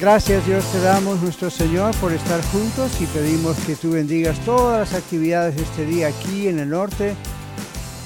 Gracias 0.00 0.46
Dios 0.46 0.64
te 0.70 0.80
damos 0.80 1.20
nuestro 1.22 1.50
Señor 1.50 1.92
por 1.96 2.12
estar 2.12 2.40
juntos 2.52 3.00
y 3.00 3.06
pedimos 3.06 3.56
que 3.66 3.74
tú 3.74 3.90
bendigas 3.90 4.38
todas 4.44 4.78
las 4.78 5.02
actividades 5.02 5.56
de 5.56 5.62
este 5.62 5.84
día 5.86 6.06
aquí 6.06 6.46
en 6.46 6.60
el 6.60 6.70
norte 6.70 7.16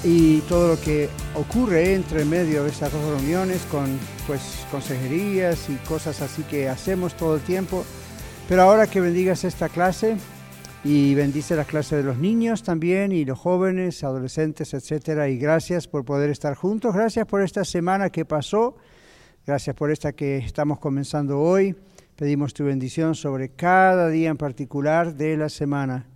y 0.02 0.38
todo 0.42 0.69
lo 0.69 0.80
que 0.80 1.10
ocurre 1.34 1.92
entre 1.92 2.24
medio 2.24 2.64
de 2.64 2.70
estas 2.70 2.91
dos 2.92 3.05
reuniones 3.05 3.60
con 3.70 3.98
pues 4.27 4.66
consejerías 4.70 5.69
y 5.69 5.74
cosas 5.86 6.23
así 6.23 6.42
que 6.45 6.66
hacemos 6.66 7.14
todo 7.14 7.34
el 7.34 7.42
tiempo. 7.42 7.84
Pero 8.48 8.62
ahora 8.62 8.86
que 8.86 9.02
bendigas 9.02 9.45
esta 9.45 9.69
clase 9.69 10.16
y 10.84 11.14
bendice 11.14 11.56
la 11.56 11.64
clase 11.64 11.97
de 11.97 12.05
los 12.05 12.16
niños 12.16 12.62
también 12.62 13.12
y 13.12 13.27
los 13.27 13.38
jóvenes, 13.38 14.02
adolescentes, 14.02 14.72
etcétera. 14.72 15.28
Y 15.28 15.36
gracias 15.36 15.88
por 15.88 16.06
poder 16.06 16.30
estar 16.30 16.55
juntos. 16.55 16.95
Gracias 16.95 17.27
por 17.27 17.42
esta 17.42 17.66
semana 17.66 18.09
que 18.09 18.24
pasó. 18.24 18.77
Gracias 19.45 19.74
por 19.74 19.91
esta 19.91 20.12
que 20.12 20.37
estamos 20.37 20.78
comenzando 20.78 21.41
hoy. 21.41 21.74
Pedimos 22.14 22.55
tu 22.55 22.62
bendición 22.62 23.16
sobre 23.16 23.48
cada 23.48 24.09
día 24.09 24.30
en 24.30 24.37
particular 24.37 25.16
de 25.16 25.37
la 25.37 25.48
semana. 25.48 26.06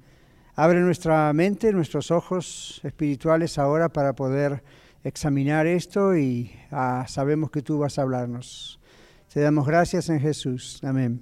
Abre 0.54 0.78
nuestra 0.78 1.32
mente, 1.32 1.72
nuestros 1.72 2.12
ojos 2.12 2.80
espirituales 2.84 3.58
ahora 3.58 3.88
para 3.88 4.12
poder 4.12 4.62
examinar 5.02 5.66
esto 5.66 6.16
y 6.16 6.52
ah, 6.70 7.04
sabemos 7.08 7.50
que 7.50 7.62
tú 7.62 7.78
vas 7.78 7.98
a 7.98 8.02
hablarnos. 8.02 8.78
Te 9.32 9.40
damos 9.40 9.66
gracias 9.66 10.08
en 10.08 10.20
Jesús. 10.20 10.78
Amén. 10.84 11.20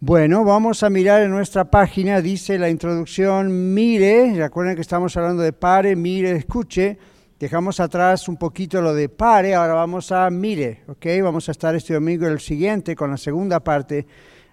Bueno, 0.00 0.44
vamos 0.44 0.82
a 0.82 0.90
mirar 0.90 1.22
en 1.22 1.30
nuestra 1.30 1.70
página, 1.70 2.20
dice 2.22 2.58
la 2.58 2.70
introducción, 2.70 3.72
mire, 3.72 4.34
recuerden 4.34 4.74
que 4.74 4.82
estamos 4.82 5.16
hablando 5.16 5.44
de 5.44 5.52
pare, 5.52 5.94
mire, 5.94 6.32
escuche. 6.32 6.98
Dejamos 7.44 7.78
atrás 7.78 8.26
un 8.26 8.38
poquito 8.38 8.80
lo 8.80 8.94
de 8.94 9.10
pare, 9.10 9.54
ahora 9.54 9.74
vamos 9.74 10.10
a 10.12 10.30
mire, 10.30 10.80
¿ok? 10.86 11.04
Vamos 11.22 11.46
a 11.46 11.52
estar 11.52 11.74
este 11.74 11.92
domingo 11.92 12.26
el 12.26 12.40
siguiente 12.40 12.96
con 12.96 13.10
la 13.10 13.18
segunda 13.18 13.60
parte 13.60 14.06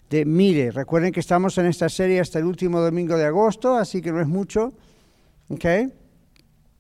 de 0.10 0.26
mire. 0.26 0.72
Recuerden 0.72 1.14
que 1.14 1.22
estamos 1.22 1.58
en 1.58 1.68
esta 1.68 1.88
serie 1.88 2.20
hasta 2.20 2.40
el 2.40 2.44
último 2.44 2.82
domingo 2.82 3.16
de 3.16 3.24
agosto, 3.24 3.78
así 3.78 4.02
que 4.02 4.12
no 4.12 4.20
es 4.20 4.28
mucho, 4.28 4.74
¿ok? 5.48 5.66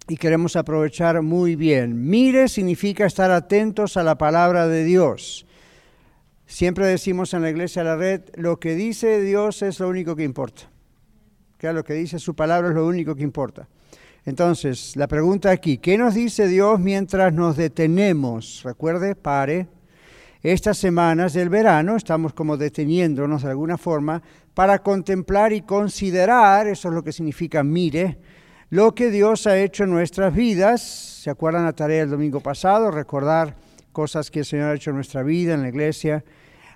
Y 0.09 0.17
queremos 0.17 0.58
aprovechar 0.58 1.22
muy 1.22 1.56
bien. 1.56 2.09
Mire 2.09 2.50
significa 2.50 3.06
estar 3.06 3.32
atentos 3.32 3.95
a 3.95 4.04
la 4.04 4.17
palabra 4.17 4.67
de 4.67 4.84
Dios. 4.84 5.45
Siempre 6.45 6.88
decimos 6.88 7.34
en 7.34 7.42
la 7.42 7.52
iglesia 7.52 7.84
de 7.84 7.89
la 7.89 7.95
red, 7.95 8.22
lo 8.36 8.59
que 8.59 8.76
dice 8.76 9.22
Dios 9.22 9.62
es 9.62 9.80
lo 9.80 9.88
único 9.88 10.17
que 10.17 10.26
importa. 10.26 10.64
¿Okay? 11.56 11.73
Lo 11.73 11.86
que 11.86 11.94
dice 11.94 12.20
su 12.20 12.36
palabra 12.36 12.67
es 12.67 12.76
lo 12.76 12.86
único 12.86 13.16
que 13.16 13.23
importa. 13.23 13.70
Entonces, 14.25 14.95
la 14.95 15.08
pregunta 15.08 15.50
aquí, 15.50 15.77
¿qué 15.80 15.97
nos 15.97 16.14
dice 16.14 16.47
Dios 16.47 16.80
mientras 16.80 17.33
nos 17.33 17.58
detenemos? 17.58 18.61
Recuerde, 18.64 19.16
pare. 19.16 19.67
Estas 20.44 20.77
semanas 20.77 21.33
del 21.33 21.50
verano 21.50 21.95
estamos 21.95 22.33
como 22.33 22.58
deteniéndonos 22.58 23.44
de 23.44 23.49
alguna 23.49 23.77
forma 23.77 24.22
para 24.53 24.80
contemplar 24.80 25.53
y 25.53 25.61
considerar, 25.61 26.67
eso 26.67 26.89
es 26.89 26.94
lo 26.94 27.03
que 27.03 27.11
significa 27.11 27.64
mire, 27.64 28.17
lo 28.69 28.95
que 28.95 29.11
Dios 29.11 29.47
ha 29.47 29.58
hecho 29.58 29.83
en 29.83 29.92
nuestras 29.92 30.33
vidas. 30.33 30.81
¿Se 30.81 31.30
acuerdan 31.30 31.66
la 31.66 31.73
tarea 31.73 32.02
del 32.02 32.11
domingo 32.11 32.39
pasado? 32.39 32.89
Recordar 32.89 33.55
cosas 33.92 34.32
que 34.32 34.39
el 34.39 34.45
Señor 34.45 34.71
ha 34.71 34.76
hecho 34.76 34.92
en 34.92 34.95
nuestra 34.98 35.23
vida, 35.23 35.53
en 35.53 35.61
la 35.61 35.70
iglesia. 35.70 36.23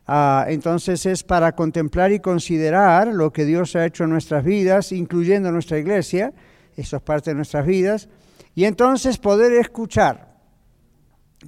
Uh, 0.08 0.48
entonces 0.48 1.06
es 1.08 1.24
para 1.24 1.56
contemplar 1.56 2.12
y 2.12 2.20
considerar 2.20 3.08
lo 3.08 3.34
que 3.34 3.46
Dios 3.46 3.76
ha 3.76 3.86
hecho 3.86 4.04
en 4.04 4.12
nuestras 4.12 4.44
vidas, 4.44 4.92
incluyendo 4.92 5.52
nuestra 5.52 5.80
iglesia, 5.80 6.34
eso 6.76 6.98
es 6.98 7.02
parte 7.02 7.32
de 7.32 7.36
nuestras 7.36 7.66
vidas, 7.66 8.10
y 8.54 8.66
entonces 8.66 9.18
poder 9.18 9.54
escuchar. 9.54 10.36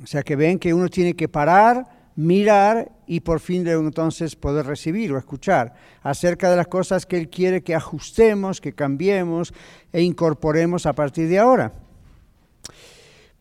O 0.04 0.08
sea 0.08 0.24
que 0.24 0.36
ven 0.36 0.60
que 0.60 0.74
uno 0.74 0.90
tiene 0.90 1.16
que 1.16 1.28
parar, 1.28 2.12
mirar 2.16 2.92
y 3.06 3.20
por 3.20 3.40
fin 3.40 3.64
de 3.64 3.74
entonces 3.74 4.36
poder 4.36 4.66
recibir 4.66 5.14
o 5.14 5.18
escuchar 5.18 5.74
acerca 6.02 6.50
de 6.50 6.58
las 6.58 6.68
cosas 6.68 7.06
que 7.06 7.18
Él 7.18 7.30
quiere 7.30 7.62
que 7.62 7.76
ajustemos, 7.76 8.60
que 8.60 8.74
cambiemos 8.74 9.54
e 9.94 10.02
incorporemos 10.02 10.86
a 10.86 10.94
partir 10.94 11.30
de 11.30 11.40
ahora. 11.40 11.74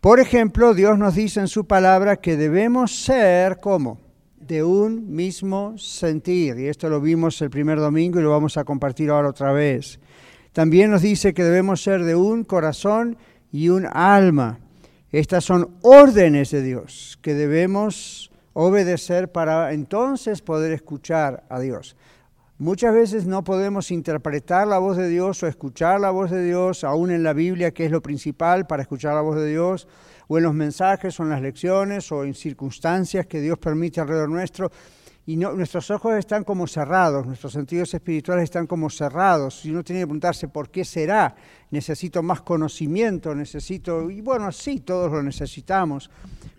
Por 0.00 0.20
ejemplo, 0.20 0.74
Dios 0.74 0.98
nos 0.98 1.14
dice 1.14 1.40
en 1.40 1.48
su 1.48 1.66
palabra 1.66 2.16
que 2.16 2.36
debemos 2.36 3.04
ser 3.04 3.58
como 3.58 3.98
de 4.38 4.62
un 4.62 5.14
mismo 5.14 5.76
sentir, 5.78 6.58
y 6.58 6.68
esto 6.68 6.88
lo 6.88 7.00
vimos 7.00 7.40
el 7.42 7.50
primer 7.50 7.80
domingo 7.80 8.20
y 8.20 8.22
lo 8.22 8.30
vamos 8.30 8.56
a 8.56 8.64
compartir 8.64 9.10
ahora 9.10 9.30
otra 9.30 9.52
vez. 9.52 9.98
También 10.56 10.90
nos 10.90 11.02
dice 11.02 11.34
que 11.34 11.44
debemos 11.44 11.82
ser 11.82 12.02
de 12.02 12.14
un 12.16 12.42
corazón 12.42 13.18
y 13.52 13.68
un 13.68 13.86
alma. 13.92 14.58
Estas 15.12 15.44
son 15.44 15.76
órdenes 15.82 16.50
de 16.50 16.62
Dios 16.62 17.18
que 17.20 17.34
debemos 17.34 18.30
obedecer 18.54 19.30
para 19.30 19.74
entonces 19.74 20.40
poder 20.40 20.72
escuchar 20.72 21.44
a 21.50 21.60
Dios. 21.60 21.94
Muchas 22.56 22.94
veces 22.94 23.26
no 23.26 23.44
podemos 23.44 23.90
interpretar 23.90 24.66
la 24.66 24.78
voz 24.78 24.96
de 24.96 25.10
Dios 25.10 25.42
o 25.42 25.46
escuchar 25.46 26.00
la 26.00 26.08
voz 26.10 26.30
de 26.30 26.42
Dios, 26.42 26.84
aún 26.84 27.10
en 27.10 27.22
la 27.22 27.34
Biblia, 27.34 27.72
que 27.72 27.84
es 27.84 27.90
lo 27.90 28.00
principal 28.00 28.66
para 28.66 28.80
escuchar 28.80 29.14
la 29.14 29.20
voz 29.20 29.36
de 29.36 29.50
Dios, 29.50 29.86
o 30.26 30.38
en 30.38 30.44
los 30.44 30.54
mensajes, 30.54 31.20
o 31.20 31.24
en 31.24 31.28
las 31.28 31.42
lecciones, 31.42 32.10
o 32.10 32.24
en 32.24 32.32
circunstancias 32.32 33.26
que 33.26 33.42
Dios 33.42 33.58
permite 33.58 34.00
alrededor 34.00 34.30
nuestro 34.30 34.70
y 35.28 35.36
nuestros 35.36 35.90
ojos 35.90 36.14
están 36.14 36.44
como 36.44 36.68
cerrados, 36.68 37.26
nuestros 37.26 37.52
sentidos 37.52 37.92
espirituales 37.92 38.44
están 38.44 38.68
como 38.68 38.88
cerrados. 38.88 39.64
Y 39.64 39.72
uno 39.72 39.82
tiene 39.82 40.02
que 40.02 40.06
preguntarse 40.06 40.46
por 40.46 40.70
qué 40.70 40.84
será. 40.84 41.34
Necesito 41.72 42.22
más 42.22 42.42
conocimiento, 42.42 43.34
necesito, 43.34 44.08
y 44.08 44.20
bueno, 44.20 44.52
sí, 44.52 44.78
todos 44.78 45.10
lo 45.10 45.24
necesitamos, 45.24 46.10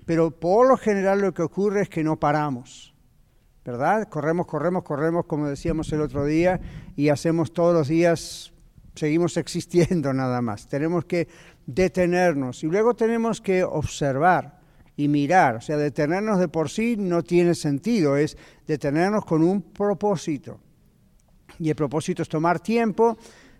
pero 0.05 0.31
por 0.31 0.67
lo 0.67 0.75
general 0.75 1.21
lo 1.21 1.33
que 1.33 1.43
ocurre 1.43 1.83
es 1.83 1.89
que 1.89 2.03
no 2.03 2.19
paramos, 2.19 2.93
¿verdad? 3.63 4.09
Corremos, 4.09 4.45
corremos, 4.45 4.83
corremos, 4.83 5.25
como 5.27 5.47
decíamos 5.47 5.93
el 5.93 6.01
otro 6.01 6.25
día, 6.25 6.59
y 6.97 7.07
hacemos 7.07 7.53
todos 7.53 7.73
los 7.73 7.87
días, 7.87 8.51
seguimos 8.95 9.37
existiendo 9.37 10.11
nada 10.13 10.41
más. 10.41 10.67
Tenemos 10.67 11.05
que 11.05 11.29
detenernos 11.65 12.65
y 12.65 12.67
luego 12.67 12.95
tenemos 12.95 13.39
que 13.39 13.63
observar 13.63 14.56
y 14.97 15.07
mirar. 15.07 15.55
O 15.55 15.61
sea, 15.61 15.77
detenernos 15.77 16.39
de 16.39 16.47
por 16.49 16.69
sí 16.69 16.97
no 16.97 17.23
tiene 17.23 17.55
sentido, 17.55 18.17
es 18.17 18.35
detenernos 18.65 19.23
con 19.23 19.43
un 19.43 19.61
propósito. 19.61 20.59
Y 21.59 21.69
el 21.69 21.75
propósito 21.75 22.23
es 22.23 22.29
tomar 22.29 22.59
tiempo 22.59 23.17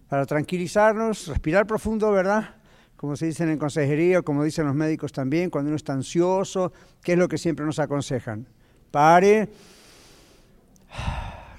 para 0.09 0.25
tranquilizarnos, 0.25 1.28
respirar 1.28 1.66
profundo, 1.66 2.12
¿verdad? 2.12 2.56
Como 2.96 3.16
se 3.16 3.28
dice 3.28 3.44
en 3.44 3.59
consejería, 3.59 4.24
como 4.24 4.44
dicen 4.44 4.66
los 4.66 4.75
médicos 4.75 5.12
también, 5.14 5.52
cuando 5.52 5.70
uno 5.70 5.75
está 5.75 5.94
ansioso, 5.94 6.74
¿qué 7.03 7.14
es 7.14 7.20
lo 7.20 7.28
que 7.28 7.38
siempre 7.38 7.66
nos 7.66 7.78
aconsejan? 7.78 8.48
Pare, 8.90 9.50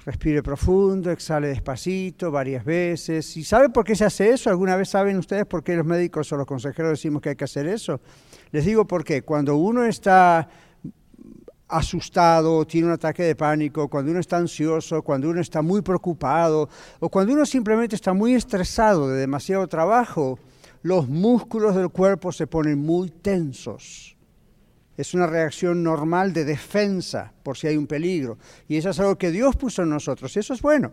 respire 0.09 0.41
profundo, 0.41 1.11
exhale 1.11 1.49
despacito, 1.49 2.31
varias 2.31 2.65
veces. 2.65 3.37
¿Y 3.37 3.43
sabe 3.43 3.69
por 3.69 3.85
qué 3.85 3.95
se 3.95 4.05
hace 4.05 4.31
eso? 4.31 4.49
¿Alguna 4.49 4.75
vez 4.75 4.89
saben 4.89 5.17
ustedes 5.17 5.45
por 5.45 5.63
qué 5.63 5.75
los 5.75 5.85
médicos 5.85 6.31
o 6.31 6.37
los 6.37 6.47
consejeros 6.47 6.93
decimos 6.93 7.21
que 7.21 7.29
hay 7.29 7.35
que 7.35 7.43
hacer 7.43 7.67
eso? 7.67 8.01
Les 8.51 8.65
digo 8.65 8.87
por 8.87 9.03
qué. 9.03 9.21
Cuando 9.21 9.55
uno 9.57 9.85
está 9.85 10.49
asustado, 11.67 12.65
tiene 12.65 12.87
un 12.87 12.93
ataque 12.93 13.21
de 13.21 13.35
pánico, 13.35 13.87
cuando 13.87 14.09
uno 14.09 14.19
está 14.19 14.37
ansioso, 14.37 15.03
cuando 15.03 15.29
uno 15.29 15.41
está 15.41 15.61
muy 15.61 15.83
preocupado 15.83 16.67
o 16.99 17.09
cuando 17.09 17.33
uno 17.33 17.45
simplemente 17.45 17.95
está 17.95 18.11
muy 18.11 18.33
estresado 18.33 19.09
de 19.09 19.19
demasiado 19.19 19.67
trabajo, 19.67 20.39
los 20.81 21.07
músculos 21.07 21.75
del 21.75 21.89
cuerpo 21.89 22.31
se 22.31 22.47
ponen 22.47 22.79
muy 22.79 23.11
tensos. 23.11 24.17
Es 24.99 25.13
una 25.13 25.27
reacción 25.27 25.81
normal 25.81 26.33
de 26.33 26.43
defensa 26.43 27.31
por 27.41 27.57
si 27.57 27.67
hay 27.67 27.77
un 27.77 27.87
peligro. 27.87 28.37
Y 28.67 28.75
eso 28.75 28.89
es 28.89 28.99
algo 28.99 29.17
que 29.17 29.31
Dios 29.31 29.55
puso 29.55 29.83
en 29.83 29.89
nosotros. 29.91 30.35
Y 30.35 30.39
eso 30.39 30.53
es 30.53 30.61
bueno. 30.61 30.91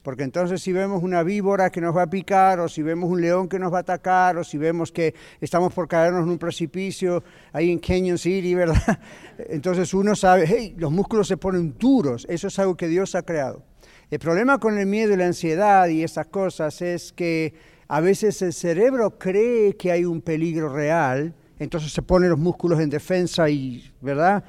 Porque 0.00 0.22
entonces 0.22 0.62
si 0.62 0.72
vemos 0.72 1.02
una 1.02 1.24
víbora 1.24 1.68
que 1.68 1.80
nos 1.80 1.96
va 1.96 2.02
a 2.02 2.06
picar, 2.08 2.60
o 2.60 2.68
si 2.68 2.82
vemos 2.82 3.10
un 3.10 3.20
león 3.20 3.48
que 3.48 3.58
nos 3.58 3.72
va 3.72 3.78
a 3.78 3.80
atacar, 3.80 4.36
o 4.36 4.44
si 4.44 4.58
vemos 4.58 4.92
que 4.92 5.12
estamos 5.40 5.74
por 5.74 5.88
caernos 5.88 6.22
en 6.22 6.28
un 6.28 6.38
precipicio 6.38 7.24
ahí 7.52 7.72
en 7.72 7.80
Canyon 7.80 8.16
City, 8.16 8.54
¿verdad? 8.54 9.00
Entonces 9.48 9.92
uno 9.92 10.14
sabe, 10.14 10.44
hey, 10.46 10.76
los 10.78 10.92
músculos 10.92 11.26
se 11.26 11.36
ponen 11.36 11.74
duros. 11.76 12.28
Eso 12.30 12.46
es 12.46 12.56
algo 12.60 12.76
que 12.76 12.86
Dios 12.86 13.16
ha 13.16 13.22
creado. 13.22 13.64
El 14.08 14.20
problema 14.20 14.60
con 14.60 14.78
el 14.78 14.86
miedo 14.86 15.14
y 15.14 15.16
la 15.16 15.26
ansiedad 15.26 15.88
y 15.88 16.04
esas 16.04 16.28
cosas 16.28 16.80
es 16.80 17.12
que 17.12 17.54
a 17.88 18.00
veces 18.00 18.40
el 18.40 18.52
cerebro 18.52 19.18
cree 19.18 19.76
que 19.76 19.90
hay 19.90 20.04
un 20.04 20.20
peligro 20.20 20.68
real, 20.68 21.34
entonces 21.58 21.92
se 21.92 22.02
ponen 22.02 22.30
los 22.30 22.38
músculos 22.38 22.80
en 22.80 22.90
defensa 22.90 23.48
y, 23.48 23.92
¿verdad? 24.00 24.44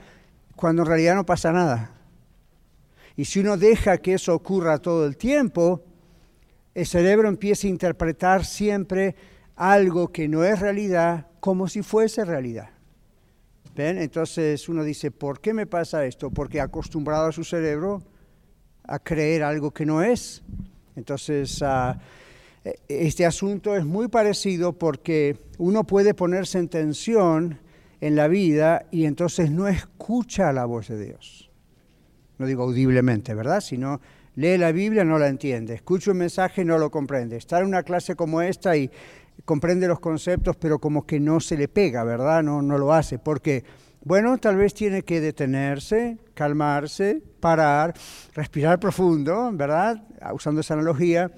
Cuando 0.55 0.83
en 0.83 0.87
realidad 0.87 1.15
no 1.15 1.25
pasa 1.25 1.51
nada. 1.51 1.91
Y 3.15 3.25
si 3.25 3.39
uno 3.39 3.57
deja 3.57 3.97
que 3.97 4.13
eso 4.13 4.33
ocurra 4.33 4.77
todo 4.77 5.05
el 5.05 5.17
tiempo, 5.17 5.83
el 6.73 6.85
cerebro 6.85 7.27
empieza 7.27 7.67
a 7.67 7.69
interpretar 7.69 8.45
siempre 8.45 9.15
algo 9.55 10.11
que 10.11 10.27
no 10.27 10.43
es 10.43 10.59
realidad 10.59 11.27
como 11.39 11.67
si 11.67 11.81
fuese 11.81 12.23
realidad. 12.23 12.69
¿Ven? 13.75 13.97
Entonces 13.97 14.67
uno 14.69 14.83
dice, 14.83 15.11
¿por 15.11 15.41
qué 15.41 15.53
me 15.53 15.65
pasa 15.65 16.05
esto? 16.05 16.29
Porque 16.29 16.59
ha 16.59 16.65
acostumbrado 16.65 17.27
a 17.27 17.31
su 17.31 17.43
cerebro 17.43 18.01
a 18.83 18.99
creer 18.99 19.43
algo 19.43 19.71
que 19.71 19.85
no 19.85 20.01
es. 20.01 20.41
Entonces, 20.95 21.61
e, 21.61 21.95
este 22.87 23.25
asunto 23.25 23.75
es 23.75 23.85
muy 23.85 24.07
parecido 24.07 24.73
porque 24.73 25.37
uno 25.57 25.85
puede 25.85 26.13
ponerse 26.13 26.59
en 26.59 26.69
tensión 26.69 27.59
en 28.01 28.15
la 28.15 28.27
vida 28.27 28.85
y 28.91 29.05
entonces 29.05 29.51
no 29.51 29.67
escucha 29.67 30.53
la 30.53 30.65
voz 30.65 30.87
de 30.87 31.03
Dios. 31.03 31.49
No 32.37 32.45
digo 32.45 32.63
audiblemente, 32.63 33.33
¿verdad? 33.33 33.61
Sino 33.61 33.99
lee 34.35 34.57
la 34.57 34.71
Biblia, 34.71 35.03
no 35.03 35.19
la 35.19 35.27
entiende. 35.27 35.73
Escucha 35.73 36.11
un 36.11 36.17
mensaje, 36.17 36.63
no 36.63 36.77
lo 36.77 36.89
comprende. 36.89 37.35
Está 37.37 37.59
en 37.59 37.65
una 37.65 37.83
clase 37.83 38.15
como 38.15 38.41
esta 38.41 38.77
y 38.77 38.89
comprende 39.43 39.87
los 39.87 39.99
conceptos, 39.99 40.55
pero 40.55 40.79
como 40.79 41.05
que 41.05 41.19
no 41.19 41.39
se 41.39 41.57
le 41.57 41.67
pega, 41.67 42.03
¿verdad? 42.03 42.43
No, 42.43 42.61
no 42.61 42.77
lo 42.77 42.93
hace. 42.93 43.19
Porque, 43.19 43.65
bueno, 44.03 44.37
tal 44.37 44.55
vez 44.55 44.73
tiene 44.73 45.03
que 45.03 45.19
detenerse, 45.19 46.17
calmarse, 46.33 47.21
parar, 47.41 47.93
respirar 48.33 48.79
profundo, 48.79 49.49
¿verdad? 49.53 50.01
Usando 50.33 50.61
esa 50.61 50.75
analogía, 50.75 51.29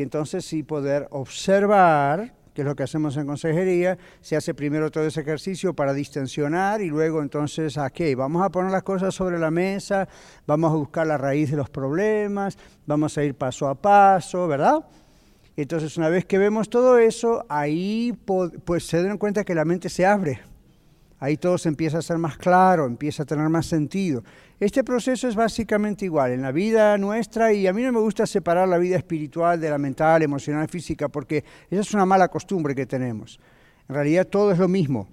y 0.00 0.02
entonces 0.02 0.46
sí 0.46 0.62
poder 0.62 1.08
observar 1.10 2.32
que 2.54 2.62
es 2.62 2.66
lo 2.66 2.74
que 2.74 2.82
hacemos 2.82 3.16
en 3.18 3.26
consejería, 3.26 3.98
se 4.22 4.34
hace 4.34 4.54
primero 4.54 4.90
todo 4.90 5.06
ese 5.06 5.20
ejercicio 5.20 5.74
para 5.74 5.92
distensionar 5.92 6.80
y 6.80 6.88
luego 6.88 7.22
entonces, 7.22 7.76
ok, 7.76 8.00
vamos 8.16 8.42
a 8.42 8.48
poner 8.48 8.72
las 8.72 8.82
cosas 8.82 9.14
sobre 9.14 9.38
la 9.38 9.50
mesa, 9.50 10.08
vamos 10.46 10.72
a 10.72 10.76
buscar 10.76 11.06
la 11.06 11.16
raíz 11.16 11.50
de 11.50 11.58
los 11.58 11.68
problemas, 11.70 12.58
vamos 12.86 13.16
a 13.18 13.24
ir 13.24 13.34
paso 13.34 13.68
a 13.68 13.74
paso, 13.76 14.48
¿verdad? 14.48 14.84
Entonces, 15.54 15.96
una 15.96 16.08
vez 16.08 16.24
que 16.24 16.38
vemos 16.38 16.70
todo 16.70 16.98
eso, 16.98 17.44
ahí 17.48 18.18
pues 18.64 18.86
se 18.86 19.02
dan 19.02 19.18
cuenta 19.18 19.44
que 19.44 19.54
la 19.54 19.66
mente 19.66 19.88
se 19.88 20.06
abre. 20.06 20.40
Ahí 21.20 21.36
todo 21.36 21.58
se 21.58 21.68
empieza 21.68 21.98
a 21.98 22.02
ser 22.02 22.16
más 22.16 22.38
claro, 22.38 22.86
empieza 22.86 23.24
a 23.24 23.26
tener 23.26 23.46
más 23.50 23.66
sentido. 23.66 24.24
Este 24.58 24.82
proceso 24.82 25.28
es 25.28 25.34
básicamente 25.34 26.06
igual 26.06 26.32
en 26.32 26.40
la 26.40 26.50
vida 26.50 26.96
nuestra 26.96 27.52
y 27.52 27.66
a 27.66 27.74
mí 27.74 27.82
no 27.82 27.92
me 27.92 28.00
gusta 28.00 28.26
separar 28.26 28.66
la 28.66 28.78
vida 28.78 28.96
espiritual 28.96 29.60
de 29.60 29.68
la 29.68 29.76
mental, 29.76 30.22
emocional, 30.22 30.66
física, 30.68 31.08
porque 31.08 31.44
esa 31.70 31.82
es 31.82 31.92
una 31.92 32.06
mala 32.06 32.28
costumbre 32.28 32.74
que 32.74 32.86
tenemos. 32.86 33.38
En 33.86 33.94
realidad 33.94 34.26
todo 34.26 34.50
es 34.50 34.58
lo 34.58 34.66
mismo. 34.66 35.08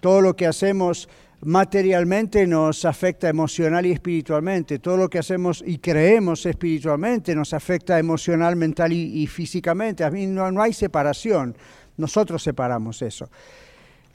Todo 0.00 0.20
lo 0.20 0.36
que 0.36 0.46
hacemos 0.46 1.08
materialmente 1.40 2.46
nos 2.46 2.84
afecta 2.84 3.28
emocional 3.28 3.84
y 3.84 3.92
espiritualmente. 3.92 4.78
Todo 4.78 4.96
lo 4.96 5.10
que 5.10 5.18
hacemos 5.18 5.62
y 5.66 5.78
creemos 5.78 6.46
espiritualmente 6.46 7.34
nos 7.34 7.52
afecta 7.52 7.98
emocional, 7.98 8.54
mental 8.54 8.92
y, 8.92 9.26
físicamente. 9.26 10.04
A 10.04 10.10
mí 10.10 10.26
no, 10.26 10.52
no 10.52 10.62
hay 10.62 10.72
separación. 10.72 11.56
Nosotros 11.96 12.42
separamos 12.44 13.02
eso. 13.02 13.28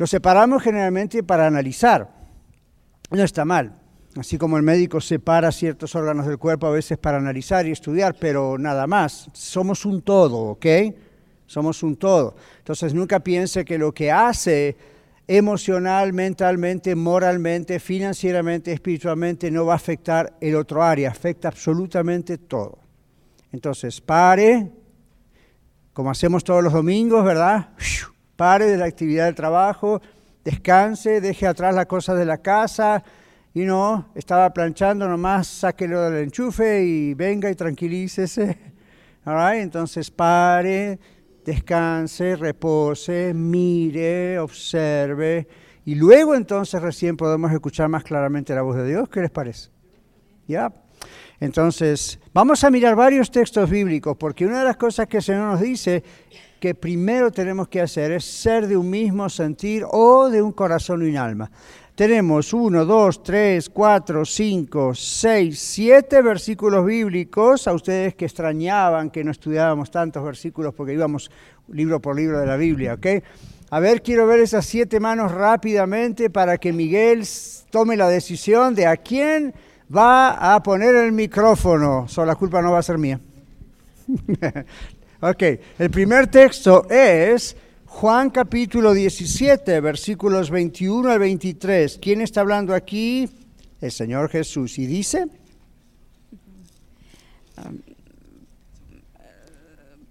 Lo 0.01 0.07
separamos 0.07 0.63
generalmente 0.63 1.21
para 1.21 1.45
analizar. 1.45 2.09
No 3.11 3.23
está 3.23 3.45
mal. 3.45 3.79
Así 4.17 4.35
como 4.39 4.57
el 4.57 4.63
médico 4.63 4.99
separa 4.99 5.51
ciertos 5.51 5.93
órganos 5.93 6.25
del 6.25 6.39
cuerpo 6.39 6.65
a 6.65 6.71
veces 6.71 6.97
para 6.97 7.19
analizar 7.19 7.67
y 7.67 7.71
estudiar, 7.71 8.15
pero 8.19 8.57
nada 8.57 8.87
más. 8.87 9.29
Somos 9.33 9.85
un 9.85 10.01
todo, 10.01 10.37
¿ok? 10.37 10.65
Somos 11.45 11.83
un 11.83 11.97
todo. 11.97 12.35
Entonces 12.57 12.95
nunca 12.95 13.19
piense 13.19 13.63
que 13.63 13.77
lo 13.77 13.93
que 13.93 14.11
hace 14.11 14.75
emocional, 15.27 16.13
mentalmente, 16.13 16.95
moralmente, 16.95 17.79
financieramente, 17.79 18.73
espiritualmente 18.73 19.51
no 19.51 19.67
va 19.67 19.73
a 19.73 19.75
afectar 19.75 20.35
el 20.41 20.55
otro 20.55 20.81
área, 20.81 21.11
afecta 21.11 21.49
absolutamente 21.49 22.39
todo. 22.39 22.79
Entonces 23.51 24.01
pare, 24.01 24.71
como 25.93 26.09
hacemos 26.09 26.43
todos 26.43 26.63
los 26.63 26.73
domingos, 26.73 27.23
¿verdad? 27.23 27.69
Pare 28.41 28.65
de 28.65 28.77
la 28.77 28.85
actividad 28.85 29.25
del 29.25 29.35
trabajo, 29.35 30.01
descanse, 30.43 31.21
deje 31.21 31.45
atrás 31.45 31.75
las 31.75 31.85
cosas 31.85 32.17
de 32.17 32.25
la 32.25 32.39
casa, 32.39 33.03
y 33.53 33.59
no, 33.65 34.09
estaba 34.15 34.51
planchando 34.51 35.07
nomás, 35.07 35.45
sáquelo 35.45 36.09
del 36.09 36.23
enchufe 36.23 36.83
y 36.83 37.13
venga 37.13 37.51
y 37.51 37.53
tranquilícese. 37.53 38.57
Entonces 39.53 40.09
pare, 40.09 40.97
descanse, 41.45 42.35
repose, 42.35 43.31
mire, 43.35 44.39
observe 44.39 45.47
y 45.85 45.93
luego 45.93 46.33
entonces 46.33 46.81
recién 46.81 47.17
podemos 47.17 47.51
escuchar 47.51 47.89
más 47.89 48.03
claramente 48.03 48.55
la 48.55 48.63
voz 48.63 48.75
de 48.77 48.87
Dios. 48.87 49.07
¿Qué 49.07 49.21
les 49.21 49.29
parece? 49.29 49.69
¿Ya? 50.47 50.73
Entonces, 51.39 52.19
vamos 52.33 52.63
a 52.63 52.71
mirar 52.71 52.95
varios 52.95 53.29
textos 53.29 53.69
bíblicos 53.69 54.17
porque 54.17 54.47
una 54.47 54.59
de 54.59 54.65
las 54.65 54.77
cosas 54.77 55.05
que 55.05 55.17
el 55.17 55.23
Señor 55.23 55.43
nos 55.43 55.61
dice 55.61 56.03
que 56.61 56.75
primero 56.75 57.29
tenemos 57.29 57.67
que 57.67 57.81
hacer 57.81 58.13
es 58.13 58.23
ser 58.23 58.67
de 58.67 58.77
un 58.77 58.89
mismo 58.89 59.27
sentir 59.27 59.83
o 59.91 60.29
de 60.29 60.41
un 60.41 60.53
corazón 60.53 61.05
y 61.05 61.09
un 61.09 61.17
alma 61.17 61.51
tenemos 62.01 62.51
uno, 62.51 62.83
dos, 62.83 63.21
tres, 63.21 63.69
cuatro, 63.69 64.25
cinco, 64.25 64.95
seis, 64.95 65.59
siete 65.59 66.23
versículos 66.23 66.83
bíblicos. 66.83 67.67
A 67.67 67.73
ustedes 67.73 68.15
que 68.15 68.25
extrañaban 68.25 69.11
que 69.11 69.23
no 69.23 69.29
estudiábamos 69.29 69.91
tantos 69.91 70.23
versículos 70.23 70.73
porque 70.73 70.93
íbamos 70.93 71.29
libro 71.67 72.01
por 72.01 72.15
libro 72.15 72.39
de 72.39 72.47
la 72.47 72.57
Biblia, 72.57 72.95
¿ok? 72.95 73.05
A 73.69 73.79
ver, 73.79 74.01
quiero 74.01 74.25
ver 74.25 74.39
esas 74.39 74.65
siete 74.65 74.99
manos 74.99 75.31
rápidamente 75.31 76.31
para 76.31 76.57
que 76.57 76.73
Miguel 76.73 77.23
tome 77.69 77.95
la 77.95 78.09
decisión 78.09 78.73
de 78.73 78.87
a 78.87 78.97
quién 78.97 79.53
va 79.95 80.55
a 80.55 80.63
poner 80.63 80.95
el 80.95 81.11
micrófono. 81.11 82.07
So, 82.07 82.25
la 82.25 82.35
culpa 82.35 82.63
no 82.63 82.71
va 82.71 82.79
a 82.79 82.83
ser 82.83 82.97
mía. 82.97 83.19
ok, 85.21 85.43
el 85.79 85.91
primer 85.91 86.27
texto 86.27 86.89
es 86.89 87.55
Juan 87.85 88.29
capítulo 88.29 88.93
17, 88.93 89.79
versículos 89.79 90.49
21 90.49 91.11
al 91.11 91.19
23. 91.19 91.99
¿Quién 92.01 92.21
está 92.21 92.41
hablando 92.41 92.73
aquí? 92.73 93.29
El 93.79 93.91
Señor 93.91 94.29
Jesús. 94.29 94.79
Y 94.79 94.87
dice... 94.87 95.27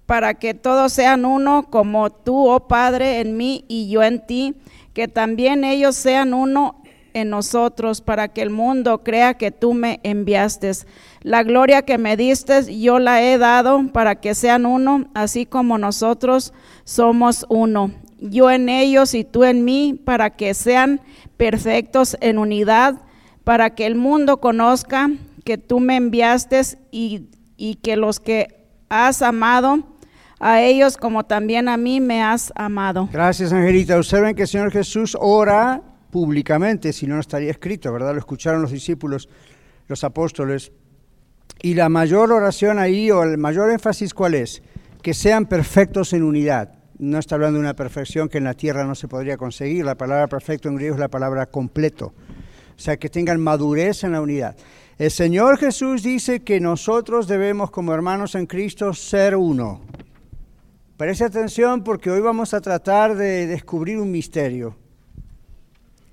Para 0.07 0.35
que 0.35 0.55
todos 0.55 0.93
sean 0.93 1.25
uno, 1.25 1.71
como 1.71 2.11
tú, 2.11 2.49
oh 2.49 2.67
Padre, 2.67 3.21
en 3.21 3.37
mí 3.37 3.65
y 3.69 3.89
yo 3.89 4.03
en 4.03 4.27
ti, 4.27 4.57
que 4.93 5.07
también 5.07 5.63
ellos 5.63 5.95
sean 5.95 6.35
uno 6.35 6.83
en 7.15 7.31
nosotros, 7.31 8.01
para 8.01 8.29
que 8.29 8.43
el 8.43 8.51
mundo 8.51 9.05
crea 9.05 9.35
que 9.35 9.53
tú 9.53 9.73
me 9.73 10.01
enviaste. 10.03 10.73
La 11.23 11.43
gloria 11.43 11.83
que 11.83 11.99
me 11.99 12.17
diste, 12.17 12.79
yo 12.81 12.99
la 12.99 13.23
he 13.23 13.37
dado 13.37 13.89
para 13.93 14.17
que 14.17 14.35
sean 14.35 14.65
uno, 14.65 15.11
así 15.13 15.45
como 15.45 15.77
nosotros 15.77 16.55
somos 16.85 17.45
uno. 17.51 17.93
Yo 18.21 18.51
en 18.51 18.71
ellos 18.71 19.13
y 19.15 19.25
tú 19.25 19.45
en 19.45 19.65
mí, 19.65 20.01
para 20.03 20.31
que 20.31 20.55
sean 20.55 21.03
perfectos 21.37 22.17
en 22.21 22.39
unidad, 22.39 23.03
para 23.45 23.75
que 23.75 23.85
el 23.85 23.97
mundo 23.97 24.39
conozca 24.41 25.11
que 25.45 25.59
tú 25.59 25.79
me 25.81 25.97
enviaste 25.97 26.63
y, 26.91 27.29
que 27.83 27.97
los 27.97 28.19
que 28.19 28.69
has 28.89 29.21
amado, 29.21 29.85
a 30.39 30.63
ellos 30.63 30.97
como 30.97 31.25
también 31.27 31.69
a 31.69 31.77
mí 31.77 32.01
me 32.01 32.23
has 32.23 32.51
amado. 32.55 33.11
Gracias, 33.13 33.53
Angelita. 33.53 33.97
Observen 33.97 34.35
que 34.35 34.43
el 34.43 34.49
Señor 34.49 34.73
Jesús 34.73 35.17
ora 35.21 35.83
públicamente, 36.11 36.95
si 36.95 37.07
no, 37.07 37.17
no 37.17 37.21
estaría 37.21 37.51
escrito, 37.51 37.93
¿verdad? 37.93 38.13
Lo 38.13 38.19
escucharon 38.19 38.63
los 38.63 38.71
discípulos, 38.71 39.29
los 39.87 40.03
apóstoles. 40.03 40.73
Y 41.63 41.75
la 41.75 41.91
mayor 41.91 42.33
oración 42.33 42.79
ahí, 42.79 43.11
o 43.11 43.23
el 43.23 43.37
mayor 43.37 43.71
énfasis, 43.71 44.15
¿cuál 44.15 44.35
es? 44.35 44.63
Que 45.03 45.13
sean 45.13 45.45
perfectos 45.45 46.15
en 46.15 46.23
unidad. 46.23 46.73
No 46.99 47.19
está 47.19 47.35
hablando 47.35 47.59
de 47.59 47.65
una 47.65 47.77
perfección 47.77 48.29
que 48.29 48.39
en 48.39 48.45
la 48.45 48.55
tierra 48.55 48.85
no 48.85 48.95
se 48.95 49.09
podría 49.09 49.37
conseguir. 49.37 49.85
La 49.85 49.95
palabra 49.95 50.27
perfecto 50.27 50.69
en 50.69 50.77
griego 50.77 50.95
es 50.95 51.01
la 51.01 51.09
palabra 51.09 51.47
completo. 51.47 52.15
O 52.77 52.83
sea, 52.83 52.97
que 52.97 53.11
tengan 53.11 53.41
madurez 53.41 54.05
en 54.05 54.13
la 54.13 54.23
unidad. 54.23 54.57
El 54.99 55.11
Señor 55.11 55.59
Jesús 55.59 56.03
dice 56.03 56.41
que 56.41 56.61
nosotros 56.61 57.29
debemos, 57.29 57.71
como 57.71 57.93
hermanos 57.93 58.35
en 58.35 58.47
Cristo, 58.47 58.95
ser 58.95 59.37
uno. 59.37 59.83
Preste 60.97 61.25
atención 61.25 61.85
porque 61.85 62.11
hoy 62.11 62.21
vamos 62.21 62.55
a 62.55 62.61
tratar 62.61 63.17
de 63.17 63.47
descubrir 63.47 63.99
un 63.99 64.11
misterio 64.11 64.77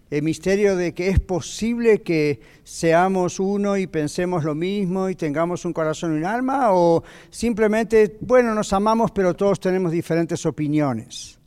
el 0.10 0.24
misterio 0.24 0.76
de 0.76 0.94
que 0.94 1.10
es 1.10 1.20
posible 1.20 2.02
que 2.02 2.40
seamos 2.64 3.40
uno 3.40 3.78
y 3.78 3.88
pensemos 3.88 4.44
lo 4.44 4.56
mismo 4.56 5.10
y 5.10 5.16
tengamos 5.16 5.66
un 5.66 5.74
corazón 5.74 6.14
y 6.14 6.18
un 6.18 6.26
alma, 6.26 6.72
o 6.72 7.04
simplemente, 7.30 8.18
bueno, 8.22 8.56
nos 8.56 8.72
amamos 8.74 9.12
pero 9.12 9.36
todos 9.36 9.60
tenemos 9.60 9.92
diferentes 9.92 10.46
opiniones. 10.46 11.38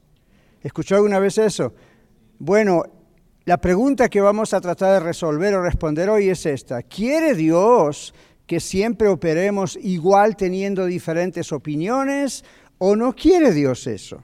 ¿Escuchó 0.62 0.96
alguna 0.96 1.18
vez 1.18 1.38
eso? 1.38 1.72
Bueno, 2.38 2.82
la 3.46 3.58
pregunta 3.58 4.08
que 4.08 4.20
vamos 4.20 4.52
a 4.52 4.60
tratar 4.60 4.94
de 4.94 5.00
resolver 5.00 5.54
o 5.54 5.62
responder 5.62 6.10
hoy 6.10 6.28
es 6.28 6.44
esta. 6.44 6.82
¿Quiere 6.82 7.34
Dios 7.34 8.14
que 8.46 8.60
siempre 8.60 9.08
operemos 9.08 9.78
igual 9.80 10.36
teniendo 10.36 10.84
diferentes 10.84 11.50
opiniones 11.50 12.44
o 12.78 12.94
no 12.94 13.14
quiere 13.14 13.52
Dios 13.52 13.86
eso? 13.86 14.22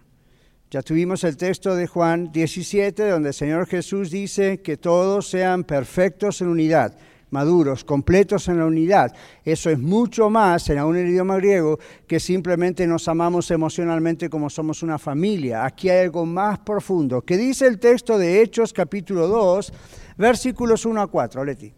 Ya 0.69 0.83
tuvimos 0.83 1.23
el 1.23 1.37
texto 1.37 1.77
de 1.77 1.87
Juan 1.87 2.33
17, 2.33 3.09
donde 3.09 3.29
el 3.29 3.35
Señor 3.35 3.69
Jesús 3.69 4.11
dice 4.11 4.63
que 4.63 4.77
todos 4.77 5.29
sean 5.29 5.63
perfectos 5.63 6.41
en 6.41 6.49
unidad. 6.49 6.99
maduros, 7.31 7.85
completos 7.85 8.49
en 8.49 8.59
la 8.59 8.67
unidad. 8.67 9.15
Eso 9.45 9.69
es 9.69 9.79
mucho 9.79 10.31
más 10.31 10.71
en 10.71 10.81
un 10.81 10.97
idioma 10.97 11.37
griego 11.37 11.79
que 12.07 12.21
simplemente 12.21 12.87
nos 12.87 13.09
amamos 13.09 13.51
emocionalmente 13.51 14.31
como 14.31 14.49
somos 14.49 14.83
una 14.83 14.99
familia. 14.99 15.65
Aquí 15.65 15.89
hay 15.89 16.05
algo 16.05 16.25
más 16.25 16.61
profundo. 16.61 17.23
¿Qué 17.23 17.37
dice 17.37 17.67
el 17.67 17.79
texto 17.79 18.17
de 18.17 18.43
Hechos 18.43 18.73
capítulo 18.73 19.27
2, 19.27 19.73
versículos 20.17 20.87
1 20.87 21.01
a 21.01 21.07
4? 21.09 21.45
Leti. 21.45 21.75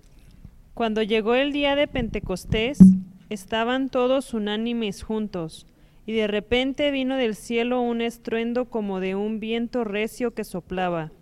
Cuando 0.74 1.02
llegó 1.02 1.34
el 1.34 1.52
día 1.52 1.74
de 1.76 1.88
Pentecostés, 1.88 2.78
estaban 3.30 3.88
todos 3.88 4.34
unánimes 4.34 5.02
juntos, 5.02 5.66
y 6.08 6.14
de 6.14 6.26
repente 6.26 6.90
vino 6.90 7.16
del 7.18 7.34
cielo 7.34 7.82
un 7.82 8.00
estruendo 8.00 8.70
como 8.70 8.98
de 8.98 9.14
un 9.14 9.40
viento 9.40 9.84
recio 9.84 10.32
que 10.32 10.42
soplaba, 10.42 11.12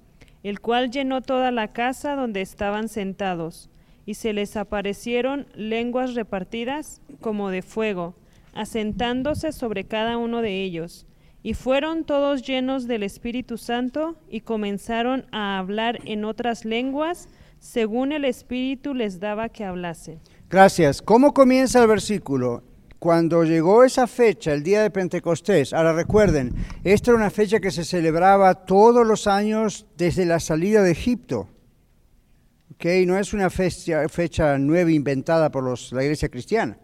el 0.45 0.61
cual 0.61 0.93
llenó 0.93 1.23
toda 1.23 1.51
la 1.51 1.73
casa 1.73 2.15
donde 2.15 2.41
estaban 2.41 2.89
sentados, 2.89 3.69
y 4.05 4.15
se 4.15 4.33
les 4.33 4.57
aparecieron 4.57 5.49
lenguas 5.57 6.15
repartidas 6.15 7.03
como 7.21 7.51
de 7.51 7.63
fuego, 7.63 8.15
asentándose 8.55 9.51
sobre 9.51 9.83
cada 9.83 10.19
uno 10.19 10.41
de 10.41 10.63
ellos. 10.63 11.05
Y 11.43 11.55
fueron 11.55 12.05
todos 12.05 12.47
llenos 12.47 12.87
del 12.87 13.03
Espíritu 13.03 13.59
Santo 13.59 14.15
y 14.31 14.43
comenzaron 14.43 15.27
a 15.33 15.59
hablar 15.59 15.99
en 16.05 16.25
otras 16.25 16.65
lenguas 16.65 17.29
según 17.59 18.13
el 18.13 18.25
Espíritu 18.25 18.95
les 18.95 19.19
daba 19.19 19.49
que 19.49 19.65
hablasen. 19.65 20.21
Gracias. 20.49 21.03
¿Cómo 21.03 21.35
comienza 21.35 21.83
el 21.83 21.89
versículo? 21.89 22.63
Cuando 22.99 23.45
llegó 23.45 23.85
esa 23.85 24.07
fecha, 24.07 24.53
el 24.53 24.63
día 24.63 24.83
de 24.83 24.91
Pentecostés, 24.91 25.73
ahora 25.73 25.93
recuerden, 25.93 26.55
esta 26.83 27.11
era 27.11 27.19
una 27.19 27.31
fecha 27.31 27.61
que 27.61 27.71
se 27.71 27.85
celebraba 27.85 28.67
todos 28.67 29.07
los 29.07 29.27
años 29.27 29.87
desde 29.97 30.25
la 30.25 30.41
salida 30.41 30.83
de 30.83 30.93
Egipto. 30.93 31.49
¿Okay? 32.75 33.07
No 33.07 33.19
es 33.19 33.33
una 33.33 33.51
fecha, 33.51 34.59
nueva 34.59 34.91
inventada 34.91 35.51
por 35.51 35.63
los, 35.63 35.93
la 35.93 36.03
iglesia 36.03 36.29
cristiana. 36.29 36.79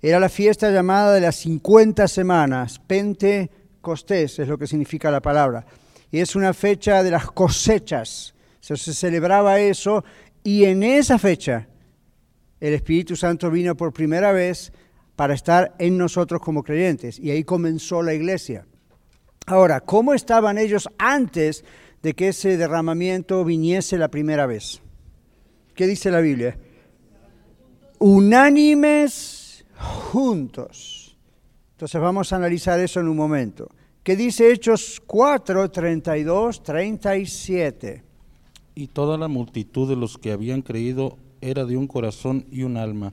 Era 0.00 0.18
la 0.18 0.28
fiesta 0.28 0.70
llamada 0.70 1.14
de 1.14 1.20
las 1.20 1.36
50 1.36 2.08
semanas, 2.08 2.80
Pentecostés 2.80 4.38
es 4.38 4.48
lo 4.48 4.58
que 4.58 4.66
significa 4.66 5.10
la 5.10 5.20
palabra. 5.20 5.64
Y 6.10 6.18
es 6.18 6.34
una 6.34 6.52
fecha 6.52 7.02
de 7.02 7.10
las 7.10 7.30
cosechas 7.30 8.34
se 8.62 8.94
celebraba 8.94 9.58
eso 9.58 10.04
y 10.44 10.64
en 10.64 10.82
esa 10.82 11.18
fecha 11.18 11.68
el 12.60 12.74
Espíritu 12.74 13.16
Santo 13.16 13.50
vino 13.50 13.76
por 13.76 13.92
primera 13.92 14.30
vez 14.30 14.72
para 15.16 15.34
estar 15.34 15.74
en 15.78 15.98
nosotros 15.98 16.40
como 16.40 16.62
creyentes 16.62 17.18
y 17.18 17.30
ahí 17.30 17.44
comenzó 17.44 18.02
la 18.02 18.14
iglesia. 18.14 18.66
Ahora, 19.46 19.80
¿cómo 19.80 20.14
estaban 20.14 20.58
ellos 20.58 20.88
antes 20.98 21.64
de 22.02 22.14
que 22.14 22.28
ese 22.28 22.56
derramamiento 22.56 23.44
viniese 23.44 23.98
la 23.98 24.08
primera 24.08 24.46
vez? 24.46 24.80
¿Qué 25.74 25.86
dice 25.86 26.10
la 26.10 26.20
Biblia? 26.20 26.58
Unánimes 27.98 29.64
juntos. 29.76 31.16
Entonces 31.72 32.00
vamos 32.00 32.32
a 32.32 32.36
analizar 32.36 32.78
eso 32.80 33.00
en 33.00 33.08
un 33.08 33.16
momento. 33.16 33.68
¿Qué 34.02 34.16
dice 34.16 34.52
Hechos 34.52 35.00
4, 35.06 35.70
32, 35.70 36.62
37? 36.62 38.04
Y 38.74 38.88
toda 38.88 39.16
la 39.16 39.28
multitud 39.28 39.88
de 39.88 39.96
los 39.96 40.18
que 40.18 40.32
habían 40.32 40.62
creído 40.62 41.18
era 41.40 41.64
de 41.64 41.76
un 41.76 41.86
corazón 41.86 42.46
y 42.50 42.62
un 42.62 42.76
alma, 42.76 43.12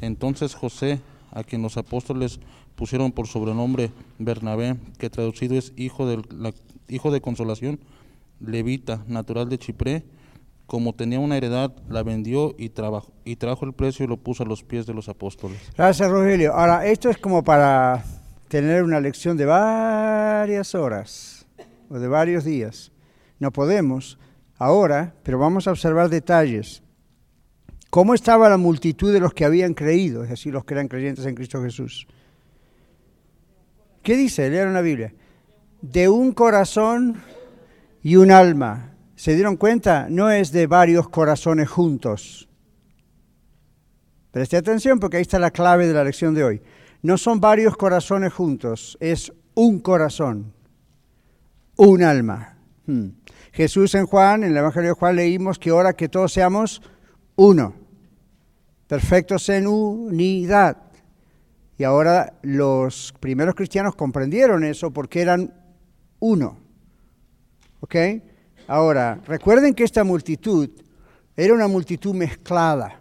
Entonces 0.00 0.54
José, 0.54 1.00
a 1.30 1.44
quien 1.44 1.62
los 1.62 1.76
apóstoles 1.76 2.40
pusieron 2.74 3.12
por 3.12 3.26
sobrenombre 3.26 3.90
Bernabé, 4.18 4.76
que 4.98 5.10
traducido 5.10 5.56
es 5.56 5.72
hijo 5.76 6.06
de, 6.06 6.22
hijo 6.88 7.10
de 7.10 7.20
consolación, 7.20 7.80
levita, 8.40 9.04
natural 9.08 9.48
de 9.48 9.58
Chipré, 9.58 10.04
como 10.66 10.92
tenía 10.92 11.18
una 11.18 11.36
heredad, 11.36 11.72
la 11.88 12.02
vendió 12.02 12.54
y, 12.58 12.70
y 13.24 13.36
trajo 13.36 13.64
el 13.64 13.72
precio 13.72 14.04
y 14.04 14.08
lo 14.08 14.18
puso 14.18 14.42
a 14.42 14.46
los 14.46 14.62
pies 14.62 14.86
de 14.86 14.92
los 14.92 15.08
apóstoles. 15.08 15.58
Gracias, 15.76 16.10
Rogelio. 16.10 16.52
Ahora, 16.52 16.86
esto 16.86 17.08
es 17.08 17.16
como 17.16 17.42
para 17.42 18.04
tener 18.48 18.82
una 18.82 19.00
lección 19.00 19.36
de 19.38 19.46
varias 19.46 20.74
horas 20.74 21.46
o 21.88 21.98
de 21.98 22.06
varios 22.06 22.44
días. 22.44 22.92
No 23.38 23.50
podemos, 23.50 24.18
ahora, 24.58 25.14
pero 25.22 25.38
vamos 25.38 25.66
a 25.66 25.70
observar 25.70 26.10
detalles. 26.10 26.82
¿Cómo 27.90 28.14
estaba 28.14 28.48
la 28.48 28.58
multitud 28.58 29.12
de 29.12 29.20
los 29.20 29.32
que 29.32 29.44
habían 29.44 29.74
creído, 29.74 30.22
es 30.22 30.30
decir, 30.30 30.52
los 30.52 30.64
que 30.64 30.74
eran 30.74 30.88
creyentes 30.88 31.24
en 31.24 31.34
Cristo 31.34 31.62
Jesús? 31.62 32.06
¿Qué 34.02 34.16
dice? 34.16 34.48
Lean 34.50 34.74
la 34.74 34.82
Biblia. 34.82 35.14
De 35.80 36.08
un 36.08 36.32
corazón 36.32 37.22
y 38.02 38.16
un 38.16 38.30
alma. 38.30 38.94
¿Se 39.16 39.34
dieron 39.34 39.56
cuenta? 39.56 40.06
No 40.10 40.30
es 40.30 40.52
de 40.52 40.66
varios 40.66 41.08
corazones 41.08 41.68
juntos. 41.68 42.48
Preste 44.30 44.56
atención 44.56 45.00
porque 45.00 45.16
ahí 45.16 45.22
está 45.22 45.38
la 45.38 45.50
clave 45.50 45.86
de 45.86 45.94
la 45.94 46.04
lección 46.04 46.34
de 46.34 46.44
hoy. 46.44 46.62
No 47.02 47.16
son 47.16 47.40
varios 47.40 47.76
corazones 47.76 48.32
juntos, 48.32 48.98
es 49.00 49.32
un 49.54 49.80
corazón, 49.80 50.52
un 51.76 52.02
alma. 52.02 52.58
Hmm. 52.86 53.08
Jesús 53.52 53.94
en 53.94 54.06
Juan, 54.06 54.44
en 54.44 54.50
el 54.50 54.56
Evangelio 54.56 54.90
de 54.90 54.94
Juan 54.94 55.16
leímos 55.16 55.58
que 55.58 55.70
ahora 55.70 55.94
que 55.94 56.08
todos 56.08 56.32
seamos 56.32 56.82
uno, 57.38 57.72
perfectos 58.88 59.48
en 59.48 59.68
unidad. 59.68 60.76
Y 61.78 61.84
ahora 61.84 62.34
los 62.42 63.14
primeros 63.20 63.54
cristianos 63.54 63.94
comprendieron 63.94 64.64
eso 64.64 64.90
porque 64.90 65.22
eran 65.22 65.54
uno. 66.18 66.58
¿Ok? 67.78 67.94
Ahora, 68.66 69.20
recuerden 69.24 69.72
que 69.72 69.84
esta 69.84 70.02
multitud 70.02 70.68
era 71.36 71.54
una 71.54 71.68
multitud 71.68 72.12
mezclada. 72.12 73.00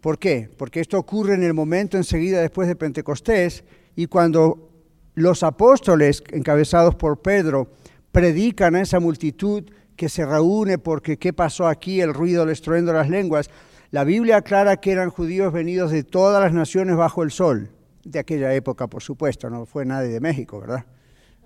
¿Por 0.00 0.18
qué? 0.18 0.50
Porque 0.58 0.80
esto 0.80 0.98
ocurre 0.98 1.34
en 1.34 1.44
el 1.44 1.54
momento 1.54 1.96
enseguida 1.96 2.40
después 2.40 2.66
de 2.66 2.74
Pentecostés 2.74 3.62
y 3.94 4.06
cuando 4.06 4.68
los 5.14 5.44
apóstoles, 5.44 6.24
encabezados 6.32 6.96
por 6.96 7.22
Pedro, 7.22 7.70
predican 8.10 8.74
a 8.74 8.80
esa 8.80 8.98
multitud 8.98 9.62
que 9.96 10.08
se 10.08 10.24
reúne 10.24 10.78
porque 10.78 11.18
qué 11.18 11.32
pasó 11.32 11.66
aquí, 11.66 12.00
el 12.00 12.14
ruido, 12.14 12.44
el 12.44 12.50
estruendo 12.50 12.92
de 12.92 12.98
las 12.98 13.08
lenguas. 13.08 13.50
La 13.90 14.04
Biblia 14.04 14.38
aclara 14.38 14.78
que 14.78 14.90
eran 14.90 15.10
judíos 15.10 15.52
venidos 15.52 15.90
de 15.90 16.02
todas 16.02 16.42
las 16.42 16.52
naciones 16.52 16.96
bajo 16.96 17.22
el 17.22 17.30
sol, 17.30 17.70
de 18.04 18.18
aquella 18.18 18.54
época, 18.54 18.86
por 18.86 19.02
supuesto, 19.02 19.50
no 19.50 19.66
fue 19.66 19.84
nadie 19.84 20.08
de 20.08 20.20
México, 20.20 20.60
¿verdad? 20.60 20.86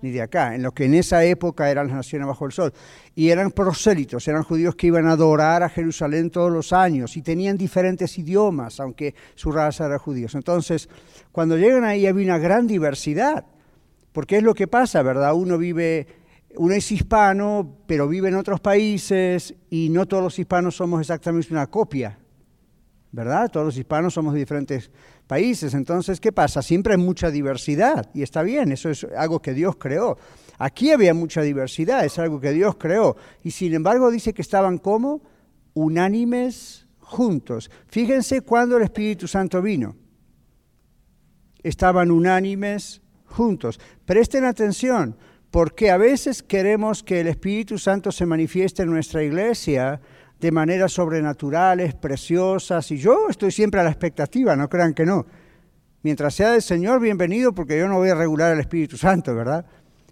Ni 0.01 0.11
de 0.11 0.21
acá, 0.21 0.55
en 0.55 0.61
lo 0.61 0.71
que 0.71 0.85
en 0.85 0.93
esa 0.93 1.23
época 1.23 1.69
eran 1.69 1.87
las 1.87 1.97
naciones 1.97 2.27
bajo 2.27 2.45
el 2.45 2.51
sol. 2.51 2.71
Y 3.15 3.29
eran 3.29 3.51
prosélitos, 3.51 4.27
eran 4.27 4.43
judíos 4.43 4.75
que 4.75 4.87
iban 4.87 5.07
a 5.07 5.13
adorar 5.13 5.63
a 5.63 5.69
Jerusalén 5.69 6.29
todos 6.29 6.51
los 6.51 6.71
años 6.71 7.17
y 7.17 7.21
tenían 7.21 7.57
diferentes 7.57 8.17
idiomas, 8.17 8.79
aunque 8.79 9.15
su 9.35 9.51
raza 9.51 9.87
era 9.87 9.97
judíos. 9.97 10.35
Entonces, 10.35 10.87
cuando 11.31 11.57
llegan 11.57 11.83
ahí 11.83 12.05
había 12.05 12.25
una 12.25 12.37
gran 12.37 12.67
diversidad, 12.67 13.45
porque 14.13 14.37
es 14.37 14.43
lo 14.43 14.53
que 14.53 14.67
pasa, 14.67 15.01
¿verdad? 15.01 15.33
Uno 15.33 15.57
vive 15.57 16.07
uno 16.55 16.73
es 16.73 16.91
hispano, 16.91 17.77
pero 17.85 18.07
vive 18.07 18.29
en 18.29 18.35
otros 18.35 18.59
países 18.59 19.53
y 19.69 19.89
no 19.89 20.07
todos 20.07 20.23
los 20.23 20.39
hispanos 20.39 20.75
somos 20.75 21.01
exactamente 21.01 21.51
una 21.51 21.67
copia, 21.67 22.17
¿verdad? 23.11 23.49
Todos 23.51 23.65
los 23.67 23.77
hispanos 23.77 24.13
somos 24.13 24.33
de 24.33 24.39
diferentes 24.39 24.89
países. 25.27 25.73
Entonces, 25.73 26.19
¿qué 26.19 26.31
pasa? 26.31 26.61
Siempre 26.61 26.93
hay 26.93 26.99
mucha 26.99 27.29
diversidad 27.29 28.09
y 28.13 28.23
está 28.23 28.41
bien, 28.43 28.71
eso 28.71 28.89
es 28.89 29.05
algo 29.15 29.41
que 29.41 29.53
Dios 29.53 29.75
creó. 29.77 30.17
Aquí 30.57 30.91
había 30.91 31.13
mucha 31.13 31.41
diversidad, 31.41 32.03
es 32.03 32.17
algo 32.17 32.39
que 32.39 32.51
Dios 32.51 32.75
creó. 32.77 33.15
Y 33.43 33.51
sin 33.51 33.73
embargo 33.73 34.09
dice 34.09 34.33
que 34.33 34.41
estaban 34.41 34.79
como 34.79 35.21
unánimes 35.73 36.87
juntos. 36.99 37.69
Fíjense 37.87 38.41
cuando 38.41 38.77
el 38.77 38.83
Espíritu 38.83 39.27
Santo 39.27 39.61
vino. 39.61 39.95
Estaban 41.61 42.09
unánimes 42.09 43.01
juntos. 43.25 43.79
Presten 44.05 44.45
atención, 44.45 45.15
porque 45.51 45.91
a 45.91 45.97
veces 45.97 46.43
queremos 46.43 47.03
que 47.03 47.21
el 47.21 47.27
Espíritu 47.27 47.77
Santo 47.77 48.11
se 48.11 48.25
manifieste 48.25 48.83
en 48.83 48.89
nuestra 48.89 49.23
iglesia 49.23 50.01
de 50.39 50.51
maneras 50.51 50.91
sobrenaturales, 50.91 51.95
preciosas, 51.95 52.91
y 52.91 52.97
yo 52.97 53.29
estoy 53.29 53.51
siempre 53.51 53.79
a 53.79 53.83
la 53.83 53.89
expectativa, 53.89 54.55
no 54.55 54.69
crean 54.69 54.93
que 54.93 55.05
no. 55.05 55.25
Mientras 56.03 56.35
sea 56.35 56.51
del 56.51 56.61
Señor, 56.61 56.99
bienvenido, 56.99 57.53
porque 57.53 57.77
yo 57.77 57.87
no 57.87 57.97
voy 57.97 58.09
a 58.09 58.15
regular 58.15 58.53
el 58.53 58.59
Espíritu 58.59 58.97
Santo, 58.97 59.33
¿verdad? 59.35 59.65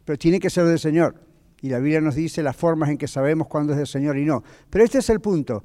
Pero 0.04 0.18
tiene 0.18 0.39
que 0.39 0.50
ser 0.50 0.65
del 0.65 0.80
Señor. 0.80 1.15
Y 1.62 1.70
la 1.70 1.80
Biblia 1.80 2.01
nos 2.01 2.15
dice 2.15 2.44
las 2.44 2.56
formas 2.56 2.89
en 2.89 2.98
que 2.98 3.08
sabemos 3.08 3.48
cuándo 3.48 3.74
es 3.74 3.77
del 3.77 3.88
Señor 3.88 4.18
y 4.18 4.25
no. 4.25 4.44
Pero 4.70 4.84
este 4.84 5.00
es 5.00 5.10
el 5.10 5.20
punto. 5.20 5.63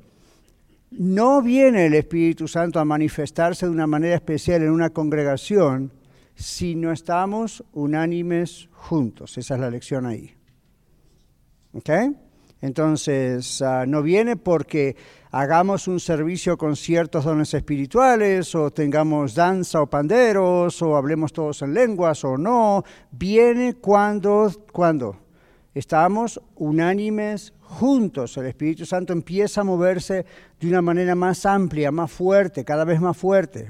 no 0.90 1.40
viene 1.40 1.86
el 1.86 1.94
Espíritu 1.94 2.48
Santo 2.48 2.80
a 2.80 2.84
manifestarse 2.84 3.66
de 3.66 3.72
una 3.72 3.86
manera 3.86 4.14
especial 4.16 4.62
en 4.62 4.70
una 4.70 4.90
congregación 4.90 5.92
si 6.40 6.74
no 6.74 6.90
estamos 6.90 7.62
unánimes 7.72 8.68
juntos. 8.72 9.36
Esa 9.36 9.54
es 9.54 9.60
la 9.60 9.70
lección 9.70 10.06
ahí. 10.06 10.34
¿Ok? 11.74 11.90
Entonces, 12.62 13.62
ah, 13.62 13.84
no 13.86 14.02
viene 14.02 14.36
porque 14.36 14.96
hagamos 15.30 15.86
un 15.86 16.00
servicio 16.00 16.56
con 16.56 16.76
ciertos 16.76 17.24
dones 17.24 17.52
espirituales 17.54 18.54
o 18.54 18.70
tengamos 18.70 19.34
danza 19.34 19.82
o 19.82 19.88
panderos 19.88 20.80
o 20.82 20.96
hablemos 20.96 21.32
todos 21.32 21.62
en 21.62 21.74
lenguas 21.74 22.24
o 22.24 22.36
no. 22.36 22.84
Viene 23.10 23.74
cuando, 23.74 24.50
cuando 24.72 25.16
estamos 25.74 26.40
unánimes 26.56 27.52
juntos. 27.70 28.36
El 28.36 28.46
Espíritu 28.46 28.84
Santo 28.84 29.12
empieza 29.12 29.60
a 29.60 29.64
moverse 29.64 30.26
de 30.60 30.68
una 30.68 30.82
manera 30.82 31.14
más 31.14 31.46
amplia, 31.46 31.90
más 31.90 32.10
fuerte, 32.10 32.64
cada 32.64 32.84
vez 32.84 33.00
más 33.00 33.16
fuerte. 33.16 33.68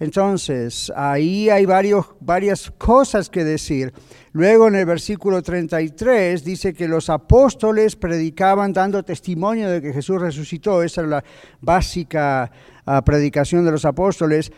Entonces, 0.00 0.90
ahí 0.96 1.50
hay 1.50 1.66
varias 1.66 2.70
cosas 2.78 3.28
que 3.28 3.44
decir. 3.44 3.92
Luego 4.32 4.68
en 4.68 4.76
el 4.76 4.86
versículo 4.86 5.42
33 5.42 6.42
dice 6.42 6.72
que 6.72 6.88
los 6.88 7.10
apóstoles 7.10 7.96
predicaban 7.96 8.72
dando 8.72 9.02
testimonio 9.02 9.70
de 9.70 9.82
que 9.82 9.92
Jesús 9.92 10.20
resucitó. 10.20 10.82
Esa 10.82 11.02
es 11.02 11.08
la 11.08 11.24
básica 11.60 12.50
ah, 12.86 13.02
predicación 13.04 13.64
de 13.64 13.72
los 13.72 13.84
apóstoles 13.84 14.50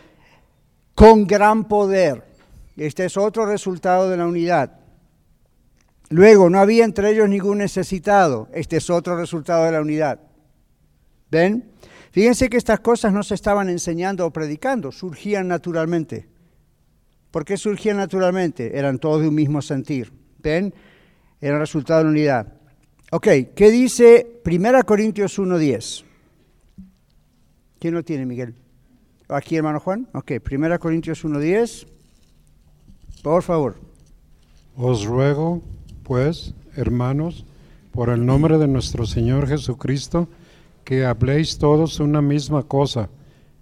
con 0.94 1.26
gran 1.26 1.66
poder. 1.66 2.24
Este 2.76 3.04
es 3.04 3.16
otro 3.16 3.46
resultado 3.46 4.08
de 4.08 4.16
la 4.16 4.26
unidad. 4.26 4.79
Luego, 6.10 6.50
no 6.50 6.58
había 6.58 6.84
entre 6.84 7.12
ellos 7.12 7.28
ningún 7.28 7.58
necesitado. 7.58 8.48
Este 8.52 8.78
es 8.78 8.90
otro 8.90 9.16
resultado 9.16 9.64
de 9.64 9.72
la 9.72 9.80
unidad. 9.80 10.20
¿Ven? 11.30 11.70
Fíjense 12.10 12.50
que 12.50 12.56
estas 12.56 12.80
cosas 12.80 13.12
no 13.12 13.22
se 13.22 13.36
estaban 13.36 13.68
enseñando 13.68 14.26
o 14.26 14.32
predicando, 14.32 14.90
surgían 14.90 15.46
naturalmente. 15.46 16.28
¿Por 17.30 17.44
qué 17.44 17.56
surgían 17.56 17.98
naturalmente? 17.98 18.76
Eran 18.76 18.98
todos 18.98 19.22
de 19.22 19.28
un 19.28 19.36
mismo 19.36 19.62
sentir. 19.62 20.12
¿Ven? 20.38 20.74
Era 21.40 21.60
resultado 21.60 22.00
de 22.00 22.04
la 22.06 22.10
unidad. 22.10 22.54
Ok, 23.12 23.28
¿qué 23.54 23.70
dice 23.70 24.40
1 24.44 24.82
Corintios 24.84 25.38
1.10? 25.38 26.04
¿Quién 27.78 27.94
lo 27.94 28.02
tiene, 28.02 28.26
Miguel? 28.26 28.56
¿Aquí, 29.28 29.54
hermano 29.54 29.78
Juan? 29.78 30.08
Ok, 30.12 30.32
1 30.50 30.78
Corintios 30.80 31.24
1.10. 31.24 31.86
Por 33.22 33.44
favor. 33.44 33.76
Os 34.76 35.04
ruego 35.04 35.62
pues, 36.10 36.54
hermanos, 36.74 37.46
por 37.92 38.10
el 38.10 38.26
nombre 38.26 38.58
de 38.58 38.66
nuestro 38.66 39.06
Señor 39.06 39.46
Jesucristo, 39.46 40.26
que 40.82 41.04
habléis 41.04 41.56
todos 41.56 42.00
una 42.00 42.20
misma 42.20 42.64
cosa 42.64 43.10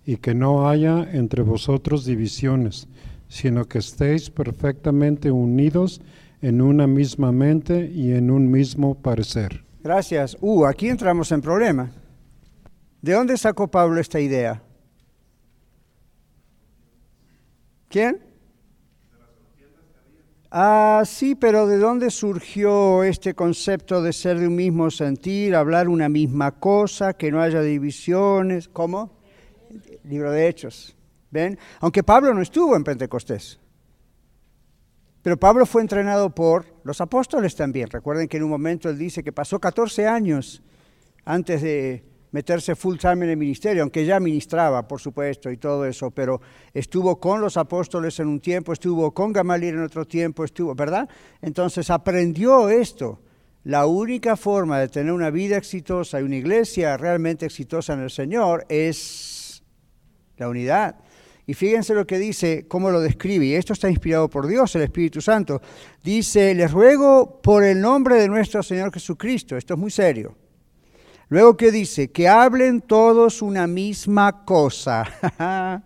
y 0.06 0.16
que 0.16 0.34
no 0.34 0.66
haya 0.66 1.06
entre 1.12 1.42
vosotros 1.42 2.06
divisiones, 2.06 2.88
sino 3.28 3.66
que 3.66 3.80
estéis 3.80 4.30
perfectamente 4.30 5.30
unidos 5.30 6.00
en 6.40 6.62
una 6.62 6.86
misma 6.86 7.32
mente 7.32 7.92
y 7.94 8.12
en 8.12 8.30
un 8.30 8.50
mismo 8.50 8.94
parecer. 8.94 9.62
Gracias. 9.84 10.34
Uh, 10.40 10.64
aquí 10.64 10.88
entramos 10.88 11.30
en 11.32 11.42
problema. 11.42 11.90
¿De 13.02 13.12
dónde 13.12 13.36
sacó 13.36 13.68
Pablo 13.68 14.00
esta 14.00 14.20
idea? 14.20 14.62
¿Quién? 17.90 18.27
Ah, 20.50 21.02
sí, 21.04 21.34
pero 21.34 21.66
¿de 21.66 21.76
dónde 21.76 22.10
surgió 22.10 23.04
este 23.04 23.34
concepto 23.34 24.00
de 24.00 24.14
ser 24.14 24.38
de 24.38 24.48
un 24.48 24.56
mismo 24.56 24.90
sentir, 24.90 25.54
hablar 25.54 25.88
una 25.88 26.08
misma 26.08 26.52
cosa, 26.52 27.12
que 27.12 27.30
no 27.30 27.42
haya 27.42 27.60
divisiones? 27.60 28.66
¿Cómo? 28.68 29.18
Libro 30.04 30.32
de 30.32 30.48
Hechos. 30.48 30.96
¿Ven? 31.30 31.58
Aunque 31.80 32.02
Pablo 32.02 32.32
no 32.32 32.40
estuvo 32.40 32.74
en 32.76 32.84
Pentecostés. 32.84 33.60
Pero 35.20 35.36
Pablo 35.36 35.66
fue 35.66 35.82
entrenado 35.82 36.34
por 36.34 36.64
los 36.84 37.02
apóstoles 37.02 37.54
también. 37.54 37.90
Recuerden 37.90 38.28
que 38.28 38.38
en 38.38 38.44
un 38.44 38.50
momento 38.50 38.88
él 38.88 38.96
dice 38.96 39.22
que 39.22 39.32
pasó 39.32 39.60
14 39.60 40.06
años 40.06 40.62
antes 41.26 41.60
de 41.60 42.04
meterse 42.30 42.74
full 42.74 42.96
time 42.96 43.24
en 43.24 43.30
el 43.30 43.36
ministerio, 43.36 43.82
aunque 43.82 44.04
ya 44.04 44.20
ministraba, 44.20 44.86
por 44.86 45.00
supuesto, 45.00 45.50
y 45.50 45.56
todo 45.56 45.84
eso, 45.84 46.10
pero 46.10 46.40
estuvo 46.74 47.18
con 47.18 47.40
los 47.40 47.56
apóstoles 47.56 48.18
en 48.20 48.28
un 48.28 48.40
tiempo, 48.40 48.72
estuvo 48.72 49.12
con 49.12 49.32
Gamaliel 49.32 49.76
en 49.76 49.82
otro 49.82 50.06
tiempo, 50.06 50.44
estuvo, 50.44 50.74
¿verdad? 50.74 51.08
Entonces 51.40 51.90
aprendió 51.90 52.68
esto. 52.68 53.20
La 53.64 53.86
única 53.86 54.36
forma 54.36 54.78
de 54.78 54.88
tener 54.88 55.12
una 55.12 55.30
vida 55.30 55.56
exitosa 55.56 56.20
y 56.20 56.24
una 56.24 56.36
iglesia 56.36 56.96
realmente 56.96 57.46
exitosa 57.46 57.94
en 57.94 58.00
el 58.00 58.10
Señor 58.10 58.64
es 58.68 59.62
la 60.36 60.48
unidad. 60.48 60.96
Y 61.46 61.54
fíjense 61.54 61.94
lo 61.94 62.06
que 62.06 62.18
dice, 62.18 62.66
cómo 62.68 62.90
lo 62.90 63.00
describe, 63.00 63.46
y 63.46 63.54
esto 63.54 63.72
está 63.72 63.88
inspirado 63.88 64.28
por 64.28 64.46
Dios, 64.46 64.74
el 64.76 64.82
Espíritu 64.82 65.22
Santo. 65.22 65.62
Dice, 66.04 66.54
les 66.54 66.70
ruego 66.70 67.40
por 67.42 67.64
el 67.64 67.80
nombre 67.80 68.16
de 68.16 68.28
nuestro 68.28 68.62
Señor 68.62 68.92
Jesucristo, 68.92 69.56
esto 69.56 69.74
es 69.74 69.80
muy 69.80 69.90
serio 69.90 70.36
Luego 71.28 71.56
que 71.56 71.70
dice, 71.70 72.10
que 72.10 72.28
hablen 72.28 72.80
todos 72.80 73.42
una 73.42 73.66
misma 73.66 74.44
cosa. 74.44 75.04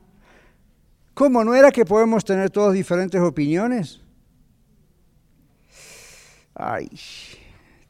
¿Cómo 1.15 1.45
no 1.45 1.55
era 1.55 1.71
que 1.71 1.85
podemos 1.85 2.25
tener 2.25 2.51
todos 2.51 2.73
diferentes 2.73 3.21
opiniones? 3.21 4.01
Ay, 6.55 6.89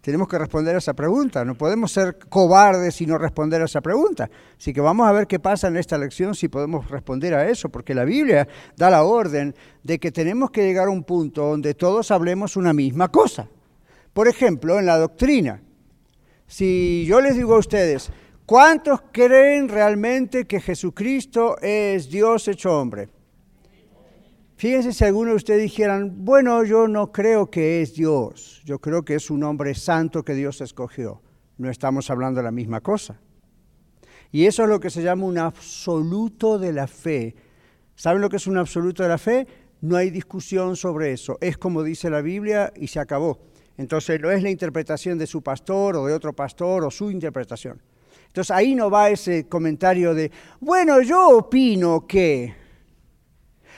tenemos 0.01 0.29
que 0.29 0.39
responder 0.39 0.75
a 0.75 0.79
esa 0.79 0.95
pregunta. 0.95 1.45
No 1.45 1.55
podemos 1.55 1.93
ser 1.93 2.19
cobardes 2.29 3.01
y 3.01 3.07
no 3.07 3.19
responder 3.19 3.61
a 3.63 3.67
esa 3.67 3.81
pregunta. 3.81 4.31
Así 4.59 4.73
que 4.73 4.81
vamos 4.81 5.07
a 5.07 5.13
ver 5.13 5.27
qué 5.27 5.39
pasa 5.39 5.69
en 5.69 5.77
esta 5.77 5.99
lección 5.99 6.35
si 6.35 6.49
podemos 6.49 6.91
responder 6.91 7.35
a 7.35 7.49
eso, 7.49 7.69
porque 7.69 7.95
la 7.95 8.05
Biblia 8.05 8.49
da 8.77 8.91
la 8.91 9.05
orden 9.05 9.55
de 9.83 10.01
que 10.01 10.11
tenemos 10.11 10.51
que 10.51 10.65
llegar 10.65 10.89
a 10.89 10.91
un 10.91 11.05
punto 11.05 11.45
donde 11.47 11.75
todos 11.75 12.11
hablemos 12.11 12.57
una 12.57 12.73
misma 12.73 13.11
cosa. 13.11 13.47
Por 14.13 14.27
ejemplo, 14.27 14.79
en 14.79 14.87
la 14.87 14.99
doctrina. 14.99 15.61
Si 16.53 17.07
yo 17.07 17.23
les 17.23 17.35
digo 17.35 17.55
a 17.55 17.61
ustedes, 17.61 18.13
¿cuántos 18.45 19.01
creen 19.11 19.71
realmente 19.71 20.45
que 20.45 20.61
Jesucristo 20.61 21.57
es 21.63 22.11
Dios 22.11 22.47
hecho 22.47 22.79
hombre? 22.79 23.09
Fíjense 24.57 24.93
si 24.93 25.03
algunos 25.03 25.31
de 25.31 25.37
ustedes 25.37 25.63
dijeran, 25.63 26.27
bueno, 26.27 26.63
yo 26.63 26.89
no 26.89 27.11
creo 27.11 27.51
que 27.51 27.81
es 27.81 27.95
Dios, 27.95 28.61
yo 28.67 28.79
creo 28.81 29.03
que 29.03 29.15
es 29.15 29.31
un 29.31 29.45
hombre 29.45 29.75
santo 29.75 30.23
que 30.25 30.35
Dios 30.35 30.61
escogió. 30.61 31.23
No 31.57 31.71
estamos 31.71 32.11
hablando 32.11 32.41
de 32.41 32.45
la 32.45 32.51
misma 32.51 32.83
cosa. 32.83 33.19
Y 34.31 34.45
eso 34.45 34.65
es 34.65 34.69
lo 34.69 34.79
que 34.79 34.91
se 34.91 35.03
llama 35.03 35.25
un 35.25 35.39
absoluto 35.39 36.59
de 36.59 36.75
la 36.75 36.87
fe. 36.87 37.35
¿Saben 37.95 38.21
lo 38.21 38.29
que 38.29 38.37
es 38.37 38.47
un 38.47 38.59
absoluto 38.59 39.03
de 39.03 39.09
la 39.09 39.17
fe? 39.17 39.47
No 39.81 39.97
hay 39.97 40.11
discusión 40.11 40.77
sobre 40.77 41.13
eso. 41.13 41.39
Es 41.41 41.57
como 41.57 41.83
dice 41.83 42.11
la 42.11 42.21
Biblia 42.21 42.75
y 42.77 42.89
se 42.89 43.01
acabó. 43.01 43.52
Entonces 43.79 44.21
no 44.21 44.31
es 44.31 44.43
la 44.43 44.51
interpretación 44.51 45.19
de 45.19 45.27
su 45.27 45.43
pastor 45.43 45.97
o 45.97 46.07
de 46.07 46.15
otro 46.15 46.33
pastor 46.33 46.85
o 46.85 46.91
su 46.91 47.11
interpretación. 47.11 47.81
Entonces 48.27 48.51
ahí 48.51 48.75
no 48.75 48.91
va 48.91 49.11
ese 49.11 49.47
comentario 49.47 50.15
de, 50.15 50.31
bueno, 50.61 51.03
yo 51.03 51.37
opino 51.37 52.07
que, 52.07 52.55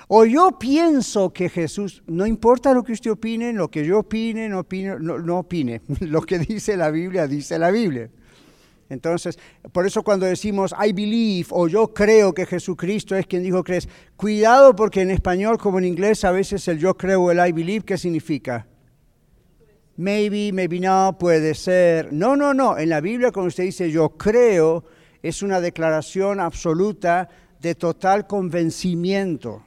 o 0.08 0.24
yo 0.24 0.58
pienso 0.58 1.32
que 1.32 1.48
Jesús, 1.48 2.02
no 2.06 2.26
importa 2.26 2.72
lo 2.72 2.84
que 2.84 2.92
usted 2.92 3.10
opine, 3.10 3.52
lo 3.52 3.68
que 3.68 3.84
yo 3.84 4.00
opine, 4.00 4.48
no 4.48 4.60
opine, 4.60 4.96
no, 5.00 5.38
opine. 5.38 5.80
Lo 6.00 6.22
que 6.22 6.38
dice 6.38 6.76
la 6.76 6.90
Biblia, 6.90 7.26
dice 7.26 7.58
la 7.58 7.70
Biblia. 7.70 8.10
Entonces, 8.90 9.38
por 9.72 9.86
eso 9.86 10.02
cuando 10.02 10.26
decimos 10.26 10.74
I 10.78 10.92
believe 10.92 11.48
o 11.50 11.66
yo 11.68 11.92
creo 11.94 12.34
que 12.34 12.46
Jesucristo 12.46 13.16
es 13.16 13.26
quien 13.26 13.42
dijo 13.42 13.64
crees, 13.64 13.88
cuidado 14.14 14.76
porque 14.76 15.00
en 15.00 15.10
español 15.10 15.58
como 15.58 15.78
en 15.78 15.86
inglés 15.86 16.22
a 16.24 16.30
veces 16.30 16.68
el 16.68 16.78
yo 16.78 16.94
creo 16.96 17.22
o 17.22 17.30
el 17.30 17.44
I 17.44 17.50
believe, 17.50 17.84
¿qué 17.84 17.96
significa? 17.96 18.66
Maybe, 19.96 20.52
maybe 20.52 20.80
no, 20.80 21.16
puede 21.18 21.54
ser. 21.54 22.12
No, 22.12 22.36
no, 22.36 22.54
no. 22.54 22.78
En 22.78 22.88
la 22.88 23.00
Biblia 23.00 23.32
cuando 23.32 23.48
usted 23.48 23.64
dice 23.64 23.90
yo 23.90 24.10
creo, 24.10 24.84
es 25.22 25.42
una 25.42 25.60
declaración 25.60 26.40
absoluta 26.40 27.28
de 27.60 27.74
total 27.74 28.26
convencimiento. 28.26 29.62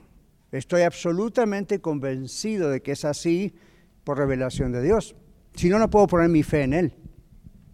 Estoy 0.52 0.84
absolutamente 0.84 1.80
convencido 1.80 2.70
de 2.70 2.82
que 2.82 2.94
es 2.94 3.06
así 3.06 3.54
por 4.04 4.18
revelación 4.18 4.72
de 4.72 4.82
Dios. 4.82 5.16
Si 5.56 5.70
no, 5.70 5.80
no 5.80 5.90
puedo 5.90 6.08
poner 6.08 6.30
mi 6.30 6.44
fe 6.44 6.63
en 6.63 6.74
Él. 6.74 6.94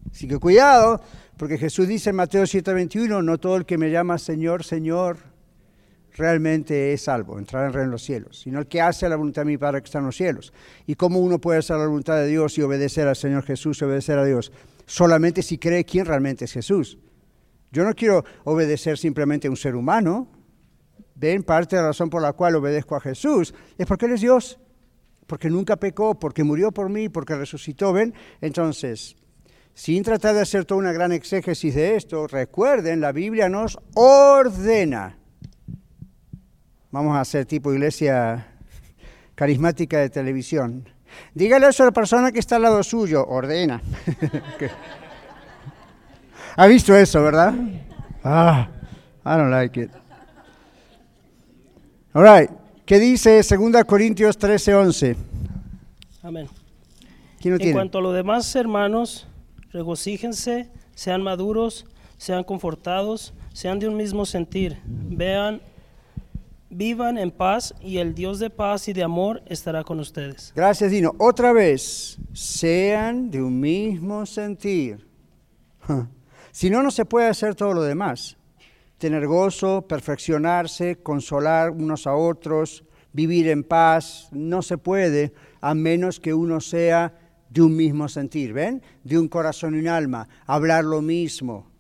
Así 0.10 0.28
que 0.28 0.38
cuidado, 0.38 1.02
porque 1.38 1.58
Jesús 1.58 1.88
dice 1.88 2.12
en 2.12 2.16
Mateo 2.16 2.44
7:21, 2.44 3.24
no 3.24 3.38
todo 3.38 3.58
el 3.58 3.66
que 3.66 3.78
me 3.78 3.92
llama 3.92 4.18
Señor, 4.18 4.64
Señor, 4.64 5.33
realmente 6.16 6.94
es 6.94 7.04
salvo, 7.04 7.40
entrar 7.40 7.74
en 7.74 7.82
en 7.82 7.92
los 7.92 8.04
cielos, 8.04 8.40
sino 8.42 8.60
el 8.60 8.68
que 8.68 8.82
hace 8.82 9.10
la 9.10 9.16
voluntad 9.16 9.42
de 9.42 9.48
mi 9.48 9.58
Padre 9.58 9.82
que 9.82 9.86
está 9.86 10.00
en 10.00 10.06
los 10.06 10.16
cielos. 10.16 10.54
¿Y 10.86 10.96
cómo 10.96 11.20
uno 11.20 11.40
puede 11.40 11.60
hacer 11.60 11.78
la 11.78 11.88
voluntad 11.88 12.18
de 12.18 12.28
Dios 12.28 12.58
y 12.58 12.62
obedecer 12.62 13.08
al 13.08 13.16
Señor 13.16 13.44
Jesús 13.44 13.82
y 13.82 13.86
obedecer 13.86 14.20
a 14.20 14.26
Dios? 14.26 14.52
Solamente 14.86 15.42
si 15.42 15.58
cree 15.58 15.86
quién 15.86 16.06
realmente 16.06 16.46
es 16.46 16.54
Jesús. 16.54 16.98
Yo 17.72 17.84
no 17.84 17.96
quiero 17.96 18.24
obedecer 18.44 18.98
simplemente 18.98 19.48
a 19.48 19.50
un 19.52 19.58
ser 19.58 19.76
humano. 19.76 20.28
Ven, 21.16 21.44
parte 21.44 21.76
de 21.76 21.82
la 21.82 21.90
razón 21.90 22.10
por 22.10 22.22
la 22.22 22.34
cual 22.34 22.56
obedezco 22.56 22.96
a 22.96 23.02
Jesús 23.02 23.54
es 23.78 23.88
porque 23.88 24.06
Él 24.06 24.14
es 24.14 24.22
Dios, 24.22 24.60
porque 25.26 25.50
nunca 25.50 25.78
pecó, 25.78 26.20
porque 26.20 26.44
murió 26.44 26.72
por 26.72 26.90
mí, 26.90 27.10
porque 27.10 27.36
resucitó. 27.36 27.92
Ven, 27.92 28.14
entonces, 28.42 29.16
sin 29.74 30.04
tratar 30.04 30.36
de 30.36 30.42
hacer 30.42 30.66
toda 30.66 30.80
una 30.80 30.94
gran 30.94 31.12
exégesis 31.12 31.74
de 31.74 31.96
esto, 31.96 32.28
recuerden, 32.28 33.02
la 33.02 33.12
Biblia 33.12 33.50
nos 33.50 33.80
ordena. 33.96 35.18
Vamos 36.94 37.18
a 37.18 37.22
hacer 37.22 37.48
tipo 37.48 37.74
iglesia 37.74 38.46
carismática 39.34 39.98
de 39.98 40.12
televisión. 40.12 40.88
Dígale 41.34 41.68
eso 41.68 41.82
a 41.82 41.88
la 41.88 41.92
persona 41.92 42.32
que 42.32 42.38
está 42.38 42.58
al 42.58 42.62
lado 42.62 42.84
suyo, 42.84 43.26
ordena. 43.26 43.82
¿Ha 46.56 46.68
visto 46.68 46.96
eso, 46.96 47.24
verdad? 47.24 47.52
Ah, 48.24 48.70
I 49.26 49.30
don't 49.30 49.50
like 49.50 49.82
it. 49.82 49.90
All 52.14 52.24
right. 52.24 52.52
¿Qué 52.86 53.00
dice 53.00 53.42
2 53.42 53.86
Corintios 53.86 54.38
13, 54.38 54.76
11? 54.76 55.16
Amén. 56.22 56.48
¿Quién 57.42 57.54
lo 57.54 57.56
En 57.56 57.60
tiene? 57.60 57.74
cuanto 57.74 57.98
a 57.98 58.02
los 58.02 58.14
demás 58.14 58.56
hermanos, 58.56 59.28
regocíjense, 59.72 60.70
sean 60.94 61.24
maduros, 61.24 61.88
sean 62.18 62.44
confortados, 62.44 63.34
sean 63.52 63.80
de 63.80 63.88
un 63.88 63.98
mismo 63.98 64.28
sentir, 64.28 64.80
vean, 64.86 65.60
vivan 66.74 67.18
en 67.18 67.32
paz 67.32 67.74
y 67.82 67.98
el 67.98 68.14
Dios 68.14 68.40
de 68.40 68.50
paz 68.50 68.88
y 68.88 68.94
de 68.94 69.04
amor 69.04 69.42
estará 69.46 69.84
con 69.84 70.00
ustedes. 70.00 70.52
Gracias, 70.56 70.92
Dino. 70.92 71.14
Otra 71.18 71.54
vez, 71.54 72.18
sean 72.34 73.32
de 73.32 73.42
un 73.42 73.60
mismo 73.60 74.26
sentir. 74.26 75.08
Si 76.52 76.70
no, 76.70 76.84
no 76.84 76.92
se 76.92 77.06
puede 77.06 77.28
hacer 77.28 77.56
todo 77.56 77.74
lo 77.74 77.82
demás. 77.82 78.38
Tener 78.98 79.28
gozo, 79.28 79.88
perfeccionarse, 79.88 80.98
consolar 80.98 81.72
unos 81.72 82.08
a 82.08 82.16
otros, 82.16 82.84
vivir 83.12 83.48
en 83.50 83.64
paz, 83.64 84.30
no 84.32 84.62
se 84.62 84.78
puede 84.78 85.34
a 85.62 85.74
menos 85.74 86.20
que 86.20 86.34
uno 86.34 86.60
sea 86.60 87.14
de 87.50 87.62
un 87.62 87.76
mismo 87.76 88.08
sentir, 88.10 88.52
¿ven? 88.54 88.82
De 89.04 89.18
un 89.20 89.28
corazón 89.28 89.76
y 89.76 89.80
un 89.80 89.88
alma, 89.88 90.28
hablar 90.46 90.84
lo 90.84 91.02
mismo. 91.02 91.72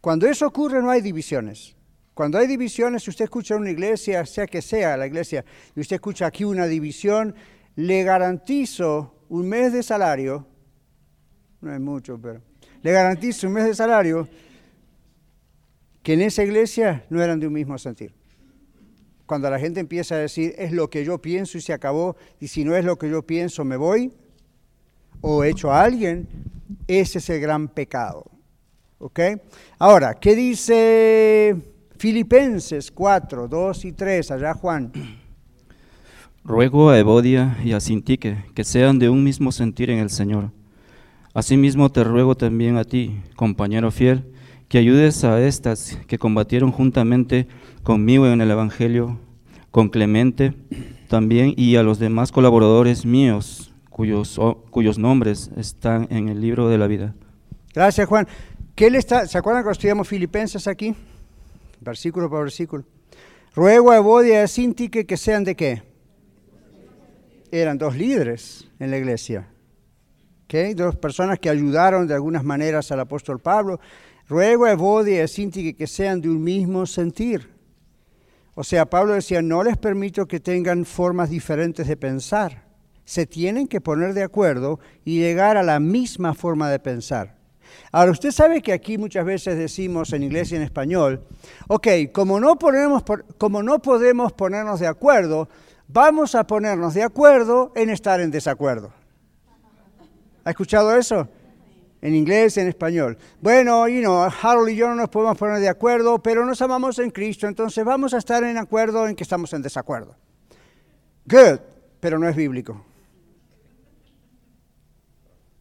Cuando 0.00 0.26
eso 0.26 0.46
ocurre 0.46 0.82
no 0.82 0.90
hay 0.90 1.00
divisiones. 1.00 1.76
Cuando 2.18 2.36
hay 2.38 2.48
divisiones, 2.48 3.04
si 3.04 3.10
usted 3.10 3.26
escucha 3.26 3.54
en 3.54 3.60
una 3.60 3.70
iglesia, 3.70 4.26
sea 4.26 4.48
que 4.48 4.60
sea 4.60 4.96
la 4.96 5.06
iglesia, 5.06 5.44
y 5.76 5.78
usted 5.78 5.94
escucha 5.94 6.26
aquí 6.26 6.42
una 6.42 6.66
división, 6.66 7.32
le 7.76 8.02
garantizo 8.02 9.22
un 9.28 9.48
mes 9.48 9.72
de 9.72 9.84
salario, 9.84 10.44
no 11.60 11.72
es 11.72 11.78
mucho, 11.78 12.18
pero 12.20 12.42
le 12.82 12.90
garantizo 12.90 13.46
un 13.46 13.52
mes 13.52 13.66
de 13.66 13.74
salario 13.76 14.28
que 16.02 16.14
en 16.14 16.22
esa 16.22 16.42
iglesia 16.42 17.04
no 17.08 17.22
eran 17.22 17.38
de 17.38 17.46
un 17.46 17.52
mismo 17.52 17.78
sentir. 17.78 18.12
Cuando 19.24 19.48
la 19.48 19.60
gente 19.60 19.78
empieza 19.78 20.16
a 20.16 20.18
decir, 20.18 20.56
es 20.58 20.72
lo 20.72 20.90
que 20.90 21.04
yo 21.04 21.22
pienso 21.22 21.56
y 21.56 21.60
se 21.60 21.72
acabó, 21.72 22.16
y 22.40 22.48
si 22.48 22.64
no 22.64 22.74
es 22.74 22.84
lo 22.84 22.98
que 22.98 23.08
yo 23.08 23.22
pienso, 23.22 23.64
me 23.64 23.76
voy, 23.76 24.12
o 25.20 25.44
echo 25.44 25.70
a 25.70 25.84
alguien, 25.84 26.26
ese 26.88 27.18
es 27.18 27.30
el 27.30 27.40
gran 27.40 27.68
pecado. 27.68 28.24
¿Ok? 28.98 29.20
Ahora, 29.78 30.14
¿qué 30.14 30.34
dice 30.34 31.77
Filipenses 31.98 32.92
4, 32.92 33.48
2 33.48 33.84
y 33.84 33.92
3? 33.92 34.30
Allá 34.30 34.54
Juan. 34.54 34.92
Ruego 36.44 36.90
a 36.90 36.98
Evodia 36.98 37.58
y 37.64 37.72
a 37.72 37.80
Sintique 37.80 38.44
que 38.54 38.62
sean 38.62 39.00
de 39.00 39.08
un 39.08 39.24
mismo 39.24 39.50
sentir 39.50 39.90
en 39.90 39.98
el 39.98 40.08
Señor. 40.08 40.52
Asimismo 41.34 41.90
te 41.90 42.04
ruego 42.04 42.36
también 42.36 42.76
a 42.76 42.84
ti, 42.84 43.20
compañero 43.34 43.90
fiel, 43.90 44.32
que 44.68 44.78
ayudes 44.78 45.24
a 45.24 45.44
estas 45.44 45.98
que 46.06 46.18
combatieron 46.18 46.70
juntamente 46.70 47.48
conmigo 47.82 48.28
en 48.28 48.40
el 48.40 48.50
Evangelio, 48.50 49.18
con 49.72 49.88
Clemente 49.88 50.54
también 51.08 51.52
y 51.56 51.76
a 51.76 51.82
los 51.82 51.98
demás 51.98 52.30
colaboradores 52.30 53.06
míos, 53.06 53.74
cuyos, 53.90 54.40
cuyos 54.70 54.98
nombres 54.98 55.50
están 55.56 56.06
en 56.10 56.28
el 56.28 56.40
libro 56.40 56.68
de 56.68 56.78
la 56.78 56.86
vida. 56.86 57.14
Gracias, 57.74 58.06
Juan. 58.06 58.28
¿Qué 58.76 58.88
le 58.88 58.98
está, 58.98 59.26
¿Se 59.26 59.36
acuerdan 59.36 59.64
que 59.64 59.70
estudiamos 59.72 60.06
Filipenses 60.06 60.68
aquí? 60.68 60.94
Versículo 61.80 62.28
por 62.28 62.44
versículo. 62.44 62.84
Ruego 63.54 63.90
a 63.90 63.96
Evodia 63.96 64.34
y 64.34 64.98
a 64.98 65.04
que 65.04 65.16
sean 65.16 65.44
de 65.44 65.56
qué? 65.56 65.82
Eran 67.50 67.78
dos 67.78 67.96
líderes 67.96 68.68
en 68.78 68.90
la 68.90 68.98
iglesia. 68.98 69.48
¿ok? 70.44 70.76
Dos 70.76 70.96
personas 70.96 71.38
que 71.38 71.50
ayudaron 71.50 72.06
de 72.06 72.14
algunas 72.14 72.44
maneras 72.44 72.92
al 72.92 73.00
apóstol 73.00 73.40
Pablo. 73.40 73.80
Ruego 74.28 74.66
a 74.66 74.72
Evodia 74.72 75.16
y 75.16 75.68
a 75.68 75.72
que 75.74 75.86
sean 75.86 76.20
de 76.20 76.28
un 76.28 76.42
mismo 76.42 76.84
sentir. 76.86 77.48
O 78.54 78.64
sea, 78.64 78.86
Pablo 78.86 79.14
decía, 79.14 79.40
no 79.40 79.62
les 79.62 79.76
permito 79.76 80.26
que 80.26 80.40
tengan 80.40 80.84
formas 80.84 81.30
diferentes 81.30 81.86
de 81.86 81.96
pensar. 81.96 82.66
Se 83.04 83.24
tienen 83.24 83.68
que 83.68 83.80
poner 83.80 84.14
de 84.14 84.22
acuerdo 84.22 84.80
y 85.04 85.20
llegar 85.20 85.56
a 85.56 85.62
la 85.62 85.80
misma 85.80 86.34
forma 86.34 86.68
de 86.70 86.78
pensar. 86.78 87.37
Ahora, 87.92 88.10
usted 88.10 88.30
sabe 88.30 88.62
que 88.62 88.72
aquí 88.72 88.98
muchas 88.98 89.24
veces 89.24 89.56
decimos 89.56 90.12
en 90.12 90.22
inglés 90.22 90.52
y 90.52 90.56
en 90.56 90.62
español, 90.62 91.22
ok, 91.68 91.86
como 92.12 92.40
no, 92.40 92.58
ponemos 92.58 93.02
como 93.38 93.62
no 93.62 93.80
podemos 93.80 94.32
ponernos 94.32 94.80
de 94.80 94.86
acuerdo, 94.86 95.48
vamos 95.88 96.34
a 96.34 96.46
ponernos 96.46 96.94
de 96.94 97.02
acuerdo 97.02 97.72
en 97.74 97.90
estar 97.90 98.20
en 98.20 98.30
desacuerdo. 98.30 98.92
¿Ha 100.44 100.50
escuchado 100.50 100.96
eso? 100.96 101.28
En 102.00 102.14
inglés 102.14 102.56
y 102.56 102.60
en 102.60 102.68
español. 102.68 103.18
Bueno, 103.40 103.88
you 103.88 104.00
know, 104.00 104.28
Harold 104.42 104.70
y 104.70 104.76
yo 104.76 104.88
no 104.88 104.94
nos 104.94 105.08
podemos 105.08 105.36
poner 105.36 105.60
de 105.60 105.68
acuerdo, 105.68 106.22
pero 106.22 106.46
nos 106.46 106.62
amamos 106.62 106.98
en 106.98 107.10
Cristo, 107.10 107.46
entonces 107.46 107.84
vamos 107.84 108.14
a 108.14 108.18
estar 108.18 108.44
en 108.44 108.56
acuerdo 108.56 109.08
en 109.08 109.16
que 109.16 109.24
estamos 109.24 109.52
en 109.52 109.62
desacuerdo. 109.62 110.14
Good, 111.24 111.58
pero 112.00 112.18
no 112.18 112.28
es 112.28 112.36
bíblico. 112.36 112.87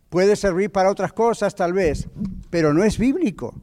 Puede 0.10 0.36
servir 0.36 0.72
para 0.72 0.90
otras 0.90 1.12
cosas 1.12 1.54
tal 1.54 1.74
vez, 1.74 2.08
pero 2.50 2.74
no 2.74 2.84
es 2.84 2.98
bíblico. 2.98 3.54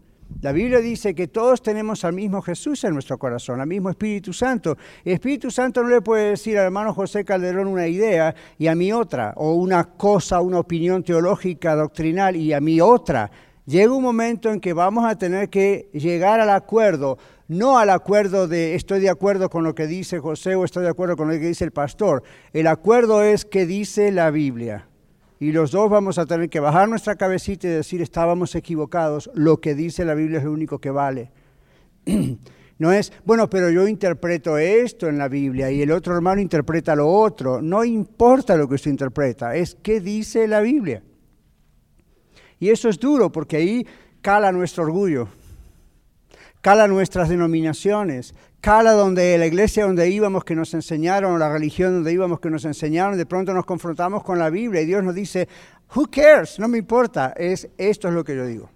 La 0.43 0.53
Biblia 0.53 0.81
dice 0.81 1.15
que 1.15 1.27
todos 1.27 1.63
tenemos 1.63 2.05
al 2.05 2.13
mismo 2.13 2.43
Jesús 2.43 2.85
en 2.85 2.93
nuestro 2.93 3.17
corazón, 3.17 3.63
al 3.63 3.67
mismo 3.67 3.89
Espíritu 3.89 4.35
Santo. 4.35 4.77
Espíritu 5.03 5.51
Santo 5.51 5.83
no 5.83 5.89
le 5.89 6.03
puede 6.03 6.31
decir 6.31 6.59
al 6.59 6.67
hermano 6.67 6.93
José 6.93 7.25
Calderón 7.25 7.67
una 7.67 7.87
idea 7.87 8.35
y 8.59 8.67
a 8.67 8.75
mí 8.75 8.93
otra, 8.93 9.33
o 9.37 9.55
una 9.55 9.85
cosa, 9.85 10.43
una 10.43 10.59
opinión 10.59 11.03
teológica, 11.03 11.75
doctrinal 11.75 12.37
y 12.37 12.53
a 12.53 12.61
mí 12.61 12.79
otra. 12.79 13.31
Llega 13.65 13.95
un 13.95 14.03
momento 14.03 14.51
en 14.51 14.61
que 14.61 14.75
vamos 14.75 15.07
a 15.07 15.17
tener 15.17 15.49
que 15.49 15.89
llegar 15.95 16.41
al 16.41 16.51
acuerdo, 16.51 17.17
no 17.49 17.79
al 17.79 17.89
acuerdo 17.89 18.47
de 18.47 18.75
estoy 18.75 19.01
de 19.01 19.09
acuerdo 19.09 19.49
con 19.49 19.65
lo 19.65 19.75
que 19.75 19.87
dice 19.87 20.19
José 20.19 20.57
o 20.57 20.67
estoy 20.67 20.83
de 20.83 20.91
acuerdo 20.91 21.17
con 21.17 21.29
lo 21.29 21.35
que 21.35 21.47
dice 21.47 21.65
el 21.65 21.73
pastor. 21.73 22.23
El 22.53 22.67
acuerdo 22.67 23.23
es 23.23 23.47
que 23.47 23.65
dice 23.65 24.13
la 24.13 24.31
Biblia. 24.31 24.89
Y 25.45 25.53
los 25.53 25.73
dos 25.73 25.91
vamos 25.91 26.17
a 26.17 26.25
tener 26.25 26.49
que 26.49 26.59
bajar 26.59 26.89
nuestra 26.89 27.17
cabecita 27.17 27.67
y 27.67 27.71
decir 27.71 28.01
estábamos 28.01 28.55
equivocados. 28.55 29.31
Lo 29.35 29.61
que 29.61 29.75
dice 29.75 30.07
la 30.07 30.15
Biblia 30.15 30.39
es 30.39 30.45
lo 30.45 30.53
único 30.53 30.79
que 30.79 30.91
vale. 30.91 31.31
No 32.77 32.91
es, 32.91 33.13
bueno, 33.25 33.49
pero 33.49 33.71
yo 33.71 33.87
interpreto 33.87 34.59
esto 34.59 35.07
en 35.09 35.17
la 35.17 35.29
Biblia 35.29 35.71
y 35.71 35.81
el 35.81 35.93
otro 35.93 36.13
hermano 36.17 36.41
interpreta 36.41 36.97
lo 36.97 37.09
otro. 37.09 37.63
No 37.63 37.85
importa 37.85 38.57
lo 38.57 38.69
que 38.69 38.75
usted 38.75 38.91
interpreta, 38.91 39.55
es 39.55 39.77
qué 39.81 40.01
dice 40.01 40.49
la 40.49 40.61
Biblia. 40.61 41.01
Y 42.59 42.71
eso 42.71 42.89
es 42.89 42.99
duro 42.99 43.31
porque 43.31 43.59
ahí 43.59 43.87
cala 44.23 44.51
nuestro 44.51 44.83
orgullo, 44.83 45.29
cala 46.63 46.89
nuestras 46.89 47.29
denominaciones, 47.29 48.35
cala 48.65 48.93
donde 48.93 49.37
la 49.37 49.45
iglesia 49.45 49.85
donde 49.85 50.09
íbamos 50.09 50.43
que 50.43 50.55
nos 50.55 50.73
enseñaron, 50.73 51.39
la 51.39 51.53
religión 51.53 51.93
donde 51.93 52.15
íbamos 52.15 52.41
que 52.41 52.49
nos 52.49 52.65
enseñaron, 52.65 53.19
de 53.19 53.27
pronto 53.27 53.53
nos 53.53 53.67
confrontamos 53.67 54.25
con 54.25 54.39
la 54.39 54.49
Biblia 54.49 54.81
y 54.81 54.87
Dios 54.87 55.05
nos 55.05 55.15
dice, 55.15 55.47
who 55.95 56.07
cares, 56.11 56.59
no 56.59 56.67
me 56.67 56.79
importa, 56.79 57.35
es, 57.37 57.69
esto 57.77 58.09
es 58.09 58.15
lo 58.15 58.25
que 58.25 58.35
yo 58.35 58.47
digo. 58.47 58.71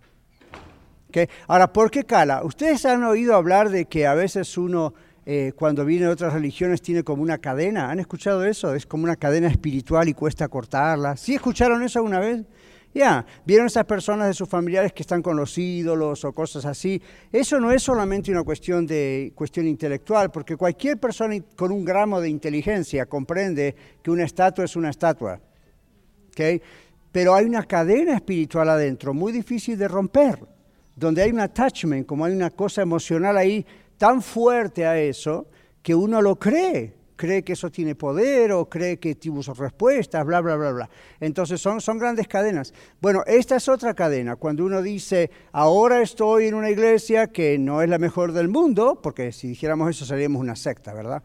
¿Ok? 1.08 1.30
Ahora, 1.46 1.72
¿por 1.72 1.90
qué 1.90 2.04
cala? 2.04 2.42
Ustedes 2.44 2.84
han 2.84 3.02
oído 3.02 3.34
hablar 3.34 3.70
de 3.70 3.86
que 3.86 4.06
a 4.06 4.12
veces 4.12 4.58
uno, 4.58 4.92
eh, 5.24 5.52
cuando 5.56 5.86
viene 5.86 6.04
de 6.04 6.12
otras 6.12 6.34
religiones, 6.34 6.82
tiene 6.82 7.02
como 7.02 7.22
una 7.22 7.38
cadena. 7.38 7.90
¿Han 7.90 7.98
escuchado 7.98 8.44
eso? 8.44 8.74
Es 8.74 8.84
como 8.84 9.04
una 9.04 9.16
cadena 9.16 9.48
espiritual 9.48 10.06
y 10.06 10.12
cuesta 10.12 10.48
cortarla. 10.48 11.16
¿Sí 11.16 11.36
escucharon 11.36 11.82
eso 11.82 12.00
alguna 12.00 12.20
vez? 12.20 12.44
Ya, 12.98 13.24
vieron 13.46 13.68
esas 13.68 13.84
personas 13.84 14.26
de 14.26 14.34
sus 14.34 14.48
familiares 14.48 14.92
que 14.92 15.04
están 15.04 15.22
con 15.22 15.36
los 15.36 15.56
ídolos 15.56 16.24
o 16.24 16.32
cosas 16.32 16.64
así. 16.64 17.00
Eso 17.30 17.60
no 17.60 17.70
es 17.70 17.80
solamente 17.80 18.32
una 18.32 18.42
cuestión 18.42 18.88
de 18.88 19.30
cuestión 19.36 19.68
intelectual, 19.68 20.32
porque 20.32 20.56
cualquier 20.56 20.98
persona 20.98 21.36
con 21.54 21.70
un 21.70 21.84
gramo 21.84 22.20
de 22.20 22.28
inteligencia 22.28 23.06
comprende 23.06 23.76
que 24.02 24.10
una 24.10 24.24
estatua 24.24 24.64
es 24.64 24.74
una 24.74 24.90
estatua. 24.90 25.40
¿ok? 26.30 26.60
Pero 27.12 27.36
hay 27.36 27.44
una 27.44 27.62
cadena 27.62 28.16
espiritual 28.16 28.68
adentro, 28.68 29.14
muy 29.14 29.30
difícil 29.30 29.78
de 29.78 29.86
romper, 29.86 30.40
donde 30.96 31.22
hay 31.22 31.30
un 31.30 31.38
attachment, 31.38 32.04
como 32.04 32.24
hay 32.24 32.32
una 32.32 32.50
cosa 32.50 32.82
emocional 32.82 33.36
ahí 33.36 33.64
tan 33.96 34.20
fuerte 34.20 34.84
a 34.84 34.98
eso, 34.98 35.46
que 35.84 35.94
uno 35.94 36.20
lo 36.20 36.36
cree 36.36 36.97
cree 37.18 37.42
que 37.42 37.52
eso 37.52 37.70
tiene 37.70 37.94
poder 37.96 38.52
o 38.52 38.68
cree 38.70 38.96
que 38.98 39.18
sus 39.20 39.58
respuestas, 39.58 40.24
bla, 40.24 40.40
bla, 40.40 40.56
bla, 40.56 40.72
bla. 40.72 40.90
Entonces 41.20 41.60
son, 41.60 41.80
son 41.82 41.98
grandes 41.98 42.28
cadenas. 42.28 42.72
Bueno, 43.00 43.24
esta 43.26 43.56
es 43.56 43.68
otra 43.68 43.92
cadena. 43.92 44.36
Cuando 44.36 44.64
uno 44.64 44.80
dice, 44.80 45.30
ahora 45.52 46.00
estoy 46.00 46.46
en 46.46 46.54
una 46.54 46.70
iglesia 46.70 47.26
que 47.26 47.58
no 47.58 47.82
es 47.82 47.90
la 47.90 47.98
mejor 47.98 48.32
del 48.32 48.48
mundo, 48.48 49.00
porque 49.02 49.32
si 49.32 49.48
dijéramos 49.48 49.90
eso 49.90 50.06
seríamos 50.06 50.40
una 50.40 50.56
secta, 50.56 50.94
¿verdad? 50.94 51.22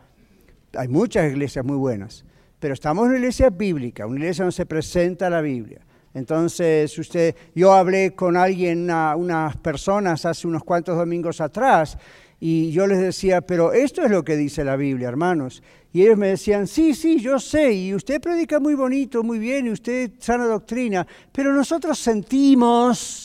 Hay 0.75 0.87
muchas 0.87 1.31
iglesias 1.31 1.63
muy 1.63 1.77
buenas, 1.77 2.25
pero 2.59 2.73
estamos 2.73 3.03
en 3.03 3.09
una 3.11 3.19
iglesia 3.19 3.51
bíblica, 3.51 4.07
una 4.07 4.19
iglesia 4.19 4.43
donde 4.43 4.55
se 4.55 4.65
presenta 4.65 5.29
la 5.29 5.41
Biblia. 5.41 5.79
Entonces, 6.15 6.97
usted, 6.97 7.35
yo 7.55 7.73
hablé 7.73 8.13
con 8.15 8.35
alguien, 8.35 8.83
una- 8.83 9.15
unas 9.15 9.55
personas 9.57 10.25
hace 10.25 10.47
unos 10.47 10.63
cuantos 10.63 10.97
domingos 10.97 11.39
atrás, 11.41 11.97
y 12.39 12.71
yo 12.71 12.87
les 12.87 12.99
decía, 12.99 13.39
pero 13.41 13.71
esto 13.71 14.03
es 14.03 14.11
lo 14.11 14.23
que 14.23 14.35
dice 14.35 14.65
la 14.65 14.75
Biblia, 14.75 15.07
hermanos. 15.07 15.63
Y 15.93 16.01
ellos 16.01 16.17
me 16.17 16.29
decían, 16.29 16.65
sí, 16.65 16.95
sí, 16.95 17.19
yo 17.19 17.39
sé, 17.39 17.71
y 17.71 17.93
usted 17.93 18.19
predica 18.19 18.59
muy 18.59 18.73
bonito, 18.73 19.21
muy 19.21 19.37
bien, 19.37 19.67
y 19.67 19.69
usted 19.69 20.13
sana 20.17 20.47
doctrina, 20.47 21.05
pero 21.31 21.53
nosotros 21.53 21.99
sentimos 21.99 23.23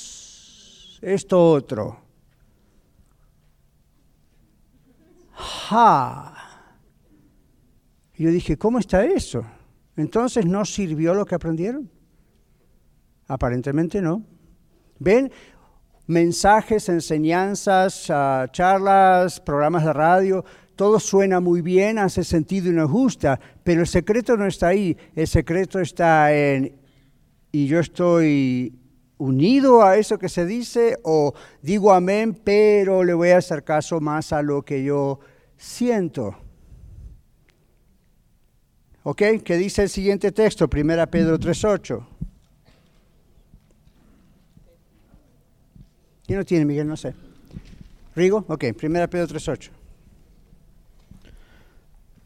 esto 1.01 1.53
otro. 1.53 1.99
Ja. 5.33 6.35
Y 8.17 8.25
yo 8.25 8.31
dije, 8.31 8.59
¿cómo 8.59 8.81
está 8.81 9.03
eso? 9.03 9.43
Entonces, 9.97 10.45
¿no 10.45 10.67
sirvió 10.67 11.15
lo 11.15 11.25
que 11.25 11.37
aprendieron? 11.37 11.91
Aparentemente 13.29 14.03
no. 14.03 14.23
¿Ven? 14.99 15.33
Mensajes, 16.07 16.89
enseñanzas, 16.91 18.11
ah, 18.11 18.47
charlas, 18.51 19.41
programas 19.41 19.85
de 19.85 19.93
radio, 19.93 20.45
todo 20.79 21.01
suena 21.01 21.41
muy 21.41 21.61
bien, 21.61 21.99
hace 21.99 22.23
sentido 22.23 22.71
y 22.71 22.73
nos 22.73 22.89
gusta, 22.89 23.41
pero 23.65 23.81
el 23.81 23.87
secreto 23.89 24.37
no 24.37 24.47
está 24.47 24.69
ahí, 24.69 24.97
el 25.17 25.27
secreto 25.27 25.81
está 25.81 26.33
en, 26.33 26.73
y 27.51 27.67
yo 27.67 27.81
estoy 27.81 28.79
unido 29.17 29.83
a 29.83 29.97
eso 29.97 30.21
que 30.21 30.29
se 30.29 30.47
dice, 30.47 30.97
o 31.03 31.35
digo 31.63 31.93
amén, 31.93 32.33
pero 32.45 33.03
le 33.03 33.13
voy 33.13 33.31
a 33.31 33.39
hacer 33.39 33.65
caso 33.65 33.99
más 33.99 34.33
a 34.33 34.41
lo 34.41 34.63
que 34.63 34.85
yo 34.85 35.19
siento. 35.57 36.37
¿Ok? 39.03 39.23
¿Qué 39.45 39.57
dice 39.57 39.83
el 39.83 39.89
siguiente 39.89 40.31
texto? 40.31 40.69
1 40.73 41.11
Pedro 41.11 41.41
3.8. 41.41 42.07
¿Quién 46.25 46.39
no 46.39 46.45
tiene, 46.45 46.65
Miguel? 46.65 46.87
No 46.87 46.97
sé. 46.97 47.15
¿Rigo? 48.15 48.45
Ok, 48.47 48.67
1 48.81 49.11
Pedro 49.11 49.27
3.8. 49.27 49.78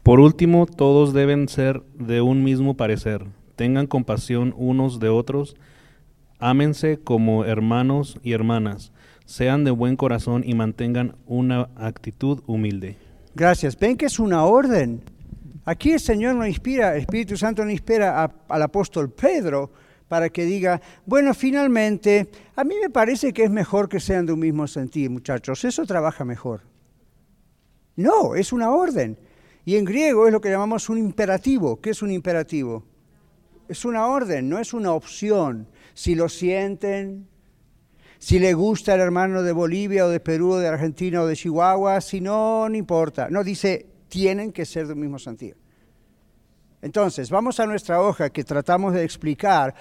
Por 0.02 0.18
último, 0.18 0.66
todos 0.66 1.12
deben 1.12 1.48
ser 1.48 1.82
de 1.94 2.20
un 2.20 2.42
mismo 2.42 2.76
parecer. 2.76 3.24
Tengan 3.54 3.86
compasión 3.86 4.52
unos 4.56 4.98
de 4.98 5.08
otros. 5.08 5.56
Ámense 6.40 6.98
como 6.98 7.44
hermanos 7.44 8.18
y 8.24 8.32
hermanas. 8.32 8.92
Sean 9.26 9.62
de 9.62 9.70
buen 9.70 9.94
corazón 9.94 10.42
y 10.44 10.54
mantengan 10.54 11.14
una 11.26 11.68
actitud 11.76 12.42
humilde. 12.46 12.96
Gracias. 13.36 13.78
Ven 13.78 13.96
que 13.96 14.06
es 14.06 14.18
una 14.18 14.44
orden. 14.44 15.02
Aquí 15.64 15.92
el 15.92 16.00
Señor 16.00 16.34
nos 16.34 16.48
inspira, 16.48 16.94
el 16.94 17.02
Espíritu 17.02 17.36
Santo 17.36 17.62
nos 17.62 17.72
inspira 17.72 18.24
al 18.48 18.62
apóstol 18.62 19.08
Pedro 19.10 19.70
para 20.08 20.28
que 20.28 20.44
diga, 20.44 20.80
bueno, 21.06 21.32
finalmente, 21.32 22.28
a 22.56 22.64
mí 22.64 22.74
me 22.82 22.90
parece 22.90 23.32
que 23.32 23.44
es 23.44 23.50
mejor 23.50 23.88
que 23.88 24.00
sean 24.00 24.26
de 24.26 24.32
un 24.32 24.40
mismo 24.40 24.66
sentir, 24.66 25.08
muchachos, 25.08 25.64
eso 25.64 25.86
trabaja 25.86 26.24
mejor. 26.24 26.62
No, 27.94 28.34
es 28.34 28.52
una 28.52 28.70
orden. 28.70 29.16
Y 29.64 29.76
en 29.76 29.84
griego 29.84 30.26
es 30.26 30.32
lo 30.32 30.40
que 30.40 30.50
llamamos 30.50 30.88
un 30.88 30.98
imperativo. 30.98 31.80
¿Qué 31.80 31.90
es 31.90 32.02
un 32.02 32.10
imperativo? 32.10 32.84
Es 33.68 33.84
una 33.84 34.06
orden, 34.06 34.48
no 34.48 34.58
es 34.58 34.74
una 34.74 34.92
opción. 34.92 35.68
Si 35.94 36.14
lo 36.14 36.28
sienten, 36.28 37.28
si 38.18 38.38
le 38.38 38.54
gusta 38.54 38.94
el 38.94 39.00
hermano 39.00 39.42
de 39.42 39.52
Bolivia 39.52 40.06
o 40.06 40.08
de 40.08 40.20
Perú 40.20 40.52
o 40.52 40.58
de 40.58 40.68
Argentina 40.68 41.22
o 41.22 41.26
de 41.26 41.36
Chihuahua, 41.36 42.00
si 42.00 42.20
no, 42.20 42.68
no 42.68 42.76
importa. 42.76 43.28
No, 43.30 43.44
dice, 43.44 43.86
tienen 44.08 44.52
que 44.52 44.66
ser 44.66 44.86
del 44.86 44.96
mismo 44.96 45.18
sentido. 45.18 45.56
Entonces, 46.82 47.30
vamos 47.30 47.60
a 47.60 47.66
nuestra 47.66 48.00
hoja 48.00 48.30
que 48.30 48.42
tratamos 48.42 48.92
de 48.94 49.04
explicar, 49.04 49.74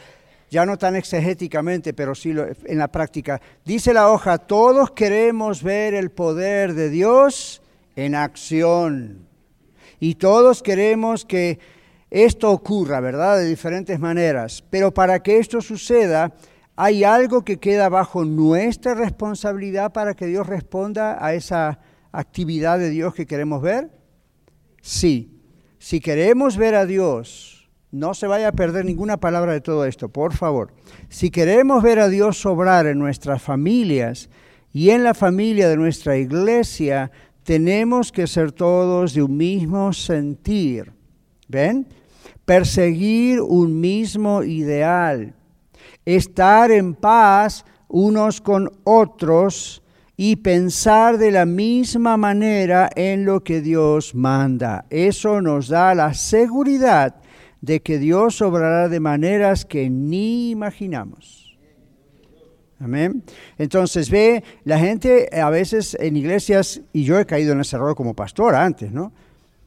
ya 0.52 0.66
no 0.66 0.78
tan 0.78 0.96
exegéticamente, 0.96 1.94
pero 1.94 2.14
sí 2.14 2.34
en 2.66 2.78
la 2.78 2.88
práctica. 2.88 3.42
Dice 3.66 3.94
la 3.94 4.12
hoja, 4.12 4.38
todos 4.38 4.92
queremos 4.92 5.64
ver 5.64 5.96
el 5.96 6.12
poder 6.12 6.74
de 6.76 6.90
Dios 6.90 7.62
en 7.96 8.14
acción. 8.14 9.31
Y 10.02 10.16
todos 10.16 10.64
queremos 10.64 11.26
que 11.26 11.60
esto 12.10 12.50
ocurra, 12.52 13.00
¿verdad? 13.00 13.38
De 13.38 13.46
diferentes 13.46 14.00
maneras. 14.00 14.64
Pero 14.72 14.92
para 14.92 15.22
que 15.22 15.38
esto 15.38 15.62
suceda, 15.62 16.34
hay 16.76 17.04
algo 17.04 17.46
que 17.46 17.58
queda 17.58 17.88
bajo 17.88 18.26
nuestra 18.26 18.96
responsabilidad 18.96 19.94
para 19.94 20.16
que 20.16 20.26
Dios 20.26 20.48
responda 20.48 21.24
a 21.24 21.36
esa 21.36 21.80
actividad 22.12 22.80
de 22.80 22.90
Dios 22.90 23.14
que 23.14 23.28
queremos 23.28 23.62
ver. 23.62 23.92
Sí, 24.82 25.40
si 25.78 26.00
queremos 26.00 26.58
ver 26.58 26.74
a 26.74 26.88
Dios, 26.88 27.70
no 27.92 28.16
se 28.16 28.26
vaya 28.26 28.48
a 28.48 28.54
perder 28.54 28.86
ninguna 28.86 29.18
palabra 29.18 29.54
de 29.54 29.62
todo 29.62 29.86
esto, 29.86 30.10
por 30.10 30.34
favor. 30.34 30.74
Si 31.10 31.30
queremos 31.30 31.84
ver 31.84 32.00
a 32.00 32.10
Dios 32.10 32.44
obrar 32.48 32.88
en 32.88 32.98
nuestras 32.98 33.40
familias 33.40 34.32
y 34.74 34.90
en 34.90 35.04
la 35.04 35.14
familia 35.14 35.70
de 35.70 35.78
nuestra 35.78 36.18
iglesia, 36.18 37.12
tenemos 37.44 38.12
que 38.12 38.28
ser 38.28 38.52
todos 38.52 39.14
de 39.14 39.24
un 39.24 39.36
mismo 39.36 39.94
sentir. 39.94 40.92
¿Ven? 41.48 41.88
Perseguir 42.46 43.42
un 43.42 43.80
mismo 43.80 44.44
ideal. 44.44 45.34
Estar 46.06 46.72
en 46.72 46.94
paz 46.94 47.66
unos 47.88 48.42
con 48.42 48.72
otros 48.84 49.82
y 50.16 50.36
pensar 50.38 51.18
de 51.18 51.32
la 51.32 51.46
misma 51.46 52.16
manera 52.16 52.90
en 52.96 53.26
lo 53.26 53.44
que 53.44 53.62
Dios 53.62 54.14
manda. 54.14 54.86
Eso 54.90 55.42
nos 55.42 55.68
da 55.68 55.96
la 55.96 56.14
seguridad 56.14 57.16
de 57.60 57.82
que 57.82 57.98
Dios 57.98 58.42
obrará 58.42 58.88
de 58.88 59.00
maneras 59.00 59.66
que 59.66 59.90
ni 59.90 60.52
imaginamos. 60.52 61.41
Amén. 62.82 63.24
Entonces 63.58 64.10
ve, 64.10 64.44
la 64.64 64.80
gente 64.80 65.30
a 65.40 65.50
veces 65.52 65.96
en 66.00 66.18
iglesias, 66.18 66.82
y 66.94 67.04
yo 67.04 67.20
he 67.20 67.26
caído 67.26 67.54
en 67.54 67.60
ese 67.60 67.76
error 67.76 67.96
como 67.96 68.16
pastor 68.16 68.56
antes, 68.56 68.92
¿no? 68.92 69.14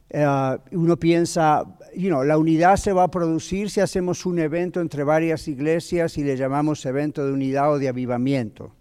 Eh, 0.09 0.57
uno 0.71 0.97
piensa, 0.97 1.63
you 1.95 2.09
know, 2.09 2.23
la 2.23 2.37
unidad 2.37 2.75
se 2.75 2.91
va 2.91 3.03
a 3.03 3.11
producir 3.11 3.69
si 3.69 3.79
hacemos 3.79 4.25
un 4.25 4.39
evento 4.39 4.81
entre 4.81 5.03
varias 5.03 5.47
iglesias 5.47 6.17
y 6.17 6.23
le 6.23 6.35
llamamos 6.35 6.85
evento 6.85 7.25
de 7.25 7.31
unidad 7.31 7.71
o 7.73 7.79
de 7.79 7.87
avivamiento. 7.87 8.73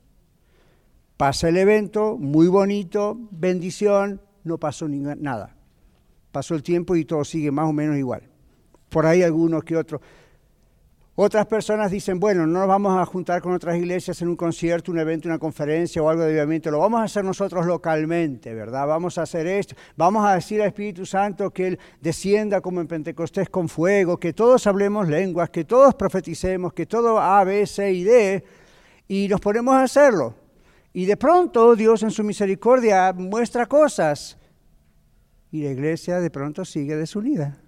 Pasa 1.17 1.49
el 1.49 1.57
evento, 1.57 2.17
muy 2.19 2.49
bonito, 2.49 3.17
bendición, 3.31 4.21
no 4.43 4.59
pasó 4.59 4.89
ni 4.89 4.99
nada. 4.99 5.55
Pasó 6.33 6.57
el 6.57 6.65
tiempo 6.65 6.97
y 6.97 7.05
todo 7.05 7.25
sigue 7.25 7.53
más 7.53 7.69
o 7.69 7.73
menos 7.73 7.97
igual. 7.97 8.23
Por 8.89 9.07
ahí 9.07 9.23
algunos 9.23 9.63
que 9.63 9.77
otros. 9.77 10.01
Otras 11.17 11.47
personas 11.47 11.93
dicen, 11.93 12.19
bueno, 12.19 12.45
no 12.45 12.59
nos 12.59 12.67
vamos 12.67 12.99
a 12.99 13.07
juntar 13.07 13.41
con 13.41 13.53
otras 13.53 13.77
iglesias 13.77 14.21
en 14.21 14.27
un 14.27 14.35
concierto, 14.35 14.91
un 14.91 14.99
evento, 14.99 15.29
una 15.29 15.39
conferencia 15.39 16.03
o 16.03 16.09
algo 16.09 16.25
de 16.25 16.31
avivamiento, 16.31 16.73
lo 16.73 16.81
vamos 16.81 17.01
a 17.01 17.05
hacer 17.05 17.25
nosotros 17.25 17.67
localmente, 17.67 18.53
¿verdad? 18.53 18.89
Vamos 18.89 19.17
a 19.17 19.23
hacer 19.23 19.47
esto, 19.47 19.77
vamos 19.97 20.27
a 20.27 20.35
decir 20.35 20.61
al 20.61 20.69
Espíritu 20.69 21.07
Santo 21.07 21.53
que 21.53 21.69
Él 21.69 21.79
descienda 22.01 22.61
como 22.61 22.81
en 22.81 22.89
Pentecostés 22.89 23.49
con 23.49 23.69
fuego, 23.69 24.19
que 24.19 24.33
todos 24.33 24.67
hablemos 24.67 25.07
lenguas, 25.09 25.51
que 25.51 25.65
todos 25.65 25.95
profeticemos, 25.95 26.73
que 26.73 26.87
todo 26.87 27.21
A, 27.21 27.45
B, 27.45 27.65
C 27.65 27.93
y 27.93 28.03
D, 28.03 28.45
y 29.07 29.29
nos 29.29 29.41
ponemos 29.41 29.73
a 29.73 29.85
hacerlo. 29.85 30.35
Y 30.93 31.07
de 31.07 31.17
pronto 31.17 31.77
Dios 31.77 32.03
en 32.03 32.11
su 32.11 32.25
misericordia 32.25 33.13
muestra 33.13 33.67
cosas 33.67 34.37
y 35.53 35.63
la 35.63 35.71
iglesia 35.71 36.19
de 36.19 36.31
pronto 36.31 36.65
sigue 36.65 36.97
desunida. 36.97 37.64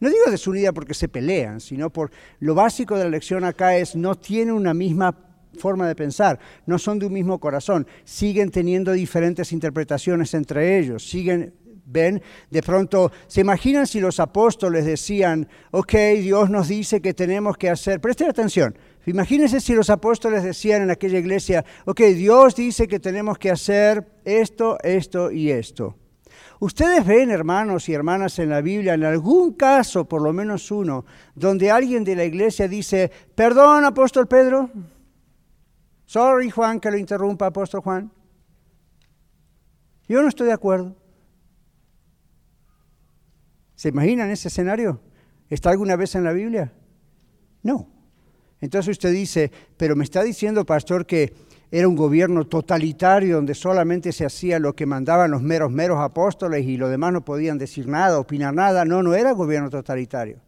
No 0.00 0.08
digo 0.08 0.30
desunida 0.30 0.72
porque 0.72 0.94
se 0.94 1.08
pelean, 1.08 1.60
sino 1.60 1.90
por 1.90 2.10
lo 2.40 2.54
básico 2.54 2.96
de 2.96 3.04
la 3.04 3.10
lección 3.10 3.44
acá 3.44 3.76
es 3.76 3.94
no 3.94 4.16
tienen 4.16 4.54
una 4.54 4.74
misma 4.74 5.14
forma 5.58 5.86
de 5.86 5.94
pensar, 5.94 6.38
no 6.66 6.78
son 6.78 6.98
de 6.98 7.06
un 7.06 7.12
mismo 7.12 7.38
corazón, 7.38 7.86
siguen 8.04 8.50
teniendo 8.50 8.92
diferentes 8.92 9.52
interpretaciones 9.52 10.34
entre 10.34 10.78
ellos, 10.78 11.08
siguen, 11.08 11.54
ven, 11.86 12.22
de 12.50 12.62
pronto, 12.62 13.12
¿se 13.26 13.40
imaginan 13.40 13.86
si 13.86 14.00
los 14.00 14.20
apóstoles 14.20 14.84
decían, 14.84 15.48
ok, 15.70 15.94
Dios 16.18 16.50
nos 16.50 16.68
dice 16.68 17.00
que 17.00 17.14
tenemos 17.14 17.56
que 17.56 17.70
hacer, 17.70 18.00
presten 18.00 18.28
atención, 18.28 18.76
imagínense 19.06 19.60
si 19.60 19.74
los 19.74 19.90
apóstoles 19.90 20.42
decían 20.42 20.82
en 20.82 20.90
aquella 20.90 21.18
iglesia, 21.18 21.64
ok, 21.84 22.00
Dios 22.00 22.56
dice 22.56 22.88
que 22.88 23.00
tenemos 23.00 23.38
que 23.38 23.50
hacer 23.50 24.06
esto, 24.24 24.78
esto 24.82 25.30
y 25.30 25.50
esto. 25.50 25.96
Ustedes 26.64 27.04
ven, 27.04 27.30
hermanos 27.30 27.90
y 27.90 27.92
hermanas, 27.92 28.38
en 28.38 28.48
la 28.48 28.62
Biblia, 28.62 28.94
en 28.94 29.04
algún 29.04 29.52
caso, 29.52 30.08
por 30.08 30.22
lo 30.22 30.32
menos 30.32 30.70
uno, 30.70 31.04
donde 31.34 31.70
alguien 31.70 32.04
de 32.04 32.16
la 32.16 32.24
iglesia 32.24 32.68
dice, 32.68 33.12
perdón, 33.34 33.84
apóstol 33.84 34.26
Pedro. 34.26 34.70
Sorry, 36.06 36.48
Juan, 36.48 36.80
que 36.80 36.90
lo 36.90 36.96
interrumpa, 36.96 37.48
apóstol 37.48 37.82
Juan. 37.82 38.10
Yo 40.08 40.22
no 40.22 40.28
estoy 40.28 40.46
de 40.46 40.54
acuerdo. 40.54 40.96
¿Se 43.74 43.90
imaginan 43.90 44.30
ese 44.30 44.48
escenario? 44.48 45.02
¿Está 45.50 45.68
alguna 45.68 45.96
vez 45.96 46.14
en 46.14 46.24
la 46.24 46.32
Biblia? 46.32 46.72
No. 47.62 47.90
Entonces 48.62 48.92
usted 48.92 49.12
dice, 49.12 49.52
pero 49.76 49.96
me 49.96 50.04
está 50.04 50.22
diciendo, 50.22 50.64
pastor, 50.64 51.04
que 51.04 51.34
era 51.76 51.88
un 51.88 51.96
gobierno 51.96 52.44
totalitario 52.44 53.34
donde 53.34 53.52
solamente 53.52 54.12
se 54.12 54.24
hacía 54.24 54.60
lo 54.60 54.76
que 54.76 54.86
mandaban 54.86 55.32
los 55.32 55.42
meros, 55.42 55.72
meros 55.72 55.98
apóstoles 55.98 56.64
y 56.64 56.76
los 56.76 56.88
demás 56.88 57.12
no 57.12 57.24
podían 57.24 57.58
decir 57.58 57.88
nada, 57.88 58.20
opinar 58.20 58.54
nada. 58.54 58.84
No, 58.84 59.02
no 59.02 59.12
era 59.12 59.32
gobierno 59.32 59.70
totalitario. 59.70 60.38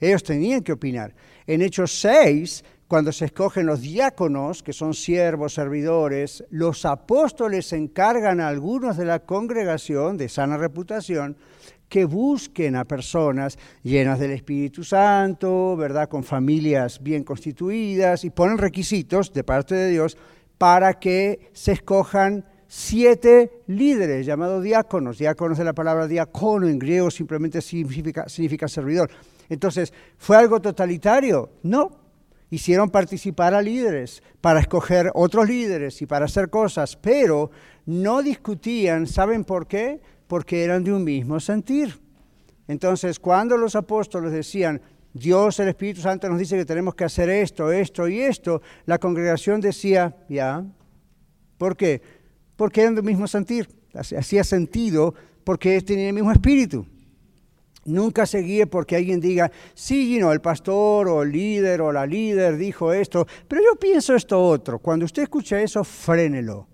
Ellos 0.00 0.24
tenían 0.24 0.62
que 0.62 0.72
opinar. 0.72 1.14
En 1.46 1.62
Hechos 1.62 1.92
6, 2.00 2.64
cuando 2.92 3.10
se 3.10 3.24
escogen 3.24 3.64
los 3.64 3.80
diáconos, 3.80 4.62
que 4.62 4.74
son 4.74 4.92
siervos, 4.92 5.54
servidores, 5.54 6.44
los 6.50 6.84
apóstoles 6.84 7.72
encargan 7.72 8.38
a 8.38 8.48
algunos 8.48 8.98
de 8.98 9.06
la 9.06 9.20
congregación 9.20 10.18
de 10.18 10.28
sana 10.28 10.58
reputación 10.58 11.38
que 11.88 12.04
busquen 12.04 12.76
a 12.76 12.84
personas 12.84 13.58
llenas 13.82 14.18
del 14.18 14.32
Espíritu 14.32 14.84
Santo, 14.84 15.74
¿verdad? 15.74 16.10
Con 16.10 16.22
familias 16.22 17.02
bien 17.02 17.24
constituidas 17.24 18.26
y 18.26 18.30
ponen 18.30 18.58
requisitos 18.58 19.32
de 19.32 19.42
parte 19.42 19.74
de 19.74 19.88
Dios 19.88 20.18
para 20.58 20.92
que 20.92 21.48
se 21.54 21.72
escojan 21.72 22.44
siete 22.68 23.62
líderes 23.68 24.26
llamados 24.26 24.62
diáconos. 24.62 25.16
Diáconos 25.16 25.56
de 25.56 25.64
la 25.64 25.72
palabra 25.72 26.06
diácono 26.06 26.68
en 26.68 26.78
griego 26.78 27.10
simplemente 27.10 27.62
significa, 27.62 28.28
significa 28.28 28.68
servidor. 28.68 29.10
Entonces, 29.48 29.94
¿fue 30.18 30.36
algo 30.36 30.60
totalitario? 30.60 31.52
No. 31.62 32.01
Hicieron 32.52 32.90
participar 32.90 33.54
a 33.54 33.62
líderes 33.62 34.22
para 34.42 34.60
escoger 34.60 35.10
otros 35.14 35.48
líderes 35.48 36.02
y 36.02 36.06
para 36.06 36.26
hacer 36.26 36.50
cosas, 36.50 36.96
pero 36.96 37.50
no 37.86 38.22
discutían, 38.22 39.06
¿saben 39.06 39.42
por 39.42 39.66
qué? 39.66 40.00
Porque 40.28 40.62
eran 40.62 40.84
de 40.84 40.92
un 40.92 41.02
mismo 41.02 41.40
sentir. 41.40 41.98
Entonces, 42.68 43.18
cuando 43.18 43.56
los 43.56 43.74
apóstoles 43.74 44.32
decían, 44.32 44.82
Dios, 45.14 45.58
el 45.60 45.68
Espíritu 45.68 46.02
Santo 46.02 46.28
nos 46.28 46.38
dice 46.38 46.56
que 46.56 46.64
tenemos 46.64 46.94
que 46.94 47.04
hacer 47.04 47.30
esto, 47.30 47.72
esto 47.72 48.06
y 48.06 48.20
esto, 48.20 48.60
la 48.84 48.98
congregación 48.98 49.60
decía, 49.60 50.14
ya. 50.28 50.62
¿Por 51.56 51.76
qué? 51.76 52.02
porque 52.62 52.80
eran 52.80 52.94
del 52.94 53.04
mismo 53.04 53.26
sentir. 53.26 53.68
Hacía 53.92 54.44
sentido 54.44 55.14
porque 55.42 55.80
tenían 55.80 56.08
el 56.08 56.14
mismo 56.14 56.30
espíritu. 56.30 56.86
Nunca 57.84 58.26
se 58.26 58.38
guíe 58.38 58.66
porque 58.66 58.96
alguien 58.96 59.20
diga, 59.20 59.50
sí, 59.74 60.18
el 60.18 60.40
pastor 60.40 61.08
o 61.08 61.22
el 61.22 61.32
líder 61.32 61.80
o 61.80 61.92
la 61.92 62.06
líder 62.06 62.56
dijo 62.56 62.92
esto, 62.92 63.26
pero 63.48 63.60
yo 63.62 63.76
pienso 63.76 64.14
esto 64.14 64.40
otro. 64.40 64.78
Cuando 64.78 65.04
usted 65.04 65.24
escucha 65.24 65.60
eso, 65.60 65.82
frénelo. 65.82 66.68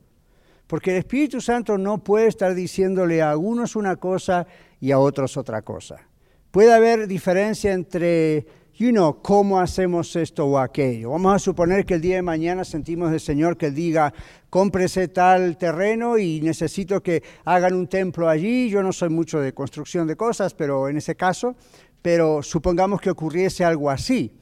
Porque 0.66 0.90
el 0.90 0.98
Espíritu 0.98 1.40
Santo 1.40 1.78
no 1.78 2.04
puede 2.04 2.26
estar 2.26 2.54
diciéndole 2.54 3.22
a 3.22 3.30
algunos 3.30 3.74
una 3.74 3.96
cosa 3.96 4.46
y 4.80 4.90
a 4.90 4.98
otros 4.98 5.38
otra 5.38 5.62
cosa. 5.62 6.06
Puede 6.50 6.74
haber 6.74 7.06
diferencia 7.06 7.72
entre 7.72 8.46
you 8.78 8.90
know, 8.90 9.20
cómo 9.22 9.58
hacemos 9.58 10.14
esto 10.14 10.46
o 10.46 10.56
aquello. 10.56 11.10
Vamos 11.10 11.34
a 11.34 11.38
suponer 11.40 11.84
que 11.84 11.94
el 11.94 12.00
día 12.00 12.16
de 12.16 12.22
mañana 12.22 12.64
sentimos 12.64 13.10
del 13.10 13.18
Señor 13.18 13.56
que 13.56 13.72
diga, 13.72 14.14
cómprese 14.50 15.08
tal 15.08 15.58
terreno 15.58 16.16
y 16.16 16.40
necesito 16.40 17.02
que 17.02 17.22
hagan 17.44 17.74
un 17.74 17.88
templo 17.88 18.28
allí. 18.28 18.70
Yo 18.70 18.80
no 18.82 18.92
soy 18.92 19.08
mucho 19.08 19.40
de 19.40 19.52
construcción 19.52 20.06
de 20.06 20.14
cosas, 20.14 20.54
pero 20.54 20.88
en 20.88 20.96
ese 20.96 21.16
caso, 21.16 21.56
pero 22.02 22.40
supongamos 22.40 23.00
que 23.00 23.10
ocurriese 23.10 23.64
algo 23.64 23.90
así. 23.90 24.32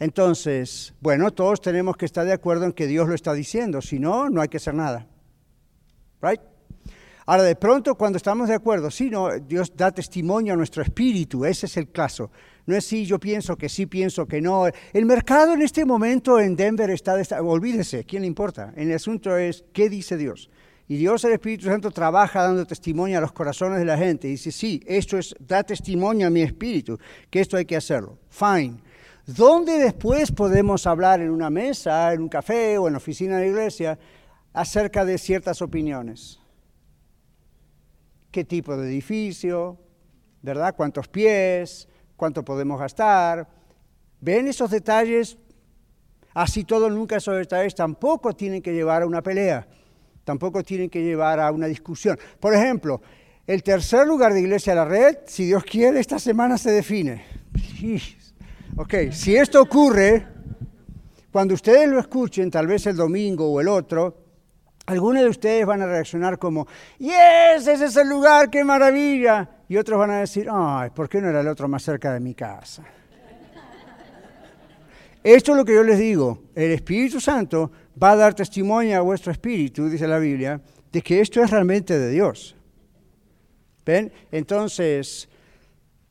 Entonces, 0.00 0.92
bueno, 1.00 1.30
todos 1.30 1.60
tenemos 1.60 1.96
que 1.96 2.06
estar 2.06 2.26
de 2.26 2.32
acuerdo 2.32 2.64
en 2.64 2.72
que 2.72 2.88
Dios 2.88 3.08
lo 3.08 3.14
está 3.14 3.32
diciendo, 3.32 3.80
si 3.80 4.00
no, 4.00 4.28
no 4.28 4.40
hay 4.40 4.48
que 4.48 4.56
hacer 4.56 4.74
nada. 4.74 5.06
Right? 6.20 6.40
Ahora, 7.26 7.44
de 7.44 7.54
pronto, 7.54 7.94
cuando 7.94 8.16
estamos 8.16 8.48
de 8.48 8.54
acuerdo, 8.54 8.90
sí, 8.90 9.08
no, 9.08 9.30
Dios 9.38 9.72
da 9.76 9.92
testimonio 9.92 10.52
a 10.52 10.56
nuestro 10.56 10.82
espíritu, 10.82 11.44
ese 11.44 11.66
es 11.66 11.76
el 11.76 11.92
caso. 11.92 12.30
No 12.66 12.74
es 12.74 12.86
si 12.86 13.04
yo 13.04 13.18
pienso 13.18 13.56
que 13.56 13.68
sí, 13.68 13.86
pienso 13.86 14.26
que 14.26 14.40
no. 14.40 14.66
El 14.92 15.04
mercado 15.04 15.52
en 15.52 15.62
este 15.62 15.84
momento 15.84 16.40
en 16.40 16.56
Denver 16.56 16.90
está, 16.90 17.14
olvídese, 17.42 18.04
¿quién 18.04 18.22
le 18.22 18.28
importa? 18.28 18.72
El 18.76 18.92
asunto 18.92 19.36
es, 19.36 19.64
¿qué 19.72 19.88
dice 19.88 20.16
Dios? 20.16 20.50
Y 20.86 20.96
Dios, 20.96 21.24
el 21.24 21.32
Espíritu 21.32 21.66
Santo, 21.66 21.90
trabaja 21.90 22.42
dando 22.42 22.66
testimonio 22.66 23.18
a 23.18 23.20
los 23.20 23.32
corazones 23.32 23.78
de 23.78 23.84
la 23.84 23.96
gente. 23.96 24.28
Dice, 24.28 24.52
sí, 24.52 24.82
esto 24.86 25.18
es, 25.18 25.34
da 25.38 25.62
testimonio 25.62 26.26
a 26.26 26.30
mi 26.30 26.42
espíritu, 26.42 26.98
que 27.30 27.40
esto 27.40 27.56
hay 27.56 27.64
que 27.64 27.76
hacerlo. 27.76 28.18
Fine. 28.28 28.82
¿Dónde 29.26 29.78
después 29.78 30.30
podemos 30.30 30.86
hablar 30.86 31.20
en 31.22 31.30
una 31.30 31.48
mesa, 31.48 32.12
en 32.12 32.22
un 32.22 32.28
café 32.28 32.76
o 32.76 32.86
en 32.86 32.92
la 32.92 32.98
oficina 32.98 33.38
de 33.38 33.44
la 33.44 33.50
iglesia 33.50 33.98
acerca 34.52 35.04
de 35.04 35.16
ciertas 35.16 35.62
opiniones? 35.62 36.38
¿Qué 38.30 38.44
tipo 38.44 38.76
de 38.76 38.88
edificio? 38.88 39.78
¿Verdad? 40.42 40.74
¿Cuántos 40.76 41.08
pies? 41.08 41.88
Cuánto 42.16 42.44
podemos 42.44 42.78
gastar. 42.78 43.48
¿Ven 44.20 44.48
esos 44.48 44.70
detalles? 44.70 45.36
Así 46.32 46.64
todo, 46.64 46.90
nunca 46.90 47.16
esos 47.16 47.36
detalles 47.36 47.74
tampoco 47.74 48.34
tienen 48.34 48.60
que 48.60 48.72
llevar 48.72 49.02
a 49.02 49.06
una 49.06 49.22
pelea, 49.22 49.66
tampoco 50.24 50.64
tienen 50.64 50.90
que 50.90 51.02
llevar 51.02 51.38
a 51.38 51.52
una 51.52 51.66
discusión. 51.66 52.18
Por 52.40 52.54
ejemplo, 52.54 53.00
el 53.46 53.62
tercer 53.62 54.06
lugar 54.06 54.32
de 54.32 54.40
Iglesia 54.40 54.72
a 54.72 54.76
la 54.76 54.84
Red, 54.84 55.18
si 55.26 55.44
Dios 55.46 55.62
quiere, 55.64 56.00
esta 56.00 56.18
semana 56.18 56.58
se 56.58 56.72
define. 56.72 57.24
Ok, 58.76 58.94
si 59.12 59.36
esto 59.36 59.62
ocurre, 59.62 60.26
cuando 61.30 61.54
ustedes 61.54 61.88
lo 61.88 62.00
escuchen, 62.00 62.50
tal 62.50 62.66
vez 62.66 62.86
el 62.86 62.96
domingo 62.96 63.52
o 63.52 63.60
el 63.60 63.68
otro, 63.68 64.24
algunos 64.86 65.22
de 65.22 65.28
ustedes 65.28 65.64
van 65.66 65.82
a 65.82 65.86
reaccionar 65.86 66.38
como, 66.38 66.66
yes, 66.98 67.66
ese 67.66 67.84
es 67.84 67.96
el 67.96 68.08
lugar, 68.08 68.50
qué 68.50 68.64
maravilla. 68.64 69.48
Y 69.68 69.76
otros 69.76 69.98
van 69.98 70.10
a 70.10 70.20
decir, 70.20 70.48
ay, 70.50 70.90
¿por 70.90 71.08
qué 71.08 71.20
no 71.20 71.28
era 71.28 71.40
el 71.40 71.48
otro 71.48 71.68
más 71.68 71.82
cerca 71.82 72.12
de 72.12 72.20
mi 72.20 72.34
casa? 72.34 72.84
Esto 75.22 75.52
es 75.52 75.56
lo 75.56 75.64
que 75.64 75.74
yo 75.74 75.82
les 75.82 75.98
digo. 75.98 76.42
El 76.54 76.72
Espíritu 76.72 77.18
Santo 77.18 77.72
va 78.00 78.10
a 78.10 78.16
dar 78.16 78.34
testimonio 78.34 78.98
a 78.98 79.00
vuestro 79.00 79.32
espíritu, 79.32 79.88
dice 79.88 80.06
la 80.06 80.18
Biblia, 80.18 80.60
de 80.92 81.00
que 81.00 81.20
esto 81.20 81.42
es 81.42 81.50
realmente 81.50 81.98
de 81.98 82.10
Dios. 82.10 82.54
¿Ven? 83.86 84.12
Entonces, 84.30 85.28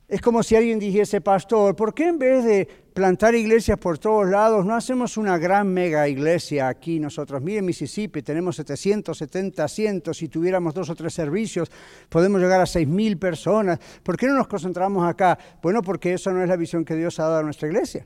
es 0.07 0.21
como 0.21 0.41
si 0.41 0.55
alguien 0.55 0.79
dijese, 0.79 1.21
pastor, 1.21 1.75
¿por 1.75 1.93
qué 1.93 2.07
en 2.07 2.17
vez 2.17 2.43
de 2.43 2.67
plantar 2.93 3.34
iglesias 3.34 3.77
por 3.79 3.97
todos 3.97 4.29
lados, 4.29 4.65
no 4.65 4.75
hacemos 4.75 5.17
una 5.17 5.38
gran 5.38 5.67
mega 5.67 6.08
iglesia 6.08 6.67
aquí 6.67 6.99
nosotros. 6.99 7.41
Miren 7.41 7.65
Mississippi, 7.65 8.21
tenemos 8.21 8.56
770 8.58 9.63
asientos, 9.63 10.17
si 10.17 10.29
tuviéramos 10.29 10.73
dos 10.73 10.89
o 10.89 10.95
tres 10.95 11.13
servicios, 11.13 11.71
podemos 12.10 12.39
llegar 12.39 12.62
a 12.62 12.65
6.000 12.65 13.17
personas. 13.17 13.79
¿Por 14.03 14.15
qué 14.15 14.27
no 14.27 14.36
nos 14.36 14.47
concentramos 14.47 15.08
acá? 15.08 15.38
Bueno, 15.62 15.82
porque 15.82 16.13
eso 16.13 16.32
no 16.32 16.41
es 16.43 16.47
la 16.47 16.56
visión 16.56 16.86
que 16.86 16.95
Dios 16.95 17.19
ha 17.19 17.23
dado 17.23 17.39
a 17.39 17.43
nuestra 17.43 17.67
iglesia. 17.67 18.06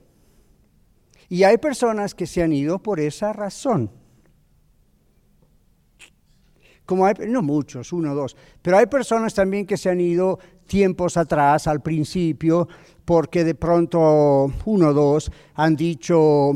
Y 1.30 1.44
hay 1.44 1.58
personas 1.58 2.16
que 2.16 2.26
se 2.26 2.42
han 2.42 2.54
ido 2.54 2.80
por 2.80 3.00
esa 3.00 3.34
razón. 3.34 3.92
Como 6.86 7.06
hay, 7.06 7.16
no 7.28 7.42
muchos, 7.42 7.92
uno 7.92 8.14
o 8.14 8.16
dos, 8.16 8.38
pero 8.62 8.78
hay 8.78 8.86
personas 8.86 9.34
también 9.34 9.66
que 9.66 9.76
se 9.76 9.90
han 9.90 10.00
ido 10.00 10.40
tiempos 10.66 11.18
atrás, 11.18 11.68
al 11.68 11.82
principio, 11.82 12.70
porque 13.08 13.46
de 13.46 13.56
pronto 13.56 14.52
uno 14.66 14.90
o 14.90 14.94
dos 14.94 15.32
han 15.56 15.78
dicho, 15.78 16.52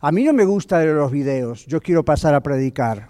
a 0.00 0.10
mí 0.10 0.24
no 0.24 0.32
me 0.32 0.44
gusta 0.44 0.82
los 0.82 1.12
videos, 1.12 1.64
yo 1.66 1.80
quiero 1.80 2.04
pasar 2.04 2.34
a 2.34 2.40
predicar, 2.40 3.08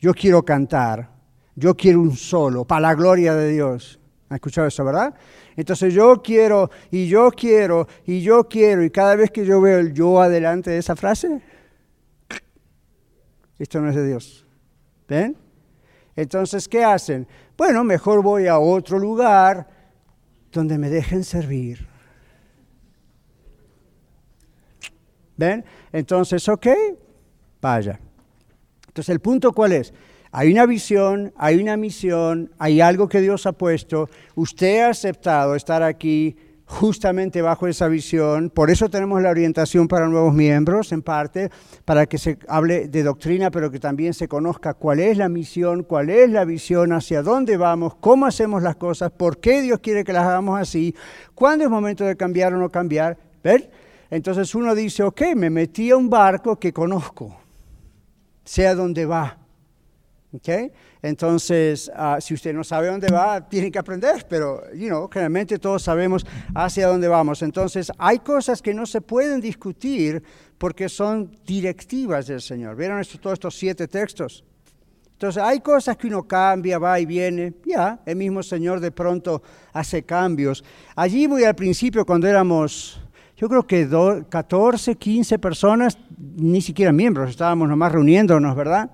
yo 0.00 0.14
quiero 0.14 0.42
cantar, 0.42 1.10
yo 1.54 1.76
quiero 1.76 2.00
un 2.00 2.16
solo, 2.16 2.64
para 2.64 2.80
la 2.80 2.94
gloria 2.94 3.34
de 3.34 3.50
Dios. 3.50 4.00
¿Han 4.30 4.36
escuchado 4.36 4.66
eso, 4.66 4.86
verdad? 4.86 5.14
Entonces 5.54 5.92
yo 5.92 6.22
quiero, 6.22 6.70
y 6.90 7.08
yo 7.08 7.30
quiero, 7.30 7.88
y 8.06 8.22
yo 8.22 8.48
quiero, 8.48 8.82
y 8.82 8.88
cada 8.88 9.14
vez 9.14 9.30
que 9.30 9.44
yo 9.44 9.60
veo 9.60 9.80
el 9.80 9.92
yo 9.92 10.22
adelante 10.22 10.70
de 10.70 10.78
esa 10.78 10.96
frase, 10.96 11.42
esto 13.58 13.82
no 13.82 13.90
es 13.90 13.96
de 13.96 14.06
Dios. 14.06 14.46
¿Ven? 15.06 15.36
Entonces, 16.16 16.66
¿qué 16.66 16.82
hacen? 16.82 17.28
Bueno, 17.54 17.84
mejor 17.84 18.22
voy 18.22 18.46
a 18.46 18.58
otro 18.58 18.98
lugar 18.98 19.73
donde 20.54 20.78
me 20.78 20.88
dejen 20.88 21.24
servir. 21.24 21.86
¿Ven? 25.36 25.64
Entonces, 25.92 26.48
ok, 26.48 26.68
vaya. 27.60 28.00
Entonces, 28.86 29.10
el 29.10 29.20
punto 29.20 29.52
cuál 29.52 29.72
es? 29.72 29.92
Hay 30.30 30.52
una 30.52 30.64
visión, 30.66 31.32
hay 31.36 31.60
una 31.60 31.76
misión, 31.76 32.52
hay 32.58 32.80
algo 32.80 33.08
que 33.08 33.20
Dios 33.20 33.46
ha 33.46 33.52
puesto. 33.52 34.08
Usted 34.34 34.80
ha 34.80 34.88
aceptado 34.90 35.54
estar 35.54 35.82
aquí 35.82 36.36
justamente 36.66 37.42
bajo 37.42 37.66
esa 37.66 37.88
visión. 37.88 38.50
Por 38.50 38.70
eso 38.70 38.88
tenemos 38.88 39.20
la 39.22 39.30
orientación 39.30 39.88
para 39.88 40.08
nuevos 40.08 40.34
miembros, 40.34 40.92
en 40.92 41.02
parte, 41.02 41.50
para 41.84 42.06
que 42.06 42.18
se 42.18 42.38
hable 42.48 42.88
de 42.88 43.02
doctrina, 43.02 43.50
pero 43.50 43.70
que 43.70 43.78
también 43.78 44.14
se 44.14 44.28
conozca 44.28 44.74
cuál 44.74 45.00
es 45.00 45.16
la 45.16 45.28
misión, 45.28 45.82
cuál 45.82 46.10
es 46.10 46.30
la 46.30 46.44
visión, 46.44 46.92
hacia 46.92 47.22
dónde 47.22 47.56
vamos, 47.56 47.94
cómo 47.96 48.26
hacemos 48.26 48.62
las 48.62 48.76
cosas, 48.76 49.10
por 49.10 49.38
qué 49.38 49.62
Dios 49.62 49.80
quiere 49.80 50.04
que 50.04 50.12
las 50.12 50.26
hagamos 50.26 50.60
así, 50.60 50.94
cuándo 51.34 51.64
es 51.64 51.70
momento 51.70 52.04
de 52.04 52.16
cambiar 52.16 52.54
o 52.54 52.58
no 52.58 52.70
cambiar. 52.70 53.18
¿Ver? 53.42 53.70
Entonces 54.10 54.54
uno 54.54 54.74
dice, 54.74 55.02
ok, 55.02 55.22
me 55.36 55.50
metí 55.50 55.90
a 55.90 55.96
un 55.96 56.08
barco 56.08 56.56
que 56.56 56.72
conozco, 56.72 57.36
sea 58.42 58.74
dónde 58.74 59.04
va. 59.04 59.43
¿Okay? 60.34 60.72
Entonces, 61.00 61.90
ah, 61.94 62.18
si 62.20 62.34
usted 62.34 62.52
no 62.52 62.64
sabe 62.64 62.88
dónde 62.88 63.06
va, 63.06 63.48
tiene 63.48 63.70
que 63.70 63.78
aprender, 63.78 64.26
pero, 64.28 64.62
you 64.74 64.88
know, 64.88 65.08
generalmente 65.08 65.60
todos 65.60 65.82
sabemos 65.82 66.26
hacia 66.54 66.88
dónde 66.88 67.06
vamos. 67.06 67.42
Entonces, 67.42 67.92
hay 67.98 68.18
cosas 68.18 68.60
que 68.60 68.74
no 68.74 68.84
se 68.84 69.00
pueden 69.00 69.40
discutir 69.40 70.22
porque 70.58 70.88
son 70.88 71.30
directivas 71.46 72.26
del 72.26 72.40
Señor. 72.40 72.74
¿Vieron 72.74 73.00
todos 73.20 73.34
estos 73.34 73.54
siete 73.54 73.86
textos? 73.86 74.44
Entonces 75.12 75.42
hay 75.42 75.60
cosas 75.60 75.96
que 75.96 76.08
uno 76.08 76.24
cambia, 76.24 76.78
va 76.78 76.98
y 76.98 77.06
viene. 77.06 77.54
Ya, 77.64 78.00
el 78.04 78.16
mismo 78.16 78.42
Señor 78.42 78.80
de 78.80 78.90
pronto 78.90 79.42
hace 79.72 80.02
cambios. 80.02 80.64
Allí 80.96 81.28
muy 81.28 81.44
al 81.44 81.54
principio, 81.54 82.04
cuando 82.04 82.26
éramos, 82.26 83.00
yo 83.36 83.48
creo 83.48 83.64
que 83.64 83.88
14, 84.28 84.96
15 84.96 85.38
personas, 85.38 85.96
ni 86.18 86.60
siquiera 86.60 86.92
miembros, 86.92 87.30
estábamos 87.30 87.68
nomás 87.68 87.92
reuniéndonos, 87.92 88.56
¿verdad? 88.56 88.90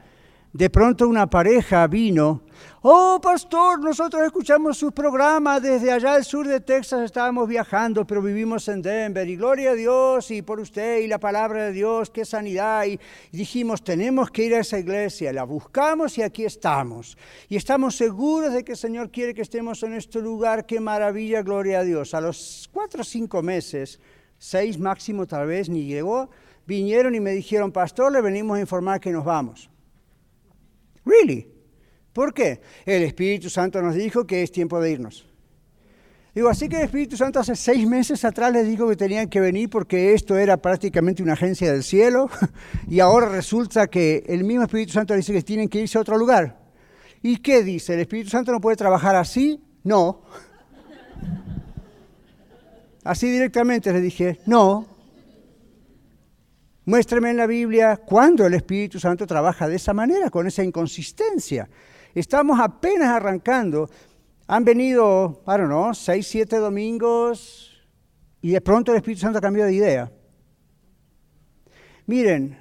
De 0.53 0.68
pronto 0.68 1.07
una 1.09 1.28
pareja 1.28 1.86
vino 1.86 2.42
Oh, 2.82 3.20
pastor, 3.22 3.78
nosotros 3.80 4.22
escuchamos 4.22 4.78
su 4.78 4.90
programa 4.92 5.61
desde 5.61 5.92
allá 5.92 6.14
al 6.14 6.24
sur 6.24 6.48
de 6.48 6.61
Texas, 6.61 7.03
estábamos 7.03 7.46
viajando, 7.46 8.07
pero 8.07 8.22
vivimos 8.22 8.66
en 8.68 8.80
Denver. 8.80 9.28
Y 9.28 9.36
gloria 9.36 9.72
a 9.72 9.74
Dios 9.74 10.30
y 10.30 10.40
por 10.40 10.61
usted 10.61 11.01
y 11.01 11.07
la 11.07 11.18
palabra 11.18 11.64
de 11.64 11.72
Dios, 11.72 12.09
qué 12.09 12.24
sanidad. 12.24 12.86
Y 12.86 12.98
dijimos, 13.32 13.84
tenemos 13.84 14.30
que 14.30 14.44
ir 14.44 14.55
a 14.55 14.61
esa 14.61 14.78
iglesia. 14.78 15.30
La 15.30 15.44
buscamos 15.44 16.16
y 16.16 16.22
aquí 16.22 16.46
estamos. 16.46 17.18
Y 17.51 17.57
estamos 17.57 17.96
seguros 17.96 18.55
de 18.55 18.64
que 18.64 18.72
el 18.72 18.78
Señor 18.78 19.11
quiere 19.11 19.34
que 19.34 19.42
estemos 19.42 19.82
en 19.82 19.92
este 19.92 20.22
lugar. 20.22 20.64
Qué 20.64 20.80
maravilla, 20.80 21.42
gloria 21.42 21.80
a 21.80 21.84
Dios. 21.84 22.14
A 22.14 22.20
los 22.22 22.70
cuatro 22.72 23.03
o 23.03 23.05
cinco 23.05 23.42
meses, 23.42 24.01
seis 24.38 24.78
máximo 24.78 25.26
tal 25.26 25.46
vez, 25.46 25.68
ni 25.68 25.84
llegó, 25.84 26.30
vinieron 26.66 27.14
y 27.14 27.20
me 27.20 27.32
dijeron, 27.32 27.72
pastor, 27.72 28.11
le 28.11 28.22
venimos 28.22 28.57
a 28.57 28.61
informar 28.61 29.01
que 29.01 29.11
nos 29.11 29.24
vamos. 29.24 29.69
Really? 31.11 31.48
¿Por 32.12 32.32
qué? 32.32 32.61
El 32.84 33.02
Espíritu 33.02 33.50
Santo 33.50 33.82
nos 33.82 33.94
dijo 33.94 34.26
que 34.26 34.42
es 34.42 34.52
tiempo 34.52 34.80
de 34.80 34.92
irnos. 34.92 35.26
Digo, 36.34 36.48
así 36.48 36.68
que 36.68 36.76
el 36.76 36.84
Espíritu 36.84 37.16
Santo 37.16 37.40
hace 37.40 37.56
seis 37.56 37.86
meses 37.88 38.24
atrás 38.24 38.52
les 38.52 38.66
dijo 38.66 38.88
que 38.88 38.94
tenían 38.94 39.28
que 39.28 39.40
venir 39.40 39.68
porque 39.68 40.14
esto 40.14 40.38
era 40.38 40.56
prácticamente 40.56 41.24
una 41.24 41.32
agencia 41.32 41.72
del 41.72 41.82
cielo 41.82 42.30
y 42.88 43.00
ahora 43.00 43.28
resulta 43.28 43.88
que 43.88 44.22
el 44.28 44.44
mismo 44.44 44.62
Espíritu 44.62 44.92
Santo 44.92 45.14
dice 45.14 45.32
que 45.32 45.42
tienen 45.42 45.68
que 45.68 45.80
irse 45.80 45.98
a 45.98 46.02
otro 46.02 46.16
lugar. 46.16 46.61
¿Y 47.22 47.38
qué 47.38 47.64
dice? 47.64 47.94
¿El 47.94 48.00
Espíritu 48.00 48.30
Santo 48.30 48.52
no 48.52 48.61
puede 48.61 48.76
trabajar 48.76 49.16
así? 49.16 49.61
No. 49.82 50.22
Así 53.02 53.30
directamente 53.30 53.92
les 53.92 54.02
dije, 54.02 54.40
no. 54.44 54.86
Muéstrame 56.91 57.30
en 57.30 57.36
la 57.36 57.47
Biblia 57.47 57.99
cuándo 57.99 58.45
el 58.45 58.55
Espíritu 58.55 58.99
Santo 58.99 59.24
trabaja 59.24 59.68
de 59.68 59.76
esa 59.76 59.95
manera, 59.95 60.28
con 60.28 60.49
esa 60.49 60.64
inconsistencia. 60.64 61.70
Estamos 62.16 62.59
apenas 62.59 63.11
arrancando. 63.11 63.88
Han 64.49 64.64
venido, 64.64 65.41
I 65.47 65.51
don't 65.51 65.66
know, 65.66 65.95
seis, 65.95 66.26
siete 66.26 66.57
domingos 66.57 67.80
y 68.43 68.51
de 68.51 68.61
pronto 68.61 68.91
el 68.91 68.97
Espíritu 68.97 69.20
Santo 69.20 69.41
cambió 69.41 69.66
de 69.66 69.72
idea. 69.72 70.11
Miren, 72.07 72.59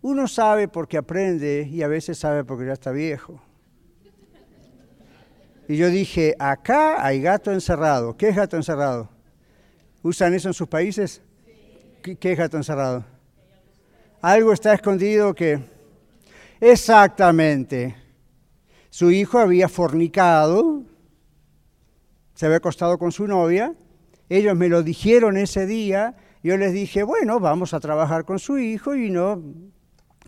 uno 0.00 0.26
sabe 0.28 0.68
porque 0.68 0.96
aprende 0.96 1.68
y 1.70 1.82
a 1.82 1.88
veces 1.88 2.16
sabe 2.16 2.44
porque 2.44 2.64
ya 2.64 2.72
está 2.72 2.90
viejo. 2.90 3.38
Y 5.68 5.76
yo 5.76 5.90
dije, 5.90 6.34
acá 6.38 7.04
hay 7.04 7.20
gato 7.20 7.52
encerrado. 7.52 8.16
¿Qué 8.16 8.30
es 8.30 8.36
gato 8.36 8.56
encerrado? 8.56 9.10
¿Usan 10.02 10.32
eso 10.32 10.48
en 10.48 10.54
sus 10.54 10.68
países? 10.68 11.20
¿Qué, 12.00 12.32
es 12.32 12.38
gato 12.38 12.56
encerrado? 12.56 13.17
Algo 14.20 14.52
está 14.52 14.74
escondido 14.74 15.32
que... 15.32 15.60
Exactamente. 16.60 17.94
Su 18.90 19.12
hijo 19.12 19.38
había 19.38 19.68
fornicado, 19.68 20.82
se 22.34 22.46
había 22.46 22.58
acostado 22.58 22.98
con 22.98 23.12
su 23.12 23.28
novia, 23.28 23.74
ellos 24.28 24.56
me 24.56 24.68
lo 24.68 24.82
dijeron 24.82 25.36
ese 25.36 25.66
día, 25.66 26.16
yo 26.42 26.56
les 26.56 26.72
dije, 26.72 27.04
bueno, 27.04 27.38
vamos 27.38 27.74
a 27.74 27.80
trabajar 27.80 28.24
con 28.24 28.40
su 28.40 28.58
hijo 28.58 28.96
y 28.96 29.08
no, 29.08 29.40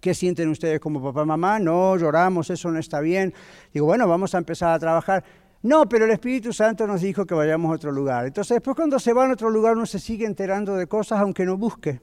¿qué 0.01 0.15
sienten 0.15 0.51
ustedes 0.51 0.79
como 0.79 1.03
papá, 1.03 1.25
mamá? 1.25 1.59
No, 1.59 1.97
lloramos, 1.97 2.49
eso 2.51 2.71
no 2.71 2.79
está 2.79 3.01
bien. 3.01 3.35
Digo, 3.75 3.87
bueno, 3.87 4.07
vamos 4.07 4.37
a 4.37 4.39
empezar 4.39 4.73
a 4.73 4.79
trabajar. 4.79 5.25
No, 5.63 5.89
pero 5.89 6.05
el 6.05 6.13
Espíritu 6.13 6.53
Santo 6.53 6.87
nos 6.87 7.01
dijo 7.01 7.27
que 7.27 7.35
vayamos 7.35 7.73
a 7.73 7.75
otro 7.75 7.91
lugar. 7.91 8.27
Entonces 8.27 8.55
después 8.55 8.77
cuando 8.77 9.01
se 9.01 9.13
va 9.13 9.27
a 9.27 9.33
otro 9.33 9.51
lugar 9.51 9.77
uno 9.77 9.87
se 9.87 9.99
sigue 9.99 10.27
enterando 10.27 10.77
de 10.77 10.87
cosas 10.87 11.19
aunque 11.19 11.45
no 11.45 11.57
busque. 11.57 12.01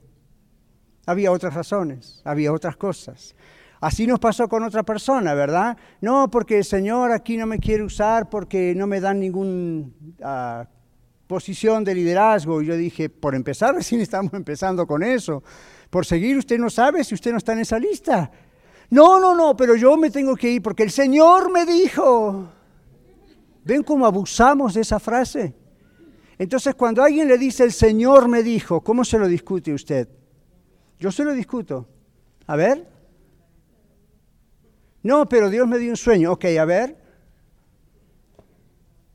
Había 1.08 1.32
otras 1.32 1.54
razones, 1.54 2.22
había 2.26 2.52
otras 2.52 2.76
cosas. 2.76 3.34
Así 3.80 4.06
nos 4.06 4.20
pasó 4.20 4.50
con 4.50 4.62
otra 4.64 4.84
persona, 4.84 5.34
¿verdad? 5.34 5.78
No, 6.02 6.30
porque 6.30 6.58
el 6.58 6.66
Señor 6.66 7.14
aquí 7.14 7.38
no 7.38 7.46
me 7.46 7.60
quiere 7.60 7.84
usar 7.84 8.30
porque 8.30 8.74
no 8.76 8.88
me 8.88 9.00
dan 9.00 9.22
ninguna 9.22 9.88
ah, 10.22 10.68
posición 11.26 11.86
de 11.86 11.96
liderazgo. 11.96 12.62
Y 12.62 12.66
yo 12.66 12.76
dije, 12.76 13.10
por 13.10 13.36
empezar, 13.36 13.74
recién 13.76 14.02
estamos 14.02 14.34
empezando 14.34 14.86
con 14.86 15.02
eso. 15.02 15.42
Por 15.90 16.06
seguir, 16.06 16.38
usted 16.38 16.60
no 16.60 16.70
sabe 16.70 17.06
si 17.06 17.16
usted 17.16 17.32
no 17.32 17.38
está 17.38 17.54
en 17.54 17.60
esa 17.60 17.80
lista. 17.80 18.30
No, 18.90 19.18
no, 19.18 19.34
no, 19.34 19.56
pero 19.56 19.78
yo 19.78 19.96
me 19.96 20.12
tengo 20.12 20.36
que 20.36 20.52
ir 20.52 20.62
porque 20.62 20.84
el 20.84 20.92
Señor 20.92 21.50
me 21.50 21.66
dijo. 21.66 22.50
¿Ven 23.64 23.82
cómo 23.82 24.06
abusamos 24.06 24.74
de 24.74 24.82
esa 24.82 25.00
frase? 25.00 25.56
Entonces, 26.38 26.76
cuando 26.76 27.02
alguien 27.02 27.30
le 27.30 27.38
dice 27.38 27.64
el 27.64 27.72
Señor 27.72 28.28
me 28.28 28.44
dijo, 28.44 28.82
¿cómo 28.82 29.06
se 29.06 29.18
lo 29.18 29.30
discute 29.30 29.74
usted? 29.74 30.17
Yo 31.00 31.12
se 31.12 31.24
lo 31.24 31.34
discuto. 31.34 31.88
A 32.48 32.56
ver, 32.56 32.88
no, 35.08 35.26
pero 35.30 35.50
Dios 35.50 35.66
me 35.68 35.78
dio 35.78 35.92
un 35.92 35.96
sueño. 35.96 36.34
Ok, 36.34 36.46
a 36.60 36.66
ver. 36.66 36.98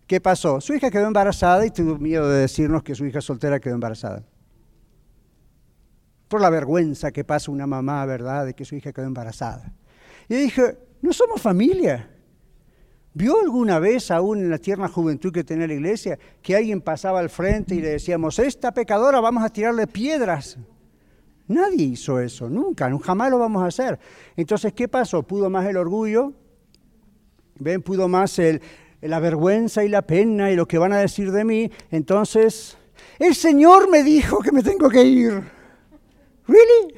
¿Qué 0.07 0.23
pasó? 0.23 0.59
Su 0.59 0.73
hija 0.73 0.91
quedó 0.91 1.07
embarazada 1.07 1.67
y 1.67 1.71
tuvo 1.71 1.99
miedo 1.99 2.29
de 2.31 2.41
decirnos 2.41 2.83
que 2.83 2.95
su 2.95 3.05
hija 3.05 3.21
soltera 3.21 3.61
quedó 3.61 3.75
embarazada. 3.75 4.25
Por 6.29 6.41
la 6.41 6.49
vergüenza 6.49 7.13
que 7.13 7.25
pasa 7.25 7.51
una 7.51 7.67
mamá, 7.67 8.07
¿verdad?, 8.07 8.47
de 8.47 8.55
que 8.55 8.65
su 8.65 8.75
hija 8.75 8.91
quedó 8.91 9.05
embarazada. 9.05 9.73
Y 10.31 10.37
dije, 10.37 10.79
no 11.03 11.13
somos 11.13 11.43
familia. 11.43 12.09
¿Vio 13.13 13.39
alguna 13.43 13.79
vez, 13.79 14.11
aún 14.11 14.39
en 14.39 14.49
la 14.49 14.57
tierna 14.57 14.89
juventud 14.89 15.31
que 15.31 15.45
tenía 15.45 15.67
la 15.67 15.75
iglesia, 15.75 16.19
que 16.41 16.57
alguien 16.57 16.81
pasaba 16.81 17.21
al 17.21 17.29
frente 17.29 17.75
y 17.75 17.83
le 17.83 17.91
decíamos, 17.91 18.39
esta 18.39 18.73
pecadora 18.73 19.21
vamos 19.21 19.45
a 19.45 19.51
tirarle 19.51 19.87
piedras? 19.87 20.57
Nadie 21.53 21.85
hizo 21.85 22.19
eso, 22.19 22.49
nunca, 22.49 22.91
jamás 23.03 23.31
lo 23.31 23.39
vamos 23.39 23.63
a 23.63 23.67
hacer. 23.67 23.99
Entonces, 24.37 24.73
¿qué 24.73 24.89
pasó? 24.89 25.23
¿Pudo 25.23 25.51
más 25.51 25.67
el 25.67 25.77
orgullo? 25.77 26.33
¿Ven? 27.59 27.83
¿Pudo 27.83 28.09
más 28.09 28.41
la 29.01 29.21
vergüenza 29.21 29.85
y 29.85 29.89
la 29.89 30.03
pena 30.03 30.51
y 30.51 30.57
lo 30.57 30.67
que 30.67 30.79
van 30.79 30.93
a 30.93 30.99
decir 30.99 31.31
de 31.31 31.45
mí? 31.45 31.71
Entonces, 31.91 32.77
el 33.19 33.35
Señor 33.35 33.91
me 33.91 34.03
dijo 34.03 34.41
que 34.41 34.53
me 34.53 34.63
tengo 34.63 34.89
que 34.89 35.05
ir. 35.05 35.43
¿Really? 36.47 36.95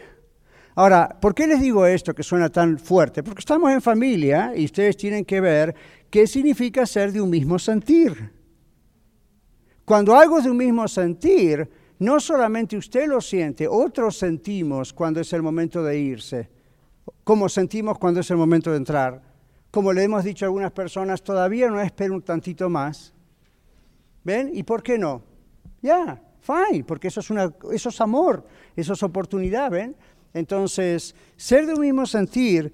Ahora, 0.76 1.16
¿por 1.20 1.34
qué 1.34 1.46
les 1.46 1.60
digo 1.60 1.86
esto 1.86 2.14
que 2.14 2.22
suena 2.22 2.48
tan 2.48 2.78
fuerte? 2.78 3.22
Porque 3.22 3.40
estamos 3.40 3.70
en 3.70 3.80
familia 3.80 4.52
y 4.56 4.64
ustedes 4.64 4.96
tienen 4.96 5.24
que 5.24 5.40
ver 5.40 5.74
qué 6.10 6.26
significa 6.26 6.86
ser 6.86 7.12
de 7.12 7.20
un 7.20 7.30
mismo 7.30 7.58
sentir. 7.58 8.32
Cuando 9.84 10.16
algo 10.16 10.38
es 10.38 10.44
de 10.44 10.50
un 10.50 10.56
mismo 10.56 10.88
sentir, 10.88 11.68
no 11.98 12.20
solamente 12.20 12.76
usted 12.76 13.06
lo 13.06 13.20
siente, 13.20 13.68
otros 13.68 14.18
sentimos 14.18 14.92
cuando 14.92 15.20
es 15.20 15.32
el 15.32 15.42
momento 15.42 15.82
de 15.82 15.98
irse, 15.98 16.50
como 17.22 17.48
sentimos 17.48 17.98
cuando 17.98 18.20
es 18.20 18.30
el 18.30 18.36
momento 18.36 18.70
de 18.70 18.78
entrar. 18.78 19.22
Como 19.70 19.92
le 19.92 20.04
hemos 20.04 20.24
dicho 20.24 20.44
a 20.44 20.48
algunas 20.48 20.72
personas, 20.72 21.22
todavía 21.22 21.68
no 21.68 21.80
espero 21.80 22.14
un 22.14 22.22
tantito 22.22 22.68
más. 22.68 23.12
¿Ven? 24.22 24.50
¿Y 24.52 24.62
por 24.62 24.82
qué 24.82 24.98
no? 24.98 25.22
Ya, 25.82 26.22
fine, 26.40 26.84
porque 26.84 27.08
eso 27.08 27.20
es, 27.20 27.30
una, 27.30 27.52
eso 27.72 27.88
es 27.88 28.00
amor, 28.00 28.46
eso 28.76 28.92
es 28.92 29.02
oportunidad, 29.02 29.70
¿ven? 29.70 29.96
Entonces, 30.32 31.14
ser 31.36 31.66
de 31.66 31.74
un 31.74 31.80
mismo 31.80 32.06
sentir, 32.06 32.72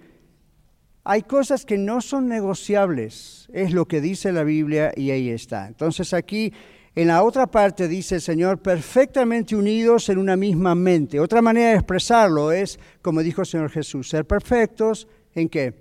hay 1.05 1.23
cosas 1.23 1.65
que 1.65 1.79
no 1.79 2.01
son 2.01 2.29
negociables, 2.29 3.49
es 3.53 3.73
lo 3.73 3.87
que 3.87 4.01
dice 4.01 4.33
la 4.33 4.45
Biblia 4.45 4.93
y 4.97 5.11
ahí 5.11 5.31
está. 5.31 5.67
Entonces 5.67 6.13
aquí 6.13 6.53
en 6.95 7.07
la 7.07 7.23
otra 7.23 7.47
parte 7.47 7.87
dice 7.87 8.17
el 8.17 8.21
Señor, 8.21 8.59
perfectamente 8.59 9.55
unidos 9.55 10.09
en 10.09 10.19
una 10.19 10.37
misma 10.37 10.75
mente. 10.75 11.21
Otra 11.21 11.41
manera 11.41 11.71
de 11.71 11.77
expresarlo 11.77 12.51
es, 12.51 12.79
como 13.01 13.23
dijo 13.23 13.43
el 13.43 13.47
Señor 13.47 13.71
Jesús, 13.71 14.09
ser 14.09 14.27
perfectos 14.27 15.07
en 15.35 15.49
qué? 15.49 15.75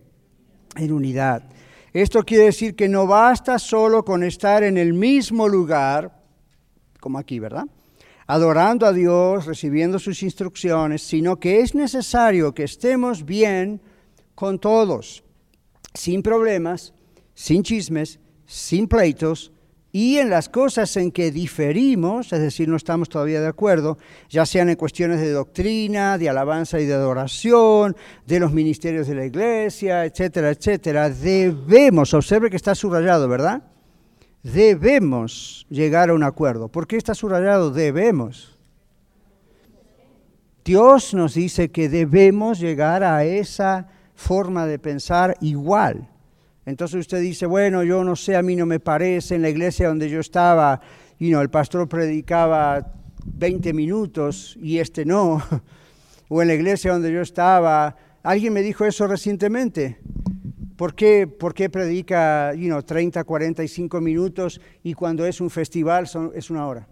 En 0.76 0.94
unidad. 0.94 1.44
Esto 1.94 2.24
quiere 2.24 2.46
decir 2.46 2.76
que 2.76 2.88
no 2.88 3.08
basta 3.08 3.58
solo 3.58 4.06
con 4.06 4.24
estar 4.24 4.62
en 4.64 4.78
el 4.78 4.94
mismo 4.94 5.48
lugar, 5.48 6.22
como 7.00 7.18
aquí, 7.18 7.40
¿verdad? 7.40 7.66
Adorando 8.28 8.86
a 8.86 8.94
Dios, 8.94 9.48
recibiendo 9.48 9.98
sus 9.98 10.22
instrucciones, 10.22 11.02
sino 11.02 11.40
que 11.40 11.62
es 11.62 11.74
necesario 11.74 12.54
que 12.54 12.64
estemos 12.64 13.26
bien 13.26 13.82
con 14.36 14.60
todos, 14.60 15.24
sin 15.96 16.22
problemas, 16.22 16.94
sin 17.34 17.64
chismes, 17.64 18.20
sin 18.46 18.88
pleitos, 18.88 19.52
y 19.92 20.18
en 20.18 20.30
las 20.30 20.50
cosas 20.50 20.96
en 20.98 21.12
que 21.12 21.32
diferimos, 21.32 22.32
es 22.32 22.40
decir, 22.40 22.68
no 22.68 22.76
estamos 22.76 23.10
todavía 23.10 23.42
de 23.42 23.48
acuerdo, 23.48 23.98
ya 24.30 24.46
sean 24.46 24.70
en 24.70 24.76
cuestiones 24.76 25.20
de 25.20 25.32
doctrina, 25.32 26.18
de 26.18 26.30
alabanza 26.30 26.80
y 26.80 26.86
de 26.86 26.94
adoración, 26.94 27.96
de 28.28 28.40
los 28.40 28.52
ministerios 28.52 29.08
de 29.08 29.16
la 29.16 29.26
iglesia, 29.26 30.06
etcétera, 30.06 30.52
etcétera, 30.52 31.10
debemos, 31.10 32.14
observe 32.14 32.52
que 32.52 32.56
está 32.56 32.76
subrayado, 32.76 33.28
¿verdad? 33.28 33.64
Debemos 34.44 35.66
llegar 35.70 36.10
a 36.10 36.14
un 36.14 36.24
acuerdo. 36.24 36.70
¿Por 36.70 36.88
qué 36.88 36.96
está 36.96 37.16
subrayado? 37.16 37.72
Debemos. 37.72 38.58
Dios 40.64 41.16
nos 41.16 41.34
dice 41.34 41.72
que 41.72 41.90
debemos 41.90 42.60
llegar 42.60 43.04
a 43.04 43.24
esa 43.24 43.88
forma 44.14 44.68
de 44.68 44.78
pensar 44.78 45.36
igual. 45.42 46.08
Entonces 46.70 47.00
usted 47.00 47.20
dice, 47.20 47.48
bueno, 47.48 47.84
yo 47.84 48.04
no 48.04 48.16
sé, 48.16 48.36
a 48.36 48.44
mí 48.44 48.56
no 48.56 48.68
me 48.68 48.80
parece, 48.80 49.34
en 49.36 49.42
la 49.42 49.50
iglesia 49.50 49.88
donde 49.88 50.08
yo 50.08 50.20
estaba, 50.20 50.80
y 51.18 51.32
no, 51.32 51.42
el 51.42 51.50
pastor 51.50 51.90
predicaba 51.90 52.94
20 53.26 53.74
minutos 53.74 54.56
y 54.62 54.78
este 54.78 55.04
no, 55.04 55.42
o 56.30 56.42
en 56.44 56.48
la 56.48 56.54
iglesia 56.54 56.94
donde 56.94 57.12
yo 57.12 57.22
estaba, 57.22 57.96
alguien 58.22 58.54
me 58.54 58.62
dijo 58.62 58.86
eso 58.86 59.08
recientemente, 59.08 59.98
¿por 60.78 60.94
qué, 60.94 61.26
por 61.26 61.56
qué 61.56 61.72
predica 61.72 62.54
you 62.54 62.68
know, 62.68 62.84
30, 62.84 63.24
45 63.24 64.00
minutos 64.00 64.62
y 64.84 64.94
cuando 64.94 65.26
es 65.26 65.42
un 65.42 65.50
festival 65.50 66.08
es 66.36 66.50
una 66.52 66.68
hora? 66.68 66.88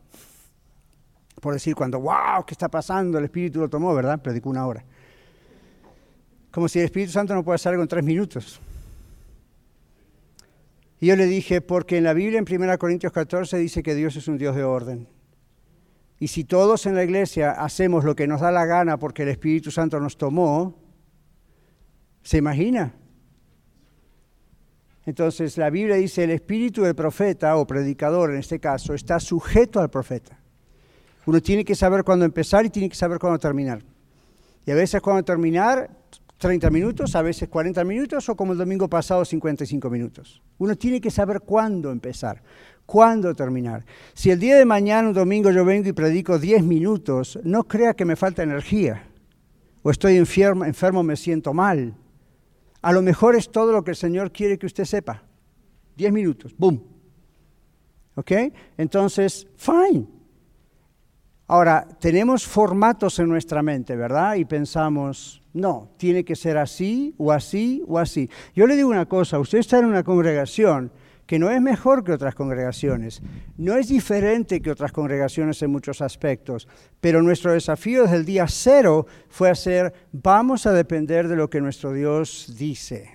Por 1.39 1.53
decir, 1.53 1.75
cuando, 1.75 1.99
wow, 1.99 2.43
¿qué 2.47 2.55
está 2.55 2.67
pasando? 2.67 3.19
El 3.19 3.25
Espíritu 3.25 3.59
lo 3.59 3.69
tomó, 3.69 3.93
¿verdad? 3.93 4.19
Predicó 4.19 4.49
una 4.49 4.65
hora. 4.65 4.83
Como 6.49 6.67
si 6.67 6.79
el 6.79 6.85
Espíritu 6.85 7.11
Santo 7.11 7.35
no 7.35 7.43
puede 7.43 7.57
hacer 7.57 7.73
algo 7.73 7.83
en 7.83 7.87
tres 7.87 8.03
minutos. 8.03 8.59
Y 10.99 11.07
yo 11.07 11.15
le 11.15 11.25
dije, 11.25 11.61
porque 11.61 11.97
en 11.97 12.03
la 12.03 12.13
Biblia, 12.13 12.39
en 12.39 12.45
1 12.49 12.77
Corintios 12.77 13.13
14, 13.13 13.57
dice 13.57 13.83
que 13.83 13.95
Dios 13.95 14.15
es 14.15 14.27
un 14.27 14.37
Dios 14.37 14.55
de 14.55 14.63
orden. 14.63 15.07
Y 16.19 16.29
si 16.29 16.43
todos 16.43 16.85
en 16.87 16.95
la 16.95 17.03
iglesia 17.03 17.51
hacemos 17.51 18.03
lo 18.03 18.15
que 18.15 18.25
nos 18.25 18.41
da 18.41 18.51
la 18.51 18.65
gana 18.65 18.97
porque 18.97 19.23
el 19.23 19.29
Espíritu 19.29 19.69
Santo 19.69 19.99
nos 19.99 20.17
tomó, 20.17 20.73
¿se 22.23 22.37
imagina? 22.37 22.93
Entonces 25.05 25.57
la 25.57 25.69
Biblia 25.69 25.95
dice, 25.95 26.25
el 26.25 26.31
espíritu 26.31 26.81
del 26.81 26.93
profeta 26.93 27.55
o 27.55 27.65
predicador 27.65 28.31
en 28.31 28.39
este 28.39 28.59
caso 28.59 28.93
está 28.93 29.21
sujeto 29.21 29.79
al 29.79 29.89
profeta. 29.89 30.37
Uno 31.25 31.41
tiene 31.41 31.63
que 31.63 31.75
saber 31.75 32.03
cuándo 32.03 32.25
empezar 32.25 32.65
y 32.65 32.69
tiene 32.69 32.89
que 32.89 32.95
saber 32.95 33.17
cuándo 33.17 33.39
terminar. 33.39 33.81
Y 34.65 34.71
a 34.71 34.75
veces 34.75 34.99
cuando 34.99 35.23
terminar, 35.23 35.89
30 36.37 36.69
minutos, 36.69 37.15
a 37.15 37.21
veces 37.21 37.49
40 37.49 37.83
minutos 37.83 38.29
o 38.29 38.35
como 38.35 38.51
el 38.51 38.57
domingo 38.57 38.87
pasado 38.87 39.25
55 39.25 39.89
minutos. 39.89 40.41
Uno 40.59 40.75
tiene 40.75 41.01
que 41.01 41.09
saber 41.09 41.41
cuándo 41.41 41.91
empezar, 41.91 42.43
cuándo 42.85 43.33
terminar. 43.33 43.85
Si 44.13 44.29
el 44.29 44.39
día 44.39 44.55
de 44.55 44.65
mañana, 44.65 45.09
un 45.09 45.13
domingo, 45.13 45.49
yo 45.49 45.65
vengo 45.65 45.89
y 45.89 45.93
predico 45.93 46.37
10 46.37 46.63
minutos, 46.63 47.39
no 47.43 47.63
crea 47.63 47.95
que 47.95 48.05
me 48.05 48.15
falta 48.15 48.43
energía 48.43 49.03
o 49.81 49.89
estoy 49.89 50.17
enfermo, 50.17 50.65
enfermo 50.65 51.01
me 51.01 51.15
siento 51.15 51.53
mal. 51.53 51.95
A 52.81 52.91
lo 52.91 53.01
mejor 53.01 53.35
es 53.35 53.49
todo 53.49 53.71
lo 53.71 53.83
que 53.83 53.91
el 53.91 53.97
Señor 53.97 54.31
quiere 54.31 54.57
que 54.57 54.65
usted 54.65 54.85
sepa. 54.85 55.23
10 55.95 56.11
minutos, 56.11 56.53
boom. 56.57 56.83
¿Ok? 58.15 58.31
Entonces, 58.77 59.47
fine. 59.55 60.05
Ahora, 61.47 61.87
tenemos 61.99 62.45
formatos 62.45 63.17
en 63.19 63.29
nuestra 63.29 63.63
mente, 63.63 63.95
¿verdad? 63.95 64.35
Y 64.35 64.43
pensamos, 64.43 65.41
no, 65.57 65.89
tiene 65.97 66.23
que 66.23 66.35
ser 66.35 66.57
así 66.57 67.13
o 67.17 67.31
así 67.31 67.83
o 67.87 67.99
así. 67.99 68.29
Yo 68.55 68.67
le 68.67 68.75
digo 68.75 68.89
una 68.89 69.07
cosa, 69.07 69.39
usted 69.39 69.57
está 69.57 69.79
en 69.79 69.85
una 69.85 70.03
congregación 70.03 70.91
que 71.25 71.39
no 71.39 71.51
es 71.51 71.61
mejor 71.61 72.05
que 72.05 72.13
otras 72.13 72.35
congregaciones, 72.35 73.21
no 73.57 73.75
es 73.75 73.89
diferente 73.89 74.61
que 74.61 74.71
otras 74.71 74.93
congregaciones 74.93 75.61
en 75.61 75.71
muchos 75.71 76.01
aspectos, 76.01 76.69
pero 77.01 77.21
nuestro 77.21 77.51
desafío 77.51 78.03
desde 78.03 78.15
el 78.15 78.25
día 78.25 78.47
cero 78.47 79.05
fue 79.27 79.49
hacer, 79.49 79.93
vamos 80.13 80.65
a 80.65 80.71
depender 80.71 81.27
de 81.27 81.35
lo 81.35 81.49
que 81.49 81.59
nuestro 81.59 81.91
Dios 81.91 82.55
dice. 82.57 83.11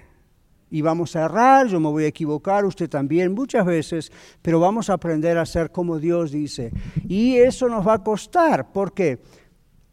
Y 0.70 0.80
vamos 0.80 1.16
a 1.16 1.26
errar, 1.26 1.66
yo 1.66 1.80
me 1.80 1.90
voy 1.90 2.04
a 2.04 2.08
equivocar, 2.08 2.64
usted 2.64 2.88
también 2.88 3.32
muchas 3.32 3.64
veces, 3.64 4.10
pero 4.40 4.58
vamos 4.58 4.88
a 4.88 4.94
aprender 4.94 5.36
a 5.36 5.42
hacer 5.42 5.70
como 5.70 5.98
Dios 5.98 6.32
dice. 6.32 6.72
Y 7.06 7.36
eso 7.36 7.68
nos 7.68 7.86
va 7.86 7.94
a 7.94 8.02
costar, 8.02 8.72
¿por 8.72 8.92
qué? 8.94 9.18
porque 9.18 9.41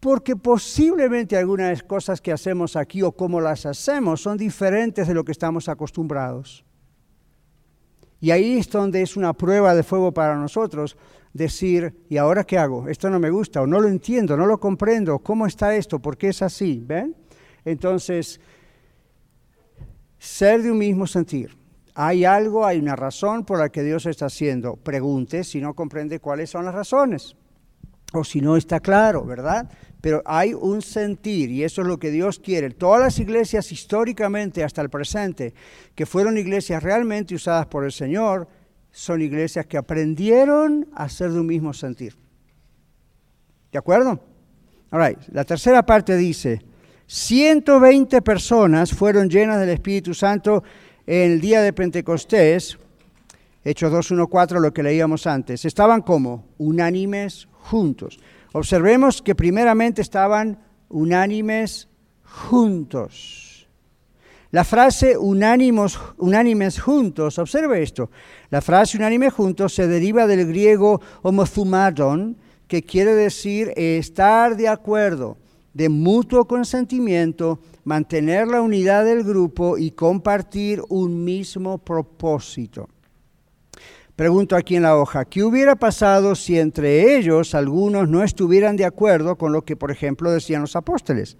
posiblemente 0.00 1.36
algunas 1.36 1.82
cosas 1.82 2.20
que 2.20 2.32
hacemos 2.32 2.74
aquí 2.74 3.02
o 3.02 3.12
cómo 3.12 3.40
las 3.40 3.66
hacemos 3.66 4.22
son 4.22 4.38
diferentes 4.38 5.06
de 5.06 5.14
lo 5.14 5.24
que 5.24 5.32
estamos 5.32 5.68
acostumbrados. 5.68 6.64
Y 8.18 8.30
ahí 8.30 8.58
es 8.58 8.68
donde 8.70 9.02
es 9.02 9.16
una 9.16 9.32
prueba 9.32 9.74
de 9.74 9.82
fuego 9.82 10.12
para 10.12 10.36
nosotros 10.36 10.96
decir, 11.32 11.94
¿y 12.08 12.16
ahora 12.16 12.44
qué 12.44 12.58
hago? 12.58 12.88
Esto 12.88 13.08
no 13.10 13.18
me 13.18 13.30
gusta 13.30 13.62
o 13.62 13.66
no 13.66 13.80
lo 13.80 13.88
entiendo, 13.88 14.36
no 14.36 14.46
lo 14.46 14.58
comprendo, 14.58 15.18
¿cómo 15.20 15.46
está 15.46 15.74
esto? 15.74 15.98
¿Por 15.98 16.16
qué 16.16 16.28
es 16.28 16.42
así? 16.42 16.82
¿Ven? 16.84 17.14
Entonces, 17.64 18.40
ser 20.18 20.62
de 20.62 20.70
un 20.70 20.78
mismo 20.78 21.06
sentir. 21.06 21.56
Hay 21.94 22.24
algo, 22.24 22.64
hay 22.64 22.78
una 22.78 22.96
razón 22.96 23.44
por 23.44 23.58
la 23.58 23.68
que 23.68 23.82
Dios 23.82 24.06
está 24.06 24.26
haciendo. 24.26 24.76
Pregunte 24.76 25.44
si 25.44 25.60
no 25.60 25.74
comprende 25.74 26.20
cuáles 26.20 26.50
son 26.50 26.64
las 26.64 26.74
razones 26.74 27.36
o 28.12 28.24
si 28.24 28.40
no 28.40 28.56
está 28.56 28.80
claro, 28.80 29.24
¿verdad? 29.24 29.70
pero 30.00 30.22
hay 30.24 30.54
un 30.54 30.82
sentir 30.82 31.50
y 31.50 31.62
eso 31.62 31.82
es 31.82 31.88
lo 31.88 31.98
que 31.98 32.10
Dios 32.10 32.38
quiere. 32.38 32.70
Todas 32.70 33.00
las 33.00 33.18
iglesias 33.18 33.70
históricamente 33.70 34.64
hasta 34.64 34.82
el 34.82 34.90
presente 34.90 35.52
que 35.94 36.06
fueron 36.06 36.38
iglesias 36.38 36.82
realmente 36.82 37.34
usadas 37.34 37.66
por 37.66 37.84
el 37.84 37.92
Señor 37.92 38.48
son 38.90 39.22
iglesias 39.22 39.66
que 39.66 39.76
aprendieron 39.76 40.88
a 40.94 41.08
ser 41.08 41.30
de 41.30 41.40
un 41.40 41.46
mismo 41.46 41.72
sentir. 41.72 42.16
¿De 43.70 43.78
acuerdo? 43.78 44.20
All 44.90 45.16
La 45.30 45.44
tercera 45.44 45.84
parte 45.84 46.16
dice, 46.16 46.62
120 47.06 48.22
personas 48.22 48.92
fueron 48.92 49.28
llenas 49.28 49.60
del 49.60 49.68
Espíritu 49.68 50.14
Santo 50.14 50.64
en 51.06 51.32
el 51.32 51.40
día 51.40 51.62
de 51.62 51.72
Pentecostés, 51.72 52.78
Hechos 53.62 53.92
2.1.4, 53.92 54.58
lo 54.58 54.72
que 54.72 54.82
leíamos 54.82 55.26
antes. 55.26 55.64
Estaban 55.66 56.00
como 56.00 56.48
unánimes 56.56 57.46
juntos. 57.62 58.18
Observemos 58.52 59.22
que 59.22 59.34
primeramente 59.34 60.02
estaban 60.02 60.58
unánimes 60.88 61.88
juntos. 62.24 63.68
La 64.50 64.64
frase 64.64 65.16
unánimos, 65.16 66.00
unánimes 66.18 66.80
juntos, 66.80 67.38
observe 67.38 67.82
esto, 67.82 68.10
la 68.50 68.60
frase 68.60 68.96
unánime 68.96 69.30
juntos 69.30 69.74
se 69.74 69.86
deriva 69.86 70.26
del 70.26 70.44
griego 70.48 71.00
homozumadon, 71.22 72.36
que 72.66 72.82
quiere 72.82 73.14
decir 73.14 73.72
estar 73.76 74.56
de 74.56 74.66
acuerdo, 74.66 75.36
de 75.72 75.88
mutuo 75.88 76.46
consentimiento, 76.46 77.60
mantener 77.84 78.48
la 78.48 78.60
unidad 78.60 79.04
del 79.04 79.22
grupo 79.22 79.78
y 79.78 79.92
compartir 79.92 80.82
un 80.88 81.22
mismo 81.24 81.78
propósito. 81.78 82.88
Pregunto 84.20 84.54
aquí 84.54 84.76
en 84.76 84.82
la 84.82 84.98
hoja, 84.98 85.24
¿qué 85.24 85.42
hubiera 85.42 85.76
pasado 85.76 86.34
si 86.34 86.58
entre 86.58 87.16
ellos 87.16 87.54
algunos 87.54 88.06
no 88.06 88.22
estuvieran 88.22 88.76
de 88.76 88.84
acuerdo 88.84 89.36
con 89.36 89.50
lo 89.50 89.62
que, 89.62 89.76
por 89.76 89.90
ejemplo, 89.90 90.30
decían 90.30 90.60
los 90.60 90.76
apóstoles? 90.76 91.38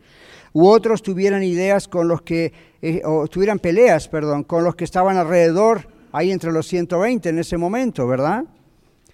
U 0.55 0.67
otros 0.67 1.03
tuvieran 1.03 1.43
ideas 1.43 1.89
con 1.89 2.09
los 2.09 2.23
que, 2.23 2.55
eh, 2.81 3.03
o 3.05 3.29
tuvieran 3.29 3.59
peleas, 3.59 4.09
perdón, 4.09 4.45
con 4.45 4.65
los 4.65 4.77
que 4.77 4.85
estaban 4.85 5.19
alrededor, 5.19 5.89
ahí 6.11 6.31
entre 6.31 6.53
los 6.53 6.67
120 6.69 7.29
en 7.29 7.39
ese 7.41 7.59
momento, 7.59 8.07
¿verdad? 8.07 8.47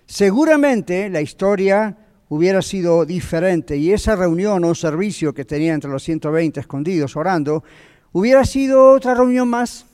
Seguramente 0.06 1.10
la 1.10 1.20
historia 1.20 1.96
hubiera 2.28 2.62
sido 2.62 3.04
diferente 3.04 3.76
y 3.76 3.92
esa 3.92 4.14
reunión 4.14 4.62
o 4.62 4.76
servicio 4.76 5.34
que 5.34 5.44
tenía 5.44 5.74
entre 5.74 5.90
los 5.90 6.04
120 6.04 6.60
escondidos 6.60 7.16
orando, 7.16 7.64
hubiera 8.12 8.44
sido 8.44 8.92
otra 8.92 9.16
reunión 9.16 9.48
más, 9.48 9.86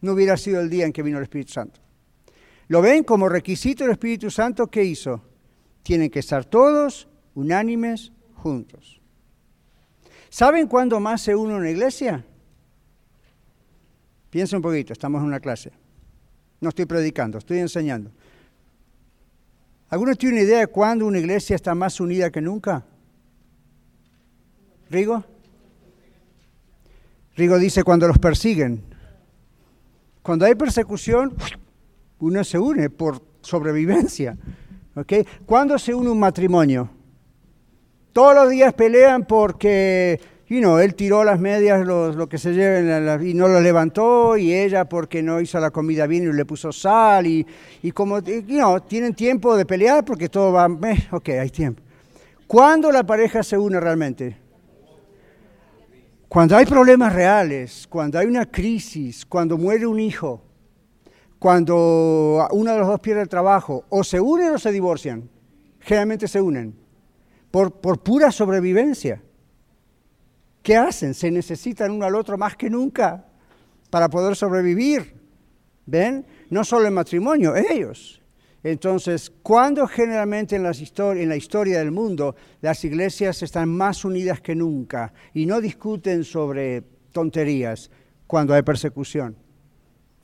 no 0.00 0.12
hubiera 0.12 0.36
sido 0.36 0.60
el 0.60 0.70
día 0.70 0.86
en 0.86 0.92
que 0.92 1.02
vino 1.02 1.18
el 1.18 1.24
Espíritu 1.24 1.54
Santo. 1.54 1.83
¿Lo 2.68 2.80
ven 2.80 3.04
como 3.04 3.28
requisito 3.28 3.84
del 3.84 3.92
Espíritu 3.92 4.30
Santo? 4.30 4.68
¿Qué 4.68 4.84
hizo? 4.84 5.22
Tienen 5.82 6.10
que 6.10 6.20
estar 6.20 6.44
todos 6.44 7.08
unánimes 7.34 8.12
juntos. 8.34 9.00
¿Saben 10.30 10.66
cuándo 10.66 10.98
más 10.98 11.20
se 11.20 11.36
une 11.36 11.54
una 11.54 11.70
iglesia? 11.70 12.24
Piensa 14.30 14.56
un 14.56 14.62
poquito, 14.62 14.92
estamos 14.92 15.20
en 15.20 15.28
una 15.28 15.40
clase. 15.40 15.70
No 16.60 16.70
estoy 16.70 16.86
predicando, 16.86 17.38
estoy 17.38 17.58
enseñando. 17.58 18.10
¿Alguno 19.90 20.14
tiene 20.16 20.36
una 20.36 20.44
idea 20.44 20.58
de 20.60 20.66
cuándo 20.66 21.06
una 21.06 21.18
iglesia 21.18 21.54
está 21.54 21.74
más 21.74 22.00
unida 22.00 22.30
que 22.30 22.40
nunca? 22.40 22.84
¿Rigo? 24.90 25.24
Rigo 27.36 27.58
dice 27.58 27.84
cuando 27.84 28.08
los 28.08 28.18
persiguen. 28.18 28.82
Cuando 30.22 30.46
hay 30.46 30.54
persecución, 30.54 31.34
uno 32.18 32.44
se 32.44 32.58
une 32.58 32.90
por 32.90 33.22
sobrevivencia. 33.40 34.36
¿okay? 34.94 35.26
¿Cuándo 35.46 35.78
se 35.78 35.94
une 35.94 36.10
un 36.10 36.18
matrimonio? 36.18 36.90
Todos 38.12 38.34
los 38.34 38.50
días 38.50 38.72
pelean 38.74 39.24
porque 39.24 40.20
you 40.48 40.60
know, 40.60 40.78
él 40.78 40.94
tiró 40.94 41.24
las 41.24 41.40
medias, 41.40 41.84
lo 41.86 42.28
que 42.28 42.38
se 42.38 42.52
lleven, 42.52 43.26
y 43.26 43.34
no 43.34 43.48
lo 43.48 43.60
levantó, 43.60 44.36
y 44.36 44.52
ella 44.52 44.84
porque 44.88 45.22
no 45.22 45.40
hizo 45.40 45.58
la 45.58 45.70
comida 45.70 46.06
bien 46.06 46.28
y 46.28 46.32
le 46.32 46.44
puso 46.44 46.70
sal, 46.72 47.26
y, 47.26 47.46
y 47.82 47.90
como, 47.92 48.20
you 48.20 48.42
know, 48.58 48.80
tienen 48.80 49.14
tiempo 49.14 49.56
de 49.56 49.64
pelear 49.64 50.04
porque 50.04 50.28
todo 50.28 50.52
va, 50.52 50.66
eh, 50.66 51.08
ok, 51.10 51.28
hay 51.30 51.50
tiempo. 51.50 51.82
¿Cuándo 52.46 52.92
la 52.92 53.04
pareja 53.04 53.42
se 53.42 53.56
une 53.56 53.80
realmente? 53.80 54.36
Cuando 56.28 56.56
hay 56.56 56.66
problemas 56.66 57.12
reales, 57.12 57.86
cuando 57.88 58.18
hay 58.18 58.26
una 58.26 58.46
crisis, 58.46 59.24
cuando 59.24 59.56
muere 59.56 59.86
un 59.86 60.00
hijo, 60.00 60.42
cuando 61.44 62.48
uno 62.52 62.72
de 62.72 62.78
los 62.78 62.88
dos 62.88 63.00
pierde 63.00 63.20
el 63.20 63.28
trabajo, 63.28 63.84
o 63.90 64.02
se 64.02 64.18
unen 64.18 64.54
o 64.54 64.58
se 64.58 64.72
divorcian. 64.72 65.28
Generalmente 65.78 66.26
se 66.26 66.40
unen, 66.40 66.74
por, 67.50 67.82
por 67.82 68.02
pura 68.02 68.32
sobrevivencia. 68.32 69.22
¿Qué 70.62 70.74
hacen? 70.74 71.12
Se 71.12 71.30
necesitan 71.30 71.90
uno 71.90 72.06
al 72.06 72.14
otro 72.14 72.38
más 72.38 72.56
que 72.56 72.70
nunca 72.70 73.26
para 73.90 74.08
poder 74.08 74.34
sobrevivir. 74.36 75.20
¿Ven? 75.84 76.24
No 76.48 76.64
solo 76.64 76.86
el 76.86 76.94
matrimonio, 76.94 77.54
ellos. 77.54 78.22
Entonces, 78.62 79.30
cuando 79.42 79.86
generalmente 79.86 80.56
en, 80.56 80.62
las 80.62 80.80
en, 80.80 81.28
la 81.28 81.36
historia 81.36 81.78
del 81.80 81.90
mundo 81.90 82.36
las 82.62 82.82
iglesias 82.86 83.42
están 83.42 83.68
más 83.68 84.06
unidas 84.06 84.40
que 84.40 84.54
nunca 84.54 85.12
y 85.34 85.44
no 85.44 85.60
discuten 85.60 86.24
sobre 86.24 86.84
tonterías 87.12 87.90
cuando 88.26 88.54
hay 88.54 88.62
persecución, 88.62 89.43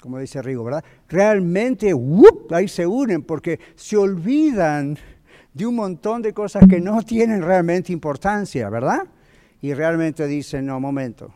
como 0.00 0.18
dice 0.18 0.42
Rigo, 0.42 0.64
¿verdad? 0.64 0.84
Realmente, 1.08 1.92
ahí 2.50 2.68
se 2.68 2.86
unen 2.86 3.22
porque 3.22 3.60
se 3.74 3.96
olvidan 3.96 4.98
de 5.52 5.66
un 5.66 5.74
montón 5.74 6.22
de 6.22 6.32
cosas 6.32 6.64
que 6.68 6.80
no 6.80 7.02
tienen 7.02 7.42
realmente 7.42 7.92
importancia, 7.92 8.68
¿verdad? 8.70 9.02
Y 9.60 9.74
realmente 9.74 10.26
dicen, 10.26 10.66
no, 10.66 10.80
momento, 10.80 11.32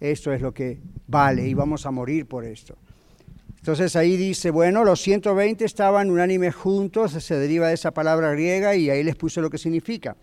esto 0.00 0.32
es 0.32 0.40
lo 0.40 0.52
que 0.52 0.78
vale 1.06 1.46
y 1.46 1.54
vamos 1.54 1.84
a 1.84 1.90
morir 1.90 2.26
por 2.26 2.44
esto. 2.44 2.76
Entonces 3.56 3.94
ahí 3.94 4.16
dice, 4.16 4.50
bueno, 4.50 4.84
los 4.84 5.00
120 5.00 5.64
estaban 5.64 6.10
unánimes 6.10 6.54
juntos, 6.54 7.12
se 7.12 7.36
deriva 7.36 7.68
de 7.68 7.74
esa 7.74 7.92
palabra 7.92 8.32
griega 8.32 8.74
y 8.74 8.90
ahí 8.90 9.04
les 9.04 9.14
puse 9.14 9.40
lo 9.40 9.50
que 9.50 9.58
significa. 9.58 10.16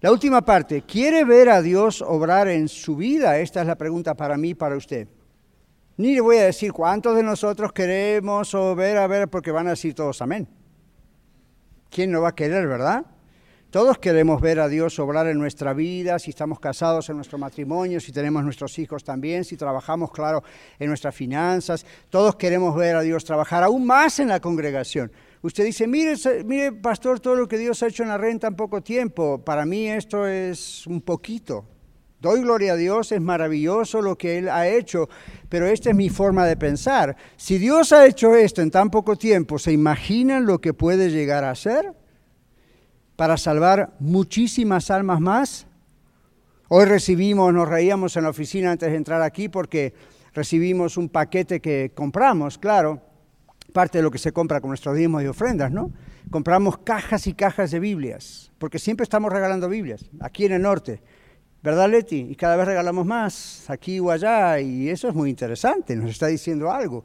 La 0.00 0.12
última 0.12 0.44
parte, 0.44 0.82
¿quiere 0.82 1.24
ver 1.24 1.48
a 1.48 1.60
Dios 1.60 2.00
obrar 2.00 2.48
en 2.48 2.68
su 2.68 2.96
vida? 2.96 3.38
Esta 3.38 3.62
es 3.62 3.66
la 3.66 3.76
pregunta 3.76 4.14
para 4.14 4.36
mí, 4.36 4.54
para 4.54 4.76
usted. 4.76 5.08
Ni 5.98 6.14
le 6.14 6.20
voy 6.20 6.36
a 6.36 6.44
decir 6.44 6.72
cuántos 6.72 7.16
de 7.16 7.22
nosotros 7.22 7.72
queremos 7.72 8.54
o 8.54 8.74
ver 8.74 8.98
a 8.98 9.06
ver, 9.06 9.28
porque 9.28 9.50
van 9.50 9.66
a 9.66 9.70
decir 9.70 9.94
todos 9.94 10.20
amén. 10.20 10.46
¿Quién 11.90 12.10
no 12.10 12.20
va 12.20 12.28
a 12.28 12.34
querer, 12.34 12.66
verdad? 12.66 13.06
Todos 13.70 13.98
queremos 13.98 14.40
ver 14.40 14.60
a 14.60 14.68
Dios 14.68 14.98
obrar 14.98 15.26
en 15.26 15.38
nuestra 15.38 15.72
vida, 15.72 16.18
si 16.18 16.30
estamos 16.30 16.60
casados 16.60 17.08
en 17.08 17.16
nuestro 17.16 17.36
matrimonio, 17.36 17.98
si 18.00 18.12
tenemos 18.12 18.44
nuestros 18.44 18.78
hijos 18.78 19.02
también, 19.04 19.44
si 19.44 19.56
trabajamos, 19.56 20.12
claro, 20.12 20.42
en 20.78 20.88
nuestras 20.88 21.14
finanzas. 21.14 21.84
Todos 22.08 22.36
queremos 22.36 22.76
ver 22.76 22.96
a 22.96 23.00
Dios 23.00 23.24
trabajar 23.24 23.64
aún 23.64 23.84
más 23.84 24.18
en 24.20 24.28
la 24.28 24.40
congregación. 24.40 25.10
Usted 25.42 25.64
dice, 25.64 25.86
mire, 25.86 26.14
mire, 26.44 26.72
pastor, 26.72 27.20
todo 27.20 27.36
lo 27.36 27.48
que 27.48 27.58
Dios 27.58 27.82
ha 27.82 27.88
hecho 27.88 28.02
en 28.02 28.10
la 28.10 28.18
red 28.18 28.42
en 28.42 28.54
poco 28.54 28.82
tiempo. 28.82 29.42
Para 29.44 29.64
mí 29.64 29.88
esto 29.88 30.26
es 30.26 30.86
un 30.86 31.00
poquito. 31.00 31.64
Doy 32.26 32.42
gloria 32.42 32.74
a 32.74 32.76
Dios, 32.76 33.12
es 33.12 33.20
maravilloso 33.20 34.02
lo 34.02 34.16
que 34.16 34.38
Él 34.38 34.48
ha 34.48 34.68
hecho, 34.68 35.08
pero 35.48 35.66
esta 35.66 35.90
es 35.90 35.96
mi 35.96 36.10
forma 36.10 36.44
de 36.46 36.56
pensar. 36.56 37.16
Si 37.36 37.58
Dios 37.58 37.92
ha 37.92 38.06
hecho 38.06 38.34
esto 38.34 38.62
en 38.62 38.70
tan 38.70 38.90
poco 38.90 39.16
tiempo, 39.16 39.58
¿se 39.58 39.72
imaginan 39.72 40.46
lo 40.46 40.60
que 40.60 40.74
puede 40.74 41.10
llegar 41.10 41.44
a 41.44 41.54
ser? 41.54 41.94
para 43.16 43.38
salvar 43.38 43.94
muchísimas 43.98 44.90
almas 44.90 45.20
más. 45.20 45.66
Hoy 46.68 46.84
recibimos, 46.84 47.52
nos 47.52 47.68
reíamos 47.68 48.16
en 48.16 48.24
la 48.24 48.30
oficina 48.30 48.70
antes 48.70 48.90
de 48.90 48.96
entrar 48.96 49.22
aquí 49.22 49.48
porque 49.48 49.94
recibimos 50.34 50.96
un 50.96 51.08
paquete 51.08 51.60
que 51.60 51.92
compramos, 51.94 52.58
claro, 52.58 53.00
parte 53.72 53.98
de 53.98 54.02
lo 54.02 54.10
que 54.10 54.18
se 54.18 54.32
compra 54.32 54.60
con 54.60 54.68
nuestros 54.68 54.96
diezmos 54.96 55.22
y 55.22 55.26
ofrendas, 55.26 55.70
¿no? 55.72 55.90
Compramos 56.30 56.78
cajas 56.78 57.26
y 57.26 57.34
cajas 57.34 57.70
de 57.70 57.80
Biblias, 57.80 58.52
porque 58.58 58.78
siempre 58.78 59.04
estamos 59.04 59.32
regalando 59.32 59.68
Biblias, 59.68 60.04
aquí 60.20 60.44
en 60.44 60.52
el 60.52 60.62
norte, 60.62 61.00
¿verdad 61.66 61.90
Leti? 61.90 62.28
Y 62.30 62.36
cada 62.36 62.54
vez 62.54 62.64
regalamos 62.64 63.04
más, 63.04 63.68
aquí 63.68 63.98
o 63.98 64.12
allá, 64.12 64.60
y 64.60 64.88
eso 64.88 65.08
es 65.08 65.14
muy 65.16 65.28
interesante, 65.30 65.96
nos 65.96 66.10
está 66.10 66.28
diciendo 66.28 66.70
algo. 66.70 67.04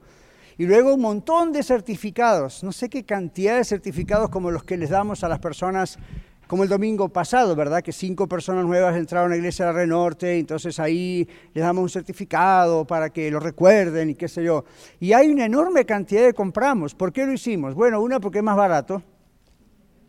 Y 0.55 0.67
luego 0.67 0.93
un 0.93 1.01
montón 1.01 1.51
de 1.51 1.63
certificados, 1.63 2.63
no 2.63 2.71
sé 2.71 2.87
qué 2.87 3.03
cantidad 3.03 3.57
de 3.57 3.65
certificados 3.65 4.29
como 4.29 4.51
los 4.51 4.63
que 4.63 4.77
les 4.77 4.91
damos 4.91 5.23
a 5.23 5.29
las 5.29 5.39
personas, 5.39 5.97
como 6.45 6.61
el 6.61 6.69
domingo 6.69 7.09
pasado, 7.09 7.55
¿verdad? 7.55 7.81
Que 7.81 7.91
cinco 7.91 8.27
personas 8.27 8.63
nuevas 8.63 8.95
entraron 8.95 9.31
a 9.31 9.33
la 9.33 9.37
iglesia 9.37 9.65
de 9.65 9.73
la 9.73 9.79
Renorte, 9.79 10.37
entonces 10.37 10.79
ahí 10.79 11.27
les 11.55 11.63
damos 11.63 11.81
un 11.81 11.89
certificado 11.89 12.85
para 12.85 13.09
que 13.09 13.31
lo 13.31 13.39
recuerden 13.39 14.11
y 14.11 14.13
qué 14.13 14.27
sé 14.27 14.43
yo. 14.43 14.63
Y 14.99 15.13
hay 15.13 15.31
una 15.31 15.45
enorme 15.45 15.85
cantidad 15.85 16.23
de 16.23 16.35
compramos. 16.35 16.93
¿Por 16.93 17.11
qué 17.11 17.25
lo 17.25 17.33
hicimos? 17.33 17.73
Bueno, 17.73 17.99
una 17.99 18.19
porque 18.19 18.37
es 18.37 18.43
más 18.43 18.57
barato, 18.57 19.01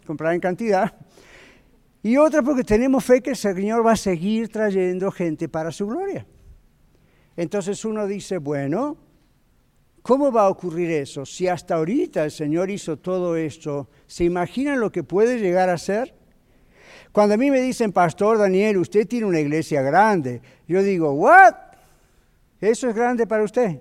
comprar 0.04 0.34
en 0.34 0.40
cantidad. 0.40 0.92
Y 2.02 2.16
otra 2.16 2.42
porque 2.42 2.64
tenemos 2.64 3.04
fe 3.04 3.20
que 3.20 3.30
el 3.30 3.36
Señor 3.36 3.86
va 3.86 3.92
a 3.92 3.96
seguir 3.96 4.48
trayendo 4.48 5.10
gente 5.10 5.48
para 5.48 5.70
su 5.70 5.86
gloria. 5.86 6.26
Entonces 7.36 7.84
uno 7.84 8.06
dice, 8.06 8.38
bueno, 8.38 8.98
¿Cómo 10.02 10.32
va 10.32 10.42
a 10.42 10.48
ocurrir 10.48 10.90
eso? 10.90 11.24
Si 11.24 11.46
hasta 11.46 11.76
ahorita 11.76 12.24
el 12.24 12.32
Señor 12.32 12.70
hizo 12.70 12.98
todo 12.98 13.36
esto, 13.36 13.88
¿se 14.08 14.24
imaginan 14.24 14.80
lo 14.80 14.90
que 14.90 15.04
puede 15.04 15.38
llegar 15.38 15.70
a 15.70 15.78
ser? 15.78 16.12
Cuando 17.12 17.34
a 17.34 17.38
mí 17.38 17.52
me 17.52 17.60
dicen, 17.60 17.92
Pastor 17.92 18.38
Daniel, 18.38 18.78
usted 18.78 19.06
tiene 19.06 19.26
una 19.26 19.38
iglesia 19.38 19.80
grande, 19.80 20.42
yo 20.66 20.82
digo, 20.82 21.12
¿what? 21.12 21.54
¿Eso 22.60 22.88
es 22.88 22.96
grande 22.96 23.28
para 23.28 23.44
usted? 23.44 23.80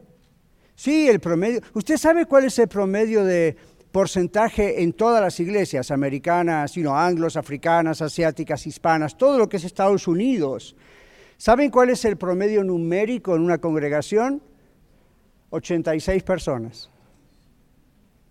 Sí, 0.75 1.07
el 1.09 1.19
promedio. 1.19 1.61
¿Usted 1.73 1.97
sabe 1.97 2.25
cuál 2.25 2.45
es 2.45 2.57
el 2.59 2.67
promedio 2.67 3.25
de 3.25 3.55
porcentaje 3.91 4.83
en 4.83 4.93
todas 4.93 5.21
las 5.21 5.39
iglesias 5.39 5.91
americanas, 5.91 6.71
sino 6.71 6.97
anglos, 6.97 7.37
africanas, 7.37 8.01
asiáticas, 8.01 8.65
hispanas, 8.65 9.17
todo 9.17 9.37
lo 9.37 9.49
que 9.49 9.57
es 9.57 9.63
Estados 9.63 10.07
Unidos? 10.07 10.75
¿Saben 11.37 11.71
cuál 11.71 11.89
es 11.89 12.05
el 12.05 12.17
promedio 12.17 12.63
numérico 12.63 13.35
en 13.35 13.41
una 13.41 13.57
congregación? 13.57 14.41
86 15.49 16.23
personas. 16.23 16.89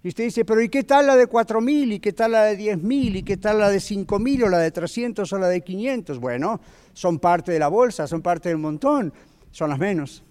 Y 0.03 0.09
usted 0.09 0.25
dice, 0.25 0.45
pero 0.47 0.63
¿y 0.63 0.71
qué 0.71 0.83
tal 0.83 1.07
la 1.07 1.17
de 1.17 1.29
4.000? 1.29 1.95
¿Y 1.95 2.01
qué 2.01 2.13
tal 2.15 2.33
la 2.33 2.45
de 2.45 2.59
10.000? 2.59 3.17
¿Y 3.17 3.23
qué 3.23 3.37
tal 3.37 3.59
la 3.59 3.69
de 3.69 3.79
5.000 3.79 4.45
o 4.45 4.49
la 4.49 4.59
de 4.59 4.71
300 4.71 5.31
o 5.31 5.39
la 5.39 5.49
de 5.49 5.61
500? 5.61 6.19
Bueno, 6.19 6.61
son 6.95 7.19
parte 7.19 7.53
de 7.53 7.59
la 7.59 7.69
bolsa, 7.69 8.07
son 8.07 8.23
parte 8.23 8.49
del 8.49 8.59
montón, 8.59 9.13
son 9.51 9.69
las 9.69 9.79
menos. 9.79 10.25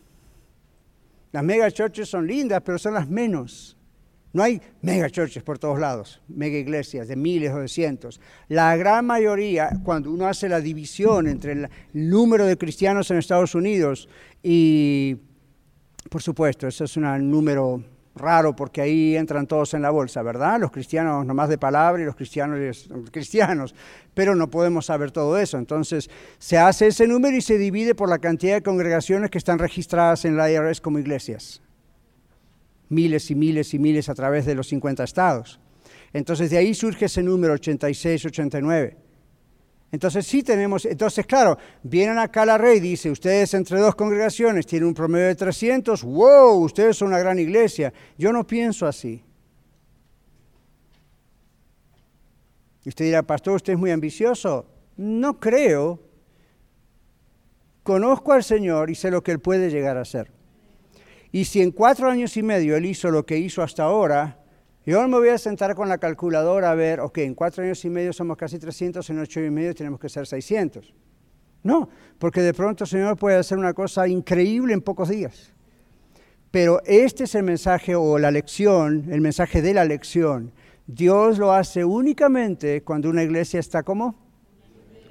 Las 1.32 1.44
mega 1.44 1.70
churches 1.70 2.10
son 2.10 2.26
lindas, 2.26 2.62
pero 2.66 2.80
son 2.80 2.96
las 2.96 3.08
menos. 3.08 3.78
No 4.32 4.44
hay 4.44 4.62
mega 4.82 5.10
churches 5.10 5.42
por 5.42 5.58
todos 5.58 5.80
lados, 5.80 6.22
mega 6.28 6.58
iglesias 6.58 7.08
de 7.08 7.16
miles 7.16 7.52
o 7.52 7.60
de 7.60 7.68
cientos. 7.68 8.22
La 8.48 8.76
gran 8.76 9.06
mayoría, 9.06 9.72
cuando 9.84 10.12
uno 10.12 10.28
hace 10.28 10.48
la 10.48 10.62
división 10.62 11.28
entre 11.28 11.54
el 11.54 11.70
número 11.94 12.46
de 12.46 12.58
cristianos 12.58 13.10
en 13.10 13.18
Estados 13.18 13.56
Unidos 13.56 14.08
y 14.44 15.18
por 16.10 16.22
supuesto, 16.22 16.68
eso 16.68 16.86
es 16.86 16.98
un 16.98 17.30
número 17.30 17.84
raro 18.16 18.56
porque 18.56 18.82
ahí 18.82 19.16
entran 19.16 19.48
todos 19.48 19.74
en 19.74 19.82
la 19.82 19.92
bolsa, 19.92 20.22
¿verdad? 20.22 20.60
Los 20.60 20.72
cristianos 20.72 21.26
nomás 21.26 21.50
de 21.50 21.58
palabra 21.58 22.02
y 22.02 22.06
los 22.06 22.16
cristianos 22.16 22.90
cristianos, 23.12 23.76
pero 24.14 24.36
no 24.36 24.50
podemos 24.50 24.86
saber 24.88 25.12
todo 25.12 25.38
eso. 25.38 25.58
Entonces 25.58 26.10
se 26.38 26.58
hace 26.58 26.88
ese 26.88 27.08
número 27.08 27.36
y 27.38 27.42
se 27.42 27.58
divide 27.58 27.96
por 27.96 28.10
la 28.10 28.20
cantidad 28.20 28.56
de 28.56 28.64
congregaciones 28.64 29.30
que 29.30 29.38
están 29.38 29.60
registradas 29.60 30.26
en 30.26 30.38
la 30.38 30.52
IRS 30.52 30.82
como 30.82 31.00
iglesias. 31.00 31.62
Miles 32.90 33.30
y 33.32 33.36
miles 33.36 33.74
y 33.74 33.80
miles 33.80 34.10
a 34.10 34.16
través 34.16 34.46
de 34.46 34.56
los 34.56 34.68
50 34.68 35.04
estados. 35.04 35.60
Entonces 36.12 36.50
de 36.50 36.58
ahí 36.58 36.74
surge 36.74 37.06
ese 37.06 37.24
número 37.24 37.54
86, 37.54 38.26
89. 38.26 38.98
Entonces 39.92 40.28
sí 40.28 40.44
tenemos, 40.44 40.86
entonces 40.86 41.26
claro, 41.26 41.58
vienen 41.82 42.20
acá 42.20 42.46
la 42.46 42.58
rey, 42.58 42.80
dice, 42.80 43.10
ustedes 43.10 43.54
entre 43.56 43.80
dos 43.80 43.96
congregaciones 43.96 44.68
tienen 44.68 44.88
un 44.88 44.94
promedio 44.94 45.28
de 45.28 45.36
300, 45.36 46.04
wow, 46.04 46.64
ustedes 46.64 46.98
son 46.98 47.08
una 47.08 47.20
gran 47.20 47.40
iglesia. 47.40 47.92
Yo 48.18 48.32
no 48.32 48.46
pienso 48.46 48.86
así. 48.86 49.24
Y 52.86 52.90
usted 52.90 53.06
dirá, 53.06 53.24
pastor, 53.24 53.56
usted 53.56 53.74
es 53.74 53.80
muy 53.80 53.92
ambicioso. 53.92 54.66
No 54.96 55.40
creo. 55.40 56.00
Conozco 57.84 58.34
al 58.34 58.44
Señor 58.44 58.90
y 58.90 58.96
sé 58.96 59.10
lo 59.12 59.24
que 59.24 59.32
Él 59.32 59.40
puede 59.40 59.70
llegar 59.70 59.98
a 59.98 60.02
hacer. 60.02 60.32
Y 61.32 61.46
si 61.46 61.62
en 61.62 61.72
cuatro 61.72 62.10
años 62.10 62.36
y 62.38 62.44
medio 62.44 62.76
Él 62.76 62.86
hizo 62.86 63.12
lo 63.12 63.26
que 63.26 63.38
hizo 63.38 63.62
hasta 63.62 63.84
ahora, 63.84 64.40
yo 64.86 65.08
me 65.08 65.18
voy 65.18 65.30
a 65.30 65.38
sentar 65.38 65.76
con 65.76 65.88
la 65.88 66.00
calculadora 66.00 66.72
a 66.72 66.76
ver, 66.76 67.00
ok, 67.00 67.20
en 67.20 67.36
cuatro 67.36 67.64
años 67.64 67.84
y 67.86 67.90
medio 67.90 68.12
somos 68.12 68.38
casi 68.38 68.58
300, 68.58 69.08
en 69.10 69.20
ocho 69.20 69.40
y 69.40 69.52
medio 69.52 69.76
tenemos 69.76 70.00
que 70.00 70.10
ser 70.10 70.26
600. 70.26 70.94
No, 71.62 71.90
porque 72.18 72.42
de 72.42 72.54
pronto 72.54 72.86
el 72.86 72.90
Señor 72.90 73.18
puede 73.18 73.38
hacer 73.38 73.58
una 73.58 73.74
cosa 73.74 74.08
increíble 74.08 74.74
en 74.74 74.82
pocos 74.82 75.10
días. 75.10 75.54
Pero 76.52 76.82
este 76.86 77.26
es 77.26 77.36
el 77.36 77.44
mensaje 77.44 77.96
o 77.96 78.18
la 78.18 78.32
lección, 78.32 79.06
el 79.12 79.22
mensaje 79.22 79.62
de 79.62 79.74
la 79.74 79.86
lección. 79.86 80.52
Dios 80.88 81.38
lo 81.38 81.54
hace 81.54 81.86
únicamente 81.86 82.82
cuando 82.82 83.10
una 83.10 83.22
iglesia 83.22 83.60
está 83.60 83.84
como 83.84 84.16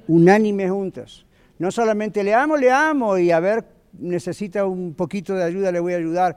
unánime 0.09 0.69
juntas. 0.69 1.25
No 1.59 1.71
solamente 1.71 2.25
le 2.25 2.35
amo, 2.35 2.57
le 2.57 2.71
amo 2.71 3.17
y 3.19 3.31
a 3.31 3.39
ver, 3.39 3.65
necesita 3.93 4.65
un 4.67 4.95
poquito 4.95 5.35
de 5.35 5.45
ayuda, 5.45 5.73
le 5.73 5.81
voy 5.81 5.95
a 5.95 5.97
ayudar 5.97 6.37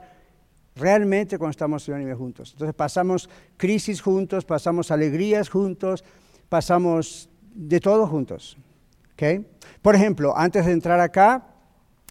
realmente 0.74 1.38
cuando 1.38 1.50
estamos 1.50 1.86
unánime 1.88 2.14
juntos. 2.14 2.52
Entonces 2.52 2.74
pasamos 2.74 3.28
crisis 3.56 4.00
juntos, 4.00 4.44
pasamos 4.44 4.90
alegrías 4.90 5.48
juntos, 5.48 6.04
pasamos 6.48 7.28
de 7.54 7.80
todo 7.80 8.06
juntos. 8.06 8.56
¿okay? 9.12 9.46
Por 9.80 9.94
ejemplo, 9.94 10.36
antes 10.36 10.66
de 10.66 10.72
entrar 10.72 11.00
acá, 11.00 11.46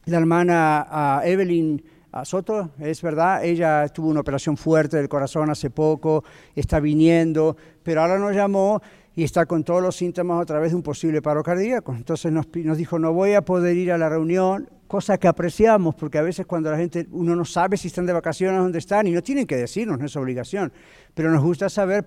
la 0.06 0.18
hermana 0.18 1.22
uh, 1.22 1.28
Evelyn 1.28 1.84
uh, 2.14 2.26
Soto, 2.26 2.72
es 2.80 3.02
verdad, 3.02 3.44
ella 3.44 3.88
tuvo 3.90 4.10
una 4.10 4.22
operación 4.22 4.58
fuerte 4.58 4.98
del 4.98 5.10
corazón 5.10 5.50
hace 5.50 5.70
poco, 5.70 6.24
está 6.56 6.80
viniendo, 6.80 7.56
pero 7.84 8.02
ahora 8.02 8.18
nos 8.18 8.36
llamó 8.36 8.82
y 9.16 9.24
está 9.24 9.46
con 9.46 9.64
todos 9.64 9.82
los 9.82 9.96
síntomas 9.96 10.42
otra 10.42 10.60
vez 10.60 10.72
de 10.72 10.78
un 10.78 10.84
posible 10.84 11.22
paro 11.22 11.44
cardíaco. 11.44 11.94
Entonces 11.94 12.32
nos 12.32 12.78
dijo, 12.78 12.98
no 12.98 13.14
voy 13.14 13.34
a 13.34 13.42
poder 13.44 13.76
ir 13.76 13.92
a 13.92 13.98
la 13.98 14.10
reunión, 14.10 14.70
cosa 14.92 15.18
que 15.18 15.30
apreciamos, 15.30 15.96
porque 15.96 16.18
a 16.18 16.22
veces 16.22 16.46
cuando 16.46 16.70
la 16.70 16.76
gente, 16.76 17.08
uno 17.12 17.34
no 17.34 17.46
sabe 17.46 17.78
si 17.78 17.88
están 17.88 18.06
de 18.06 18.12
vacaciones, 18.12 18.60
dónde 18.60 18.80
están, 18.80 19.08
y 19.08 19.12
no 19.12 19.24
tienen 19.24 19.48
que 19.48 19.56
decirnos, 19.56 19.98
no 19.98 20.06
es 20.06 20.14
obligación, 20.18 20.74
pero 21.14 21.32
nos 21.32 21.42
gusta 21.42 21.70
saber 21.70 22.06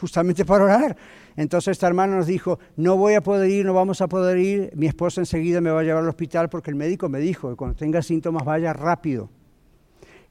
justamente 0.00 0.44
para 0.44 0.64
orar. 0.64 0.96
Entonces 1.36 1.70
esta 1.70 1.86
hermana 1.86 2.16
nos 2.16 2.26
dijo, 2.26 2.58
no 2.74 2.96
voy 2.96 3.14
a 3.14 3.20
poder 3.20 3.48
ir, 3.48 3.64
no 3.64 3.74
vamos 3.74 4.00
a 4.00 4.08
poder 4.08 4.38
ir, 4.38 4.72
mi 4.74 4.88
esposa 4.88 5.20
enseguida 5.20 5.60
me 5.60 5.70
va 5.70 5.82
a 5.82 5.82
llevar 5.84 6.02
al 6.02 6.08
hospital 6.08 6.48
porque 6.48 6.72
el 6.72 6.74
médico 6.74 7.08
me 7.08 7.20
dijo 7.20 7.48
que 7.48 7.54
cuando 7.54 7.76
tenga 7.76 8.02
síntomas 8.02 8.44
vaya 8.44 8.72
rápido. 8.72 9.30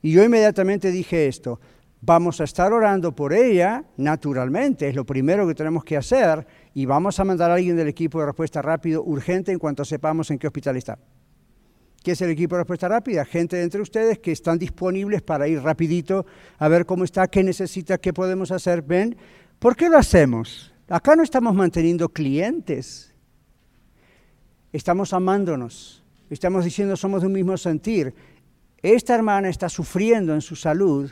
Y 0.02 0.12
yo 0.12 0.22
inmediatamente 0.22 0.92
dije 0.92 1.30
esto, 1.30 1.62
vamos 2.02 2.42
a 2.42 2.44
estar 2.44 2.74
orando 2.74 3.16
por 3.16 3.32
ella, 3.32 3.86
naturalmente, 3.96 4.90
es 4.90 4.96
lo 4.98 5.06
primero 5.06 5.48
que 5.48 5.56
tenemos 5.56 5.86
que 5.86 5.96
hacer, 5.96 6.46
y 6.74 6.86
vamos 6.86 7.22
a 7.22 7.24
mandar 7.24 7.52
a 7.52 7.54
alguien 7.54 7.78
del 7.78 7.88
equipo 7.88 8.20
de 8.20 8.26
respuesta 8.26 8.62
rápido, 8.62 9.02
urgente, 9.02 9.54
en 9.54 9.60
cuanto 9.60 9.86
sepamos 9.86 10.30
en 10.30 10.40
qué 10.40 10.48
hospital 10.48 10.76
está. 10.76 11.00
¿Qué 12.04 12.12
es 12.12 12.22
el 12.22 12.30
equipo 12.32 12.56
de 12.56 12.64
respuesta 12.64 12.90
rápida? 12.90 13.24
Gente 13.24 13.64
entre 13.64 13.82
ustedes 13.82 14.20
que 14.20 14.34
están 14.34 14.60
disponibles 14.60 15.22
para 15.22 15.48
ir 15.48 15.62
rapidito 15.62 16.26
a 16.60 16.68
ver 16.68 16.86
cómo 16.86 17.06
está, 17.06 17.28
qué 17.30 17.44
necesita, 17.44 17.98
qué 17.98 18.12
podemos 18.12 18.52
hacer. 18.52 18.82
¿Ven? 18.82 19.16
¿Por 19.58 19.78
qué 19.78 19.88
lo 19.88 19.98
hacemos? 19.98 20.74
Acá 20.90 21.16
no 21.16 21.24
estamos 21.24 21.56
manteniendo 21.56 22.10
clientes. 22.10 23.16
Estamos 24.74 25.14
amándonos. 25.14 26.04
Estamos 26.30 26.66
diciendo 26.66 26.98
somos 26.98 27.22
de 27.22 27.28
un 27.28 27.34
mismo 27.34 27.56
sentir. 27.56 28.14
Esta 28.82 29.16
hermana 29.16 29.48
está 29.48 29.70
sufriendo 29.70 30.34
en 30.34 30.42
su 30.42 30.58
salud. 30.58 31.10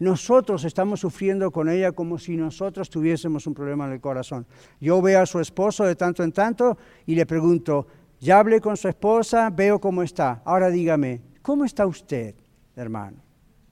Nosotros 0.00 0.64
estamos 0.64 1.00
sufriendo 1.00 1.50
con 1.50 1.70
ella 1.70 1.92
como 1.92 2.18
si 2.18 2.36
nosotros 2.36 2.90
tuviésemos 2.90 3.46
un 3.46 3.54
problema 3.54 3.86
en 3.86 3.92
el 3.92 4.00
corazón. 4.02 4.44
Yo 4.82 5.00
veo 5.00 5.22
a 5.22 5.26
su 5.26 5.40
esposo 5.40 5.84
de 5.84 5.96
tanto 5.96 6.22
en 6.22 6.32
tanto 6.32 6.76
y 7.06 7.14
le 7.14 7.24
pregunto, 7.24 7.86
ya 8.20 8.38
hablé 8.38 8.60
con 8.60 8.76
su 8.76 8.88
esposa, 8.88 9.50
veo 9.50 9.80
cómo 9.80 10.02
está. 10.02 10.42
Ahora 10.44 10.70
dígame, 10.70 11.20
¿cómo 11.42 11.64
está 11.64 11.86
usted, 11.86 12.34
hermano? 12.76 13.18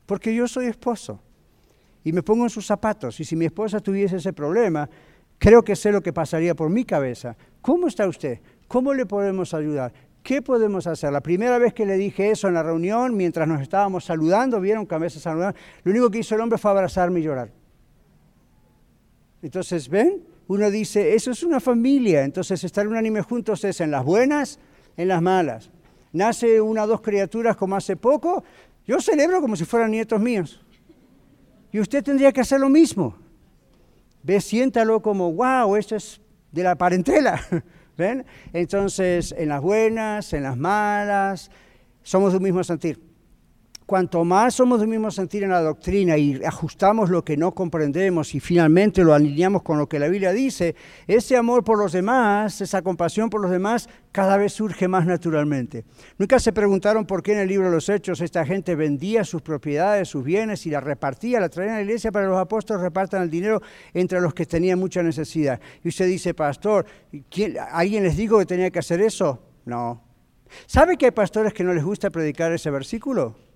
Porque 0.07 0.35
yo 0.35 0.47
soy 0.47 0.67
esposo 0.67 1.21
y 2.05 2.13
me 2.13 2.23
pongo 2.23 2.45
en 2.45 2.51
sus 2.51 2.67
zapatos 2.67 3.19
y 3.21 3.25
si 3.25 3.37
mi 3.37 3.47
esposa 3.47 3.81
tuviese 3.81 4.17
ese 4.17 4.33
problema, 4.33 4.89
creo 5.39 5.63
que 5.63 5.77
sé 5.77 5.93
lo 5.93 6.01
que 6.01 6.13
pasaría 6.13 6.55
por 6.55 6.71
mi 6.71 6.85
cabeza. 6.85 7.37
¿Cómo 7.61 7.87
está 7.87 8.07
usted? 8.07 8.41
¿Cómo 8.69 8.93
le 8.95 9.07
podemos 9.07 9.55
ayudar? 9.55 9.93
¿Qué 10.23 10.41
podemos 10.41 10.87
hacer? 10.87 11.13
La 11.13 11.21
primera 11.21 11.59
vez 11.59 11.75
que 11.75 11.85
le 11.85 11.97
dije 11.97 12.31
eso 12.31 12.47
en 12.49 12.55
la 12.55 12.63
reunión, 12.63 13.17
mientras 13.17 13.49
nos 13.49 13.61
estábamos 13.61 14.05
saludando, 14.05 14.61
vieron 14.61 14.87
que 14.87 14.95
a 14.95 14.99
veces 14.99 15.23
saludando, 15.23 15.59
lo 15.83 15.91
único 15.91 16.11
que 16.11 16.19
hizo 16.19 16.35
el 16.35 16.41
hombre 16.41 16.59
fue 16.59 16.71
abrazarme 16.71 17.21
y 17.21 17.25
llorar. 17.25 17.51
Entonces, 19.43 19.89
¿ven? 19.89 20.23
Uno 20.53 20.71
dice, 20.71 21.15
eso 21.15 21.31
es 21.31 21.43
una 21.45 21.61
familia, 21.61 22.25
entonces 22.25 22.63
estar 22.63 22.87
unánime 22.87 23.23
juntos 23.23 23.65
es 23.65 23.81
en 23.81 23.91
las 23.91 24.05
buenas, 24.05 24.59
en 24.99 25.09
las 25.09 25.23
malas. 25.23 25.71
Nace 26.13 26.61
una 26.61 26.85
o 26.85 26.87
dos 26.87 27.01
criaturas 27.01 27.57
como 27.57 27.75
hace 27.75 27.97
poco, 27.97 28.45
yo 28.87 29.01
celebro 29.01 29.41
como 29.41 29.57
si 29.57 29.65
fueran 29.65 29.93
nietos 29.93 30.21
míos. 30.21 30.63
Y 31.73 31.81
usted 31.81 32.05
tendría 32.05 32.33
que 32.33 32.43
hacer 32.43 32.61
lo 32.61 32.69
mismo. 32.69 33.17
Ve, 34.23 34.43
siéntalo 34.43 35.01
como, 35.01 35.33
wow, 35.33 35.75
esto 35.77 35.97
es 35.97 36.21
de 36.51 36.63
la 36.63 36.75
parentela. 36.75 37.41
¿Ven? 37.97 38.27
Entonces, 38.53 39.35
en 39.39 39.49
las 39.49 39.63
buenas, 39.63 40.35
en 40.35 40.43
las 40.43 40.59
malas, 40.59 41.51
somos 42.03 42.35
un 42.35 42.43
mismo 42.43 42.63
sentir. 42.63 43.01
Cuanto 43.93 44.25
más 44.25 44.55
somos 44.55 44.81
del 44.81 44.89
mismo 44.89 45.11
sentir 45.11 45.43
en 45.43 45.51
la 45.51 45.61
doctrina 45.61 46.17
y 46.17 46.43
ajustamos 46.47 47.11
lo 47.11 47.23
que 47.23 47.37
no 47.37 47.53
comprendemos 47.53 48.35
y 48.35 48.41
finalmente 48.41 49.05
lo 49.05 49.13
alineamos 49.13 49.61
con 49.61 49.77
lo 49.77 49.87
que 49.87 49.99
la 49.99 50.09
Biblia 50.09 50.33
dice, 50.33 50.75
ese 51.07 51.37
amor 51.37 51.63
por 51.63 51.79
los 51.79 51.93
demás, 51.93 52.63
esa 52.63 52.81
compasión 52.81 53.29
por 53.29 53.43
los 53.43 53.51
demás, 53.51 53.91
cada 54.11 54.39
vez 54.39 54.55
surge 54.55 54.89
más 54.89 55.05
naturalmente. 55.05 55.85
Nunca 56.17 56.39
se 56.39 56.55
preguntaron 56.55 57.05
por 57.05 57.23
qué 57.23 57.33
en 57.35 57.41
el 57.41 57.49
libro 57.49 57.67
de 57.67 57.75
los 57.75 57.91
Hechos 57.91 58.23
esta 58.23 58.47
gente 58.47 58.75
vendía 58.77 59.25
sus 59.25 59.43
propiedades, 59.43 60.09
sus 60.09 60.25
bienes 60.25 60.65
y 60.65 60.71
las 60.71 60.83
repartía, 60.83 61.39
la 61.39 61.51
traían 61.51 61.75
a 61.75 61.77
la 61.77 61.83
iglesia 61.83 62.11
para 62.11 62.25
que 62.25 62.31
los 62.31 62.41
apóstoles 62.41 62.81
repartan 62.81 63.21
el 63.21 63.29
dinero 63.29 63.61
entre 63.93 64.23
los 64.23 64.33
que 64.33 64.47
tenían 64.47 64.79
mucha 64.79 65.03
necesidad. 65.03 65.61
Y 65.85 65.89
usted 65.89 66.07
dice, 66.07 66.33
pastor, 66.33 66.87
¿alguien 67.71 68.05
les 68.05 68.17
dijo 68.17 68.39
que 68.39 68.47
tenía 68.47 68.71
que 68.71 68.79
hacer 68.79 69.03
eso? 69.03 69.43
No. 69.67 70.03
¿Sabe 70.65 70.97
que 70.97 71.05
hay 71.05 71.13
pastores 71.13 71.53
que 71.53 71.63
no 71.63 71.75
les 71.75 71.85
gusta 71.85 72.09
predicar 72.09 72.53
ese 72.53 72.71
versículo? 72.71 73.52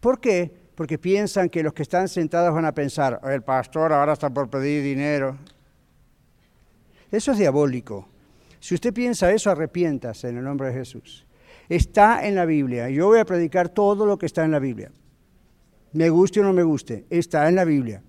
¿Por 0.00 0.20
qué? 0.20 0.52
Porque 0.74 0.98
piensan 0.98 1.48
que 1.48 1.62
los 1.62 1.72
que 1.72 1.82
están 1.82 2.08
sentados 2.08 2.54
van 2.54 2.64
a 2.64 2.72
pensar, 2.72 3.20
el 3.24 3.42
pastor 3.42 3.92
ahora 3.92 4.12
está 4.12 4.30
por 4.30 4.48
pedir 4.48 4.82
dinero. 4.82 5.36
Eso 7.10 7.32
es 7.32 7.38
diabólico. 7.38 8.06
Si 8.60 8.74
usted 8.74 8.92
piensa 8.92 9.32
eso, 9.32 9.50
arrepiéntase 9.50 10.28
en 10.28 10.38
el 10.38 10.44
nombre 10.44 10.68
de 10.68 10.74
Jesús. 10.74 11.26
Está 11.68 12.26
en 12.26 12.34
la 12.34 12.44
Biblia. 12.44 12.88
Yo 12.90 13.06
voy 13.06 13.18
a 13.18 13.24
predicar 13.24 13.68
todo 13.68 14.06
lo 14.06 14.18
que 14.18 14.26
está 14.26 14.44
en 14.44 14.52
la 14.52 14.58
Biblia. 14.58 14.90
Me 15.92 16.10
guste 16.10 16.40
o 16.40 16.42
no 16.42 16.52
me 16.52 16.62
guste, 16.62 17.06
está 17.10 17.48
en 17.48 17.54
la 17.54 17.64
Biblia. 17.64 18.02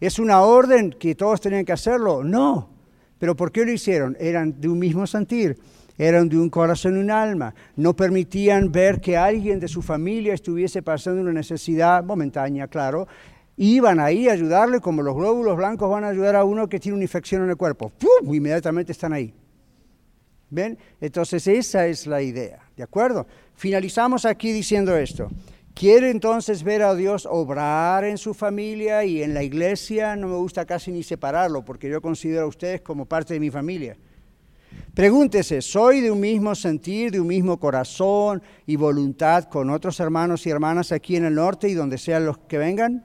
¿Es 0.00 0.18
una 0.18 0.40
orden 0.40 0.90
que 0.90 1.14
todos 1.14 1.40
tenían 1.40 1.64
que 1.64 1.72
hacerlo? 1.72 2.24
No. 2.24 2.70
¿Pero 3.18 3.36
por 3.36 3.52
qué 3.52 3.64
lo 3.64 3.72
hicieron? 3.72 4.16
Eran 4.18 4.60
de 4.60 4.68
un 4.68 4.78
mismo 4.78 5.06
sentir 5.06 5.58
eran 6.00 6.30
de 6.30 6.38
un 6.38 6.48
corazón 6.48 6.96
y 6.96 7.00
un 7.00 7.10
alma. 7.10 7.54
No 7.76 7.94
permitían 7.94 8.72
ver 8.72 9.02
que 9.02 9.18
alguien 9.18 9.60
de 9.60 9.68
su 9.68 9.82
familia 9.82 10.32
estuviese 10.32 10.80
pasando 10.82 11.20
una 11.20 11.32
necesidad 11.32 12.02
momentánea, 12.02 12.68
claro. 12.68 13.06
Iban 13.58 14.00
ahí 14.00 14.26
a 14.26 14.32
ayudarle 14.32 14.80
como 14.80 15.02
los 15.02 15.14
glóbulos 15.14 15.58
blancos 15.58 15.90
van 15.90 16.04
a 16.04 16.08
ayudar 16.08 16.36
a 16.36 16.44
uno 16.44 16.70
que 16.70 16.80
tiene 16.80 16.94
una 16.94 17.04
infección 17.04 17.42
en 17.42 17.50
el 17.50 17.56
cuerpo. 17.58 17.90
¡Pum! 17.90 18.34
Inmediatamente 18.34 18.92
están 18.92 19.12
ahí. 19.12 19.34
¿Ven? 20.48 20.78
Entonces 21.02 21.46
esa 21.46 21.86
es 21.86 22.06
la 22.06 22.22
idea, 22.22 22.60
¿de 22.78 22.82
acuerdo? 22.82 23.26
Finalizamos 23.54 24.24
aquí 24.24 24.52
diciendo 24.52 24.96
esto. 24.96 25.28
¿Quiere 25.74 26.10
entonces 26.10 26.62
ver 26.62 26.82
a 26.82 26.94
Dios 26.94 27.28
obrar 27.30 28.04
en 28.04 28.16
su 28.16 28.32
familia 28.32 29.04
y 29.04 29.22
en 29.22 29.34
la 29.34 29.42
iglesia? 29.42 30.16
No 30.16 30.28
me 30.28 30.36
gusta 30.36 30.64
casi 30.64 30.92
ni 30.92 31.02
separarlo, 31.02 31.62
porque 31.62 31.90
yo 31.90 32.00
considero 32.00 32.44
a 32.44 32.48
ustedes 32.48 32.80
como 32.80 33.04
parte 33.04 33.34
de 33.34 33.40
mi 33.40 33.50
familia. 33.50 33.98
Pregúntese, 34.94 35.62
¿soy 35.62 36.00
de 36.00 36.10
un 36.10 36.20
mismo 36.20 36.54
sentir, 36.54 37.12
de 37.12 37.20
un 37.20 37.26
mismo 37.26 37.58
corazón 37.58 38.42
y 38.66 38.76
voluntad 38.76 39.44
con 39.44 39.70
otros 39.70 40.00
hermanos 40.00 40.46
y 40.46 40.50
hermanas 40.50 40.92
aquí 40.92 41.16
en 41.16 41.24
el 41.24 41.34
norte 41.34 41.68
y 41.68 41.74
donde 41.74 41.96
sean 41.96 42.26
los 42.26 42.38
que 42.38 42.58
vengan? 42.58 43.04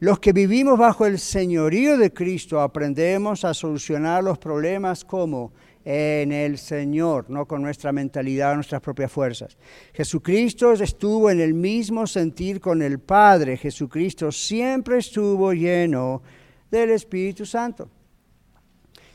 Los 0.00 0.20
que 0.20 0.32
vivimos 0.32 0.78
bajo 0.78 1.06
el 1.06 1.18
señorío 1.18 1.98
de 1.98 2.12
Cristo 2.12 2.60
aprendemos 2.60 3.44
a 3.44 3.52
solucionar 3.52 4.22
los 4.22 4.38
problemas 4.38 5.04
como 5.04 5.52
en 5.84 6.30
el 6.30 6.58
Señor, 6.58 7.28
no 7.28 7.46
con 7.46 7.62
nuestra 7.62 7.90
mentalidad 7.92 8.52
o 8.52 8.54
nuestras 8.56 8.80
propias 8.80 9.10
fuerzas. 9.10 9.58
Jesucristo 9.92 10.72
estuvo 10.72 11.30
en 11.30 11.40
el 11.40 11.52
mismo 11.52 12.06
sentir 12.06 12.60
con 12.60 12.80
el 12.80 13.00
Padre. 13.00 13.56
Jesucristo 13.56 14.30
siempre 14.30 14.98
estuvo 14.98 15.52
lleno 15.52 16.22
del 16.70 16.90
Espíritu 16.90 17.44
Santo. 17.44 17.90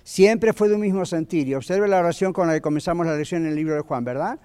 Siempre 0.04 0.54
fue 0.54 0.70
de 0.70 0.76
un 0.76 0.82
mismo 0.82 1.06
sentir. 1.06 1.48
Y 1.48 1.56
observe 1.56 1.88
la 1.88 2.00
oración 2.00 2.34
con 2.34 2.48
la 2.48 2.54
que 2.54 2.62
comenzamos 2.62 3.06
la 3.06 3.16
lección 3.16 3.44
en 3.44 3.50
el 3.50 3.56
libro 3.56 3.76
de 3.76 3.82
Juan, 3.82 4.04
¿verdad? 4.04 4.40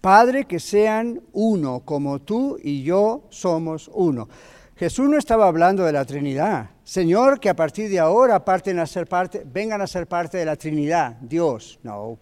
Padre, 0.00 0.44
que 0.44 0.60
sean 0.60 1.22
uno, 1.32 1.80
como 1.80 2.20
tú 2.20 2.58
y 2.62 2.82
yo 2.82 3.24
somos 3.30 3.90
uno. 3.94 4.28
Jesús 4.76 5.08
no 5.08 5.16
estaba 5.16 5.46
hablando 5.46 5.84
de 5.84 5.92
la 5.92 6.04
Trinidad. 6.04 6.70
Señor, 6.82 7.40
que 7.40 7.48
a 7.48 7.56
partir 7.56 7.88
de 7.88 8.00
ahora 8.00 8.44
vengan 8.44 9.80
a 9.80 9.86
ser 9.86 10.06
parte 10.06 10.36
de 10.36 10.44
la 10.44 10.56
Trinidad, 10.56 11.16
Dios. 11.20 11.78
No, 11.82 12.18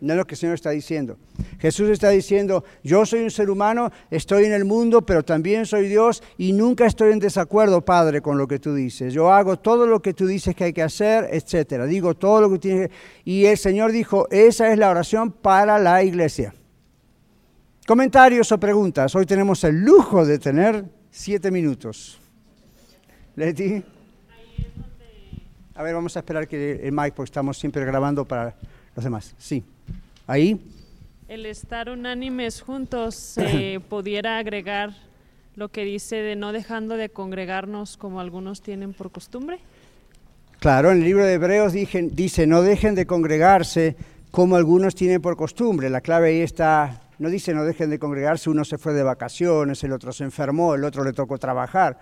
no 0.00 0.12
es 0.12 0.16
lo 0.16 0.26
que 0.26 0.34
el 0.34 0.38
Señor 0.38 0.54
está 0.54 0.70
diciendo. 0.70 1.18
Jesús 1.58 1.88
está 1.90 2.10
diciendo, 2.10 2.64
yo 2.82 3.04
soy 3.04 3.20
un 3.20 3.30
ser 3.30 3.50
humano, 3.50 3.90
estoy 4.10 4.44
en 4.44 4.52
el 4.52 4.64
mundo, 4.64 5.04
pero 5.04 5.24
también 5.24 5.66
soy 5.66 5.88
Dios 5.88 6.22
y 6.36 6.52
nunca 6.52 6.86
estoy 6.86 7.12
en 7.12 7.18
desacuerdo, 7.18 7.84
Padre, 7.84 8.20
con 8.20 8.38
lo 8.38 8.46
que 8.46 8.58
tú 8.58 8.74
dices. 8.74 9.12
Yo 9.12 9.32
hago 9.32 9.58
todo 9.58 9.86
lo 9.86 10.00
que 10.00 10.14
tú 10.14 10.26
dices 10.26 10.54
que 10.54 10.64
hay 10.64 10.72
que 10.72 10.82
hacer, 10.82 11.28
etcétera. 11.32 11.86
Digo 11.86 12.14
todo 12.14 12.42
lo 12.42 12.50
que 12.50 12.58
tienes 12.58 12.88
que... 12.88 12.94
Y 13.24 13.46
el 13.46 13.58
Señor 13.58 13.92
dijo, 13.92 14.28
esa 14.30 14.72
es 14.72 14.78
la 14.78 14.90
oración 14.90 15.32
para 15.32 15.78
la 15.78 16.02
iglesia. 16.02 16.54
Comentarios 17.86 18.52
o 18.52 18.60
preguntas. 18.60 19.14
Hoy 19.14 19.24
tenemos 19.24 19.64
el 19.64 19.76
lujo 19.80 20.26
de 20.26 20.38
tener 20.38 20.84
siete 21.10 21.50
minutos. 21.50 22.20
Leti. 23.34 23.82
A 25.74 25.82
ver, 25.82 25.94
vamos 25.94 26.16
a 26.16 26.18
esperar 26.18 26.46
que 26.48 26.86
el 26.86 26.92
mic, 26.92 27.14
porque 27.14 27.28
estamos 27.28 27.56
siempre 27.56 27.84
grabando 27.84 28.26
para 28.26 28.56
los 28.94 29.04
demás. 29.04 29.34
Sí. 29.38 29.64
Ahí. 30.28 30.60
El 31.26 31.46
estar 31.46 31.88
unánimes 31.88 32.60
juntos 32.60 33.14
se 33.14 33.80
pudiera 33.88 34.36
agregar 34.36 34.94
lo 35.56 35.70
que 35.70 35.84
dice 35.84 36.16
de 36.16 36.36
no 36.36 36.52
dejando 36.52 36.98
de 36.98 37.08
congregarnos 37.08 37.96
como 37.96 38.20
algunos 38.20 38.60
tienen 38.60 38.92
por 38.92 39.10
costumbre. 39.10 39.58
Claro, 40.60 40.92
en 40.92 40.98
el 40.98 41.04
libro 41.04 41.24
de 41.24 41.32
Hebreos 41.32 41.72
dice, 41.72 42.46
no 42.46 42.60
dejen 42.60 42.94
de 42.94 43.06
congregarse 43.06 43.96
como 44.30 44.56
algunos 44.56 44.94
tienen 44.94 45.22
por 45.22 45.38
costumbre. 45.38 45.88
La 45.88 46.02
clave 46.02 46.28
ahí 46.28 46.40
está, 46.40 47.00
no 47.18 47.30
dice 47.30 47.54
no 47.54 47.64
dejen 47.64 47.88
de 47.88 47.98
congregarse, 47.98 48.50
uno 48.50 48.66
se 48.66 48.76
fue 48.76 48.92
de 48.92 49.02
vacaciones, 49.02 49.82
el 49.82 49.92
otro 49.92 50.12
se 50.12 50.24
enfermó, 50.24 50.74
el 50.74 50.84
otro 50.84 51.04
le 51.04 51.14
tocó 51.14 51.38
trabajar. 51.38 51.98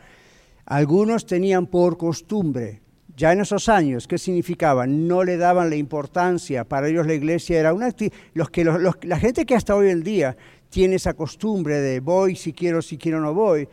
Algunos 0.64 1.26
tenían 1.26 1.66
por 1.66 1.96
costumbre 1.96 2.80
Ya 3.16 3.32
en 3.32 3.40
esos 3.40 3.70
años, 3.70 4.06
¿qué 4.06 4.18
significaba? 4.18 4.86
No 4.86 5.24
le 5.24 5.38
daban 5.38 5.70
la 5.70 5.76
importancia. 5.76 6.64
Para 6.64 6.88
ellos 6.88 7.06
la 7.06 7.14
iglesia 7.14 7.58
era 7.58 7.72
una 7.72 7.88
los 8.34 8.50
que 8.50 8.64
La 9.02 9.18
gente 9.18 9.46
que 9.46 9.54
hasta 9.54 9.74
hoy 9.74 9.88
en 9.88 10.02
día 10.02 10.36
tiene 10.68 10.96
esa 10.96 11.14
costumbre 11.14 11.76
de 11.80 12.00
voy 12.00 12.36
si 12.36 12.52
quiero, 12.52 12.82
si 12.82 12.98
quiero 12.98 13.20
no 13.20 13.32
voy, 13.32 13.68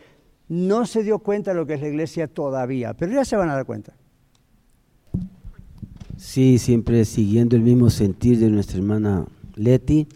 no 0.48 0.86
se 0.86 1.04
dio 1.04 1.20
cuenta 1.20 1.52
de 1.52 1.58
lo 1.58 1.66
que 1.66 1.74
es 1.74 1.82
la 1.82 1.90
iglesia 1.90 2.28
todavía, 2.28 2.94
pero 2.94 3.12
ya 3.12 3.26
se 3.26 3.36
van 3.36 3.50
a 3.50 3.56
dar 3.56 3.66
cuenta. 3.66 3.94
Sí, 6.16 6.58
siempre 6.58 7.04
siguiendo 7.04 7.58
el 7.58 7.64
mismo 7.64 7.90
sentir 7.90 8.40
de 8.40 8.50
nuestra 8.50 8.78
hermana 8.78 9.26
Leti. 9.56 10.08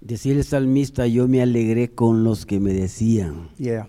Decía 0.00 0.32
el 0.32 0.42
salmista, 0.42 1.06
yo 1.06 1.28
me 1.28 1.42
alegré 1.42 1.90
con 1.90 2.24
los 2.24 2.44
que 2.44 2.58
me 2.58 2.72
decían. 2.72 3.50
Yeah. 3.56 3.86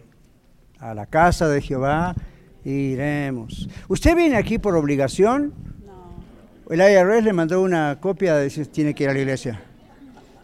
A 0.77 0.93
la 0.93 1.07
casa 1.07 1.47
de 1.47 1.59
Jehová 1.59 2.15
iremos. 2.65 3.67
¿Usted 3.87 4.15
viene 4.15 4.37
aquí 4.37 4.57
por 4.57 4.75
obligación? 4.75 5.53
No. 5.85 6.73
El 6.73 6.79
IRS 6.79 7.23
le 7.23 7.33
mandó 7.33 7.61
una 7.61 7.99
copia 7.99 8.35
de 8.35 8.49
si 8.49 8.65
tiene 8.65 8.93
que 8.93 9.03
ir 9.03 9.09
a 9.09 9.13
la 9.13 9.19
iglesia. 9.19 9.61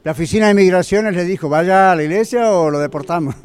La 0.03 0.13
oficina 0.13 0.47
de 0.47 0.53
migraciones 0.53 1.15
le 1.15 1.25
dijo, 1.25 1.49
vaya 1.49 1.91
a 1.91 1.95
la 1.95 2.03
iglesia 2.03 2.51
o 2.51 2.69
lo 2.69 2.79
deportamos. 2.79 3.35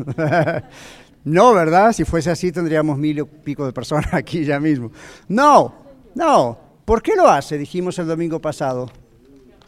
no, 1.24 1.52
¿verdad? 1.52 1.92
Si 1.92 2.04
fuese 2.04 2.30
así 2.30 2.52
tendríamos 2.52 2.96
mil 2.96 3.18
y 3.18 3.24
pico 3.24 3.66
de 3.66 3.72
personas 3.72 4.08
aquí 4.14 4.44
ya 4.44 4.60
mismo. 4.60 4.92
No, 5.28 5.74
no. 6.14 6.58
¿Por 6.84 7.02
qué 7.02 7.16
lo 7.16 7.28
hace? 7.28 7.58
Dijimos 7.58 7.98
el 7.98 8.06
domingo 8.06 8.40
pasado. 8.40 8.90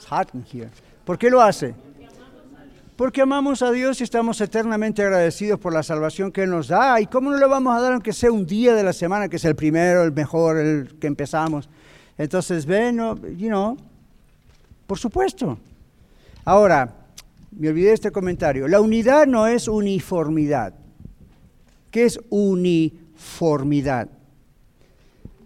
hot 0.08 0.30
here. 0.52 0.70
¿Por 1.04 1.18
qué 1.18 1.30
lo 1.30 1.40
hace? 1.40 1.74
Porque 2.96 3.20
amamos 3.20 3.60
a 3.60 3.70
Dios 3.72 4.00
y 4.00 4.04
estamos 4.04 4.40
eternamente 4.40 5.02
agradecidos 5.02 5.60
por 5.60 5.74
la 5.74 5.82
salvación 5.82 6.32
que 6.32 6.46
nos 6.46 6.68
da. 6.68 6.98
¿Y 6.98 7.06
cómo 7.06 7.30
no 7.30 7.36
le 7.36 7.46
vamos 7.46 7.76
a 7.76 7.80
dar 7.82 7.92
aunque 7.92 8.14
sea 8.14 8.32
un 8.32 8.46
día 8.46 8.74
de 8.74 8.82
la 8.82 8.94
semana, 8.94 9.28
que 9.28 9.36
es 9.36 9.44
el 9.44 9.54
primero, 9.54 10.02
el 10.02 10.12
mejor, 10.12 10.56
el 10.56 10.98
que 10.98 11.06
empezamos? 11.06 11.68
Entonces, 12.16 12.64
ven, 12.64 12.96
you 13.36 13.48
know, 13.48 13.76
por 14.86 14.98
supuesto. 14.98 15.58
Ahora, 16.46 16.94
me 17.50 17.68
olvidé 17.68 17.88
de 17.88 17.94
este 17.94 18.10
comentario. 18.10 18.66
La 18.66 18.80
unidad 18.80 19.26
no 19.26 19.46
es 19.46 19.68
uniformidad. 19.68 20.72
¿Qué 21.90 22.04
es 22.04 22.18
uniformidad? 22.30 24.08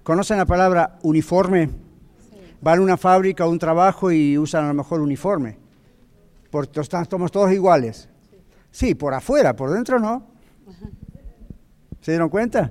¿Conocen 0.04 0.36
la 0.38 0.46
palabra 0.46 1.00
uniforme? 1.02 1.68
Van 2.60 2.78
a 2.78 2.82
una 2.82 2.96
fábrica 2.96 3.44
o 3.44 3.50
un 3.50 3.58
trabajo 3.58 4.12
y 4.12 4.38
usan 4.38 4.66
a 4.66 4.68
lo 4.68 4.74
mejor 4.74 5.00
uniforme. 5.00 5.59
Porque 6.50 6.80
estamos 6.80 7.30
todos 7.30 7.52
iguales. 7.52 8.08
Sí, 8.70 8.94
por 8.94 9.14
afuera, 9.14 9.54
por 9.54 9.70
dentro 9.70 9.98
no. 9.98 10.26
¿Se 12.00 12.12
dieron 12.12 12.28
cuenta? 12.28 12.70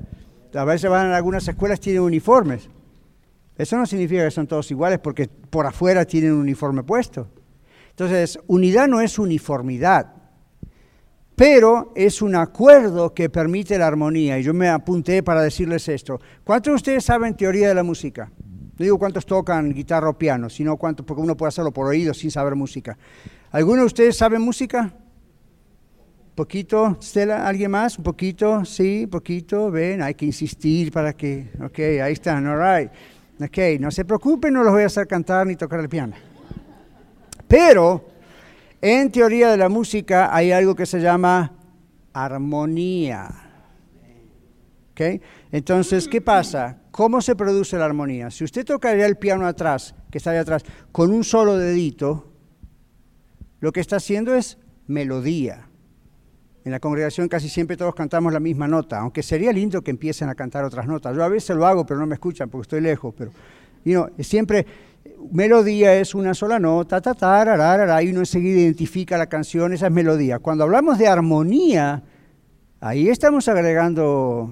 A 0.54 0.66
veces 0.66 0.90
van 0.90 1.08
a 1.08 1.18
algunas 1.18 1.48
escuelas 1.48 1.80
tienen 1.80 2.02
uniformes. 2.02 2.70
Eso 3.56 3.78
no 3.78 3.86
significa 3.86 4.24
que 4.24 4.32
son 4.32 4.48
todos 4.48 4.72
iguales 4.72 5.00
porque 5.00 5.28
por 5.28 5.66
afuera 5.66 6.06
tienen 6.06 6.34
un 6.34 6.40
uniforme 6.40 6.84
puesto. 6.84 7.28
Entonces, 7.90 8.40
unidad 8.48 8.88
no 8.88 9.02
es 9.02 9.20
uniformidad, 9.20 10.14
pero 11.36 11.92
es 11.96 12.22
un 12.22 12.36
acuerdo 12.36 13.14
que 13.14 13.30
permite 13.30 13.78
la 13.78 13.88
armonía. 13.88 14.40
Y 14.40 14.44
yo 14.44 14.54
me 14.54 14.70
apunté 14.70 15.22
para 15.22 15.42
decirles 15.42 15.88
esto. 15.90 16.20
¿Cuántos 16.46 16.72
de 16.72 16.76
ustedes 16.76 17.04
saben 17.04 17.36
teoría 17.36 17.68
de 17.68 17.76
la 17.76 17.84
música? 17.84 18.32
No 18.38 18.84
digo 18.84 18.98
cuántos 18.98 19.26
tocan 19.26 19.74
guitarra 19.74 20.10
o 20.10 20.18
piano, 20.18 20.50
sino 20.50 20.78
cuántos, 20.78 21.06
porque 21.06 21.22
uno 21.22 21.36
puede 21.36 21.50
hacerlo 21.50 21.72
por 21.74 21.88
oído 21.88 22.14
sin 22.14 22.32
saber 22.32 22.56
música. 22.56 22.98
¿Alguno 23.52 23.82
de 23.82 23.88
ustedes 23.88 24.16
sabe 24.16 24.38
música? 24.38 24.94
¿Poquito? 26.36 26.98
¿Stella? 27.02 27.48
¿Alguien 27.48 27.72
más? 27.72 27.98
¿Un 27.98 28.04
poquito? 28.04 28.64
Sí, 28.64 29.08
poquito. 29.08 29.72
Ven, 29.72 30.04
hay 30.04 30.14
que 30.14 30.26
insistir 30.26 30.92
para 30.92 31.14
que... 31.14 31.50
Ok, 31.62 31.80
ahí 32.02 32.14
están, 32.14 32.46
all 32.46 32.60
right. 32.60 32.92
Ok, 33.42 33.80
no 33.80 33.90
se 33.90 34.06
preocupen, 34.06 34.54
no 34.54 34.64
los 34.64 34.72
voy 34.72 34.84
a 34.84 34.86
hacer 34.86 35.08
cantar 35.08 35.48
ni 35.48 35.56
tocar 35.56 35.80
el 35.80 35.90
piano. 35.90 36.14
Pero 37.48 38.08
en 38.80 39.12
teoría 39.12 39.50
de 39.50 39.58
la 39.58 39.68
música 39.68 40.34
hay 40.34 40.52
algo 40.52 40.76
que 40.76 40.86
se 40.86 41.02
llama 41.02 41.52
armonía. 42.14 43.30
¿Okay? 44.92 45.20
Entonces, 45.52 46.08
¿qué 46.08 46.22
pasa? 46.22 46.78
¿Cómo 46.92 47.22
se 47.22 47.36
produce 47.36 47.78
la 47.78 47.86
armonía? 47.86 48.30
Si 48.30 48.44
usted 48.44 48.64
tocaría 48.64 49.08
el 49.08 49.18
piano 49.18 49.48
atrás, 49.48 49.96
que 50.12 50.20
está 50.20 50.32
ahí 50.32 50.38
atrás, 50.38 50.64
con 50.92 51.12
un 51.12 51.24
solo 51.24 51.58
dedito, 51.58 52.29
lo 53.60 53.72
que 53.72 53.80
está 53.80 53.98
haciendo 53.98 54.36
es 54.36 54.58
melodía. 54.88 55.68
En 56.66 56.72
la 56.72 56.80
congregación 56.80 57.28
casi 57.28 57.50
siempre 57.50 57.78
todos 57.78 57.96
cantamos 57.96 58.34
la 58.34 58.40
misma 58.40 58.68
nota, 58.68 59.00
aunque 59.00 59.24
sería 59.24 59.52
lindo 59.52 59.82
que 59.82 59.92
empiecen 59.92 60.30
a 60.30 60.36
cantar 60.36 60.64
otras 60.66 60.88
notas. 60.88 61.16
Yo 61.16 61.24
a 61.24 61.30
veces 61.30 61.56
lo 61.56 61.66
hago, 61.66 61.86
pero 61.86 62.00
no 62.00 62.06
me 62.06 62.16
escuchan 62.16 62.50
porque 62.50 62.64
estoy 62.64 62.82
lejos. 62.82 63.14
Pero 63.18 63.32
siempre 64.20 64.66
melodía 65.32 65.96
es 65.96 66.16
una 66.16 66.34
sola 66.34 66.60
nota, 66.60 67.02
ta, 67.02 67.14
ta, 67.14 68.04
y 68.04 68.10
uno 68.10 68.20
enseguida 68.20 68.60
identifica 68.60 69.18
la 69.18 69.28
canción, 69.28 69.74
esa 69.74 69.88
es 69.88 69.92
melodía. 69.92 70.40
Cuando 70.40 70.64
hablamos 70.64 70.98
de 70.98 71.08
armonía, 71.08 72.04
ahí 72.80 73.10
estamos 73.10 73.48
agregando 73.48 74.52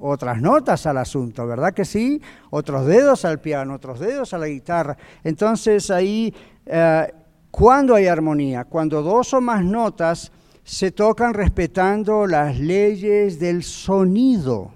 otras 0.00 0.40
notas 0.40 0.86
al 0.86 0.98
asunto, 0.98 1.46
¿verdad 1.46 1.72
que 1.72 1.84
sí? 1.84 2.20
Otros 2.50 2.86
dedos 2.86 3.24
al 3.24 3.40
piano, 3.40 3.74
otros 3.74 3.98
dedos 3.98 4.34
a 4.34 4.38
la 4.38 4.46
guitarra. 4.46 4.96
Entonces 5.24 5.90
ahí, 5.90 6.34
eh, 6.66 7.12
¿cuándo 7.56 7.94
hay 7.94 8.06
armonía? 8.06 8.66
Cuando 8.66 9.02
dos 9.02 9.32
o 9.32 9.40
más 9.40 9.64
notas 9.64 10.30
se 10.62 10.90
tocan 10.90 11.32
respetando 11.32 12.26
las 12.26 12.60
leyes 12.60 13.40
del 13.40 13.62
sonido. 13.62 14.72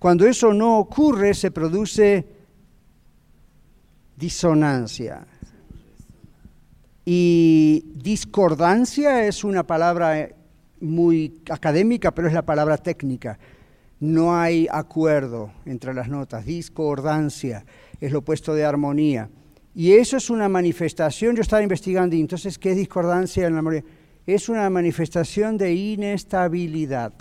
Cuando 0.00 0.26
eso 0.26 0.52
no 0.52 0.80
ocurre, 0.80 1.32
se 1.32 1.52
produce 1.52 2.26
disonancia. 4.16 5.24
Y 7.04 7.84
discordancia 7.94 9.26
es 9.26 9.44
una 9.44 9.64
palabra 9.64 10.18
eh, 10.18 10.34
muy 10.80 11.40
académica, 11.48 12.10
pero 12.10 12.26
es 12.26 12.34
la 12.34 12.42
palabra 12.42 12.78
técnica. 12.78 13.38
No 14.00 14.36
hay 14.36 14.66
acuerdo 14.72 15.52
entre 15.66 15.94
las 15.94 16.08
notas. 16.08 16.44
Discordancia 16.44 17.64
es 18.00 18.10
lo 18.10 18.18
opuesto 18.18 18.54
de 18.54 18.64
armonía. 18.64 19.30
Y 19.76 19.92
eso 19.92 20.16
es 20.16 20.30
una 20.30 20.48
manifestación, 20.48 21.36
yo 21.36 21.42
estaba 21.42 21.62
investigando, 21.62 22.16
y 22.16 22.20
entonces, 22.20 22.58
¿qué 22.58 22.74
discordancia 22.74 23.46
en 23.46 23.52
la 23.52 23.58
armonía? 23.58 23.84
Es 24.26 24.48
una 24.48 24.68
manifestación 24.70 25.58
de 25.58 25.74
inestabilidad. 25.74 27.12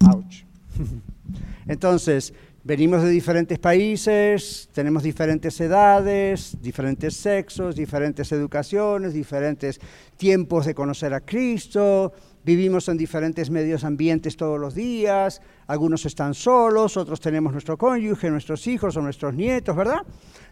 Ouch. 0.00 0.44
Entonces, 1.68 2.32
Venimos 2.64 3.02
de 3.02 3.10
diferentes 3.10 3.58
países, 3.58 4.68
tenemos 4.72 5.02
diferentes 5.02 5.60
edades, 5.60 6.56
diferentes 6.62 7.16
sexos, 7.16 7.74
diferentes 7.74 8.30
educaciones, 8.30 9.12
diferentes 9.12 9.80
tiempos 10.16 10.66
de 10.66 10.72
conocer 10.72 11.12
a 11.12 11.20
Cristo, 11.22 12.12
vivimos 12.44 12.88
en 12.88 12.96
diferentes 12.96 13.50
medios 13.50 13.84
ambientes 13.84 14.36
todos 14.36 14.58
los 14.58 14.74
días, 14.74 15.40
algunos 15.66 16.04
están 16.06 16.34
solos, 16.34 16.96
otros 16.96 17.20
tenemos 17.20 17.52
nuestro 17.52 17.78
cónyuge, 17.78 18.30
nuestros 18.30 18.66
hijos 18.66 18.96
o 18.96 19.02
nuestros 19.02 19.34
nietos, 19.34 19.76
¿verdad? 19.76 20.02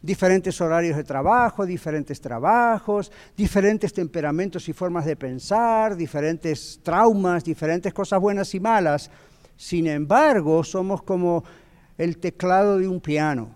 Diferentes 0.02 0.60
horarios 0.60 0.96
de 0.96 1.04
trabajo, 1.04 1.66
diferentes 1.66 2.20
trabajos, 2.20 3.10
diferentes 3.36 3.92
temperamentos 3.92 4.68
y 4.68 4.72
formas 4.72 5.04
de 5.04 5.16
pensar, 5.16 5.96
diferentes 5.96 6.80
traumas, 6.82 7.44
diferentes 7.44 7.92
cosas 7.92 8.20
buenas 8.20 8.54
y 8.54 8.60
malas. 8.60 9.10
Sin 9.56 9.86
embargo, 9.86 10.64
somos 10.64 11.02
como 11.02 11.44
el 11.98 12.18
teclado 12.18 12.78
de 12.78 12.88
un 12.88 13.00
piano. 13.00 13.50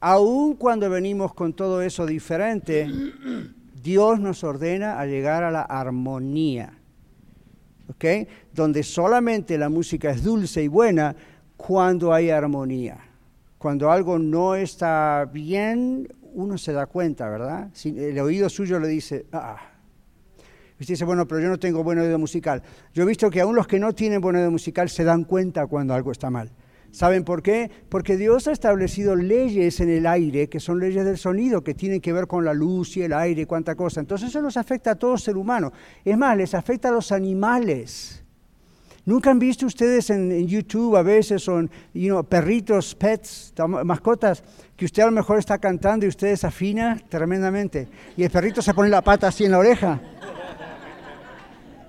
Aun 0.00 0.56
cuando 0.56 0.90
venimos 0.90 1.32
con 1.32 1.54
todo 1.54 1.80
eso 1.80 2.04
diferente, 2.04 2.86
Dios 3.84 4.18
nos 4.18 4.42
ordena 4.42 4.98
a 4.98 5.04
llegar 5.04 5.44
a 5.44 5.50
la 5.50 5.60
armonía, 5.60 6.72
¿ok? 7.90 8.26
Donde 8.54 8.82
solamente 8.82 9.58
la 9.58 9.68
música 9.68 10.10
es 10.10 10.24
dulce 10.24 10.62
y 10.62 10.68
buena 10.68 11.14
cuando 11.58 12.14
hay 12.14 12.30
armonía. 12.30 12.96
Cuando 13.58 13.90
algo 13.90 14.18
no 14.18 14.54
está 14.54 15.28
bien, 15.30 16.08
uno 16.32 16.56
se 16.56 16.72
da 16.72 16.86
cuenta, 16.86 17.28
¿verdad? 17.28 17.68
el 17.84 18.18
oído 18.20 18.48
suyo 18.48 18.80
le 18.80 18.88
dice, 18.88 19.26
ah, 19.32 19.58
Usted 20.80 20.94
dice, 20.94 21.04
bueno, 21.04 21.28
pero 21.28 21.40
yo 21.40 21.48
no 21.48 21.58
tengo 21.58 21.84
buen 21.84 21.98
oído 21.98 22.18
musical. 22.18 22.62
Yo 22.92 23.04
he 23.04 23.06
visto 23.06 23.30
que 23.30 23.42
aún 23.42 23.54
los 23.54 23.66
que 23.66 23.78
no 23.78 23.94
tienen 23.94 24.20
buen 24.20 24.36
oído 24.36 24.50
musical 24.50 24.88
se 24.88 25.04
dan 25.04 25.24
cuenta 25.24 25.66
cuando 25.66 25.94
algo 25.94 26.10
está 26.10 26.30
mal. 26.30 26.50
¿Saben 26.94 27.24
por 27.24 27.42
qué? 27.42 27.72
Porque 27.88 28.16
Dios 28.16 28.46
ha 28.46 28.52
establecido 28.52 29.16
leyes 29.16 29.80
en 29.80 29.90
el 29.90 30.06
aire, 30.06 30.48
que 30.48 30.60
son 30.60 30.78
leyes 30.78 31.04
del 31.04 31.18
sonido, 31.18 31.64
que 31.64 31.74
tienen 31.74 32.00
que 32.00 32.12
ver 32.12 32.28
con 32.28 32.44
la 32.44 32.54
luz 32.54 32.96
y 32.96 33.02
el 33.02 33.12
aire 33.12 33.42
y 33.42 33.46
cuánta 33.46 33.74
cosa. 33.74 33.98
Entonces 33.98 34.28
eso 34.28 34.40
nos 34.40 34.56
afecta 34.56 34.92
a 34.92 34.94
todo 34.94 35.18
ser 35.18 35.36
humano. 35.36 35.72
Es 36.04 36.16
más, 36.16 36.36
les 36.36 36.54
afecta 36.54 36.90
a 36.90 36.92
los 36.92 37.10
animales. 37.10 38.22
¿Nunca 39.06 39.32
han 39.32 39.40
visto 39.40 39.66
ustedes 39.66 40.08
en, 40.10 40.46
YouTube 40.46 40.94
a 40.94 41.02
veces 41.02 41.42
son 41.42 41.68
perritos, 42.28 42.94
pets, 42.94 43.52
mascotas, 43.84 44.44
que 44.76 44.84
usted 44.84 45.02
a 45.02 45.06
lo 45.06 45.12
mejor 45.12 45.40
está 45.40 45.58
cantando 45.58 46.06
y 46.06 46.10
usted 46.10 46.28
desafina 46.28 47.02
tremendamente? 47.08 47.88
Y 48.16 48.22
el 48.22 48.30
perrito 48.30 48.62
se 48.62 48.72
pone 48.72 48.88
la 48.88 49.02
pata 49.02 49.26
así 49.26 49.44
en 49.44 49.50
la 49.50 49.58
oreja. 49.58 50.00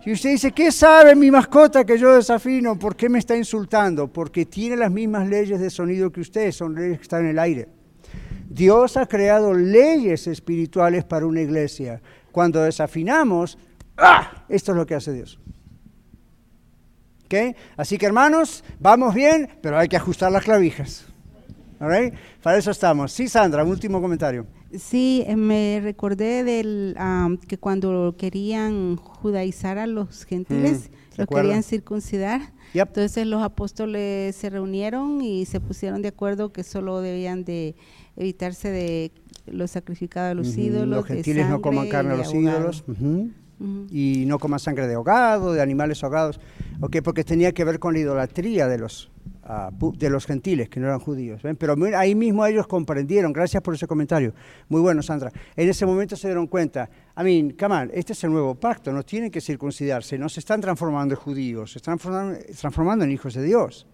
Si 0.05 0.11
usted 0.11 0.29
dice, 0.29 0.51
¿qué 0.51 0.71
sabe 0.71 1.15
mi 1.15 1.31
mascota 1.31 1.83
que 1.83 1.97
yo 1.97 2.13
desafino? 2.13 2.77
¿Por 2.77 2.95
qué 2.95 3.09
me 3.09 3.17
está 3.17 3.35
insultando? 3.35 4.07
Porque 4.07 4.45
tiene 4.45 4.75
las 4.75 4.91
mismas 4.91 5.27
leyes 5.27 5.59
de 5.59 5.71
sonido 5.71 6.11
que 6.11 6.21
usted, 6.21 6.51
son 6.51 6.75
leyes 6.75 6.99
que 6.99 7.01
están 7.01 7.23
en 7.23 7.31
el 7.31 7.39
aire. 7.39 7.69
Dios 8.47 8.97
ha 8.97 9.07
creado 9.07 9.51
leyes 9.55 10.27
espirituales 10.27 11.05
para 11.05 11.25
una 11.25 11.41
iglesia. 11.41 12.03
Cuando 12.31 12.61
desafinamos, 12.61 13.57
¡ah! 13.97 14.45
esto 14.47 14.73
es 14.73 14.77
lo 14.77 14.85
que 14.85 14.93
hace 14.93 15.11
Dios. 15.11 15.39
¿Okay? 17.25 17.55
Así 17.75 17.97
que 17.97 18.05
hermanos, 18.05 18.63
vamos 18.79 19.15
bien, 19.15 19.57
pero 19.63 19.79
hay 19.79 19.87
que 19.87 19.97
ajustar 19.97 20.31
las 20.31 20.43
clavijas. 20.43 21.07
¿All 21.79 22.13
Para 22.41 22.57
eso 22.57 22.71
estamos. 22.71 23.11
Sí, 23.11 23.27
Sandra, 23.27 23.63
un 23.63 23.69
último 23.71 24.01
comentario. 24.01 24.45
Sí, 24.77 25.23
eh, 25.27 25.35
me 25.35 25.79
recordé 25.83 26.43
del 26.43 26.95
que 27.47 27.57
cuando 27.57 28.15
querían 28.17 28.95
judaizar 28.95 29.77
a 29.77 29.87
los 29.87 30.25
gentiles, 30.25 30.89
Mm, 30.89 31.19
los 31.19 31.27
querían 31.27 31.63
circuncidar. 31.63 32.53
Entonces 32.73 33.25
los 33.25 33.41
apóstoles 33.41 34.35
se 34.35 34.49
reunieron 34.49 35.21
y 35.21 35.45
se 35.45 35.59
pusieron 35.59 36.01
de 36.01 36.09
acuerdo 36.09 36.51
que 36.51 36.63
solo 36.63 36.99
debían 37.01 37.45
de 37.45 37.75
evitarse 38.17 38.69
de 38.69 39.11
los 39.45 39.71
sacrificados 39.71 40.29
de 40.29 40.35
los 40.35 40.47
Ujú, 40.53 40.61
ídolos. 40.61 40.97
Los 40.97 41.07
de 41.07 41.13
gentiles 41.15 41.47
no 41.47 41.61
coman 41.61 41.87
carne 41.89 42.11
a 42.11 42.17
de 42.17 42.23
los 42.23 42.33
ídolos. 42.33 42.83
ujú. 42.87 43.31
Ujú. 43.59 43.87
Y 43.89 44.25
no 44.27 44.39
coman 44.39 44.59
sangre 44.59 44.87
de 44.87 44.95
ahogado, 44.95 45.53
de 45.53 45.61
animales 45.61 46.03
ahogados. 46.03 46.39
Ok, 46.81 46.97
porque 47.03 47.23
tenía 47.23 47.53
que 47.53 47.63
ver 47.63 47.79
con 47.79 47.93
la 47.93 47.99
idolatría 48.01 48.67
de 48.67 48.77
los, 48.77 49.09
de 49.45 50.09
los 50.09 50.25
gentiles, 50.25 50.69
que 50.69 50.79
no 50.79 50.87
eran 50.87 50.99
judíos. 50.99 51.41
Pero 51.57 51.75
ahí 51.95 52.15
mismo 52.15 52.45
ellos 52.45 52.65
comprendieron. 52.65 53.31
Gracias 53.31 53.61
por 53.61 53.75
ese 53.75 53.85
comentario. 53.85 54.33
Muy 54.69 54.81
bueno, 54.81 55.03
Sandra. 55.03 55.31
En 55.55 55.69
ese 55.69 55.85
momento 55.85 56.15
se 56.15 56.27
dieron 56.27 56.47
cuenta. 56.47 56.89
I 57.17 57.23
mean, 57.23 57.51
come 57.51 57.75
on, 57.75 57.91
este 57.93 58.13
es 58.13 58.23
el 58.23 58.31
nuevo 58.31 58.55
pacto. 58.55 58.91
No 58.91 59.03
tienen 59.03 59.29
que 59.29 59.41
circuncidarse. 59.41 60.17
No 60.17 60.29
se 60.29 60.39
están 60.39 60.61
transformando 60.61 61.13
en 61.13 61.21
judíos. 61.21 61.73
Se 61.73 61.77
están 61.77 61.97
transformando, 61.97 62.39
transformando 62.59 63.05
en 63.05 63.11
hijos 63.11 63.35
de 63.35 63.43
Dios. 63.43 63.85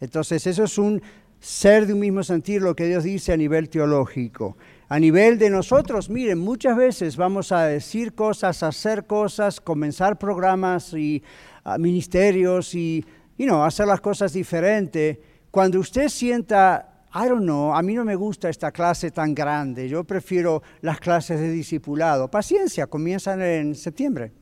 Entonces, 0.00 0.46
eso 0.46 0.64
es 0.64 0.78
un 0.78 1.02
ser 1.40 1.86
de 1.86 1.94
un 1.94 2.00
mismo 2.00 2.22
sentir, 2.22 2.62
lo 2.62 2.76
que 2.76 2.86
Dios 2.86 3.02
dice 3.02 3.32
a 3.32 3.36
nivel 3.36 3.68
teológico. 3.68 4.56
A 4.88 4.98
nivel 4.98 5.38
de 5.38 5.50
nosotros, 5.50 6.10
miren, 6.10 6.38
muchas 6.38 6.76
veces 6.76 7.16
vamos 7.16 7.50
a 7.50 7.64
decir 7.64 8.14
cosas, 8.14 8.62
hacer 8.62 9.06
cosas, 9.06 9.60
comenzar 9.60 10.18
programas 10.18 10.92
y 10.92 11.22
ah, 11.64 11.78
ministerios 11.78 12.74
y, 12.74 13.04
you 13.40 13.46
know, 13.46 13.64
hacer 13.64 13.86
las 13.86 14.02
cosas 14.02 14.34
diferente. 14.34 15.18
Cuando 15.50 15.80
usted 15.80 16.10
sienta, 16.10 17.06
I 17.14 17.26
don't 17.26 17.44
know, 17.44 17.74
a 17.74 17.80
mí 17.80 17.94
no 17.94 18.04
me 18.04 18.14
gusta 18.14 18.50
esta 18.50 18.70
clase 18.70 19.10
tan 19.12 19.34
grande, 19.34 19.88
yo 19.88 20.04
prefiero 20.04 20.62
las 20.82 21.00
clases 21.00 21.40
de 21.40 21.50
discipulado. 21.50 22.30
Paciencia, 22.30 22.86
comienzan 22.86 23.40
en 23.40 23.74
septiembre. 23.74 24.32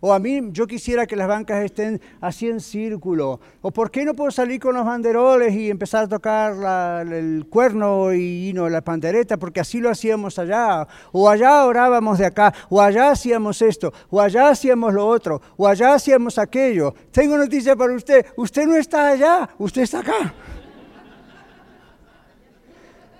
O 0.00 0.12
a 0.12 0.18
mí, 0.18 0.40
yo 0.50 0.66
quisiera 0.66 1.06
que 1.06 1.16
las 1.16 1.28
bancas 1.28 1.64
estén 1.64 2.00
así 2.20 2.48
en 2.48 2.60
círculo. 2.60 3.40
O 3.60 3.70
por 3.70 3.90
qué 3.90 4.04
no 4.04 4.14
puedo 4.14 4.30
salir 4.30 4.60
con 4.60 4.74
los 4.74 4.84
banderoles 4.84 5.54
y 5.54 5.70
empezar 5.70 6.04
a 6.04 6.08
tocar 6.08 7.06
el 7.06 7.46
cuerno 7.48 8.12
y 8.12 8.50
know, 8.52 8.68
la 8.68 8.80
pandereta, 8.80 9.36
porque 9.36 9.60
así 9.60 9.80
lo 9.80 9.90
hacíamos 9.90 10.38
allá. 10.38 10.86
O 11.12 11.28
allá 11.28 11.64
orábamos 11.64 12.18
de 12.18 12.26
acá, 12.26 12.52
o 12.68 12.80
allá 12.80 13.10
hacíamos 13.10 13.62
esto, 13.62 13.92
o 14.10 14.20
allá 14.20 14.48
hacíamos 14.48 14.92
lo 14.92 15.06
otro, 15.06 15.40
o 15.56 15.68
allá 15.68 15.94
hacíamos 15.94 16.38
aquello. 16.38 16.94
Tengo 17.10 17.36
noticia 17.38 17.76
para 17.76 17.94
usted, 17.94 18.26
usted 18.36 18.66
no 18.66 18.76
está 18.76 19.08
allá, 19.08 19.48
usted 19.58 19.82
está 19.82 20.00
acá. 20.00 20.34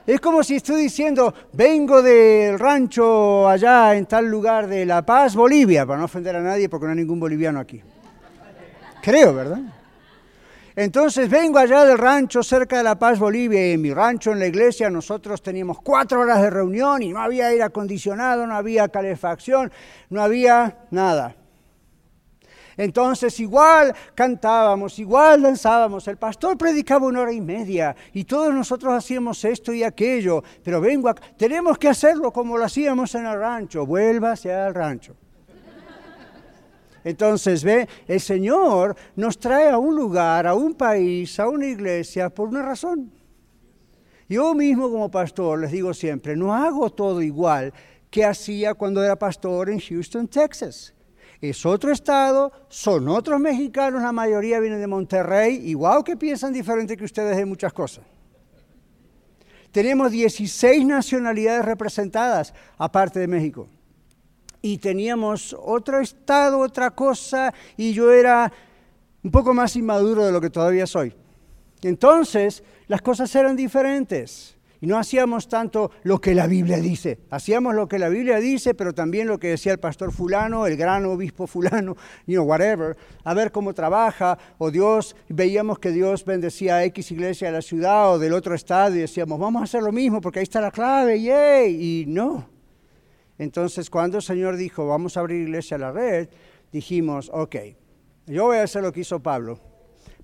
Es 0.07 0.21
como 0.21 0.43
si 0.43 0.57
estoy 0.57 0.83
diciendo, 0.83 1.33
vengo 1.53 2.03
del 2.03 2.59
rancho 2.59 3.49
allá 3.49 3.95
en 3.95 4.07
tal 4.07 4.27
lugar 4.27 4.67
de 4.67 4.85
La 4.85 5.03
Paz, 5.07 5.37
Bolivia, 5.37 5.87
para 5.87 5.99
no 5.99 6.07
ofender 6.07 6.35
a 6.35 6.41
nadie 6.41 6.69
porque 6.69 6.87
no 6.87 6.93
hay 6.93 6.99
ningún 6.99 7.21
boliviano 7.21 7.61
aquí. 7.61 7.81
Creo, 9.01 9.35
¿verdad? 9.35 9.61
Entonces 10.75 11.29
vengo 11.29 11.59
allá 11.59 11.85
del 11.85 11.99
rancho 11.99 12.43
cerca 12.43 12.79
de 12.79 12.83
La 12.83 12.99
Paz, 12.99 13.19
Bolivia, 13.19 13.69
y 13.69 13.73
en 13.73 13.83
mi 13.83 13.93
rancho, 13.93 14.33
en 14.33 14.39
la 14.39 14.47
iglesia, 14.47 14.89
nosotros 14.91 15.43
teníamos 15.43 15.81
cuatro 15.83 16.21
horas 16.21 16.41
de 16.41 16.51
reunión 16.51 17.03
y 17.03 17.11
no 17.11 17.21
había 17.21 17.49
aire 17.49 17.63
acondicionado, 17.63 18.47
no 18.47 18.55
había 18.55 18.89
calefacción, 18.89 19.71
no 20.09 20.23
había 20.23 20.79
nada. 20.91 21.37
Entonces 22.77 23.39
igual 23.41 23.95
cantábamos, 24.15 24.99
igual 24.99 25.43
danzábamos, 25.43 26.09
el 26.09 26.17
pastor 26.17 26.57
predicaba 26.57 27.07
una 27.07 27.21
hora 27.21 27.33
y 27.33 27.41
media 27.41 27.95
y 28.13 28.25
todos 28.25 28.53
nosotros 28.55 28.93
hacíamos 28.95 29.45
esto 29.45 29.73
y 29.73 29.83
aquello, 29.83 30.43
pero 30.63 30.81
vengo 30.81 31.09
a, 31.09 31.15
tenemos 31.15 31.79
que 31.79 31.89
hacerlo 31.89 32.33
como 32.33 32.57
lo 32.57 32.65
hacíamos 32.65 33.15
en 33.15 33.27
el 33.27 33.39
rancho, 33.39 33.87
vuélvase 33.87 34.53
al 34.53 34.75
rancho. 34.75 35.15
Entonces, 37.05 37.65
ve, 37.65 37.89
el 38.07 38.21
Señor 38.21 38.97
nos 39.17 39.39
trae 39.39 39.69
a 39.71 39.79
un 39.79 39.97
lugar, 39.97 40.47
a 40.47 40.55
un 40.55 40.75
país, 40.75 41.39
a 41.41 41.49
una 41.49 41.67
iglesia 41.67 42.31
por 42.31 42.49
una 42.49 42.63
razón. 42.63 43.13
Yo 44.29 44.55
mismo 44.55 44.91
como 44.91 45.11
pastor 45.11 45.59
les 45.61 45.73
digo 45.73 45.93
siempre, 45.93 46.37
no 46.37 46.55
hago 46.55 46.91
todo 46.91 47.21
igual 47.21 47.73
que 48.09 48.25
hacía 48.25 48.75
cuando 48.75 49.03
era 49.03 49.17
pastor 49.17 49.69
en 49.69 49.81
Houston, 49.81 50.29
Texas. 50.29 50.95
Es 51.43 51.67
otro 51.67 51.91
estado, 51.91 52.53
son 52.69 53.09
otros 53.09 53.41
mexicanos, 53.41 54.01
la 54.01 54.13
mayoría 54.13 54.61
vienen 54.61 54.81
de 54.81 54.87
Monterrey, 54.87 55.57
igual 55.69 56.05
que 56.05 56.17
piensan 56.17 56.53
diferente 56.53 56.97
que 56.97 57.05
ustedes 57.05 57.37
de 57.37 57.45
muchas 57.45 57.73
cosas. 57.73 58.05
Tenemos 59.73 60.13
16 60.13 60.87
nacionalidades 60.87 61.65
representadas, 61.65 62.55
aparte 62.79 63.19
de 63.19 63.27
México. 63.27 63.67
Y 64.61 64.79
teníamos 64.79 65.57
otro 65.61 65.99
estado, 65.99 66.61
otra 66.61 66.93
cosa, 66.93 67.53
y 67.77 67.93
yo 67.93 68.13
era 68.13 68.53
un 69.25 69.33
poco 69.33 69.53
más 69.53 69.75
inmaduro 69.75 70.25
de 70.25 70.31
lo 70.31 70.41
que 70.41 70.51
todavía 70.51 70.87
soy. 70.87 71.13
Entonces, 71.83 72.63
las 72.87 73.03
cosas 73.03 73.35
eran 73.35 73.57
diferentes. 73.57 74.57
Y 74.83 74.89
no 74.89 74.99
hacíamos 74.99 75.49
tanto 75.49 75.93
lo 76.03 76.21
que 76.21 76.35
la 76.35 76.49
Biblia 76.49 76.79
dice. 76.79 77.21
Hacíamos 77.31 77.73
lo 77.73 77.87
que 77.87 78.01
la 78.01 78.09
Biblia 78.09 78.39
dice, 78.41 78.75
pero 78.75 78.93
también 78.93 79.29
lo 79.29 79.39
que 79.39 79.51
decía 79.51 79.71
el 79.71 79.79
pastor 79.79 80.11
fulano, 80.11 80.67
el 80.67 80.77
gran 80.77 81.05
obispo 81.05 81.47
fulano, 81.47 81.97
you 82.27 82.35
know, 82.35 82.45
whatever. 82.45 82.97
A 83.23 83.33
ver 83.33 83.53
cómo 83.53 83.75
trabaja. 83.75 84.37
O 84.59 84.73
Dios, 84.73 85.15
veíamos 85.29 85.79
que 85.79 85.93
Dios 85.93 86.25
bendecía 86.25 86.75
a 86.79 86.85
X 86.87 87.13
iglesia 87.13 87.47
de 87.47 87.53
la 87.53 87.63
ciudad 87.63 88.13
o 88.13 88.19
del 88.19 88.33
otro 88.33 88.57
estado 88.57 88.97
y 88.97 88.99
decíamos, 88.99 89.39
vamos 89.39 89.61
a 89.61 89.65
hacer 89.67 89.85
lo 89.85 89.93
mismo 89.93 90.21
porque 90.21 90.41
ahí 90.41 90.43
está 90.43 90.61
la 90.61 90.73
clave, 90.73 91.23
yay. 91.23 92.03
Y 92.03 92.07
no. 92.09 92.49
Entonces, 93.39 93.89
cuando 93.89 94.17
el 94.17 94.25
Señor 94.25 94.57
dijo, 94.57 94.89
vamos 94.89 95.17
a 95.17 95.21
abrir 95.21 95.43
iglesia 95.43 95.77
a 95.77 95.79
la 95.79 95.93
red, 95.93 96.29
dijimos, 96.73 97.31
ok, 97.33 97.55
yo 98.27 98.47
voy 98.47 98.57
a 98.57 98.65
hacer 98.65 98.83
lo 98.83 98.91
que 98.91 99.03
hizo 99.03 99.23
Pablo. 99.23 99.61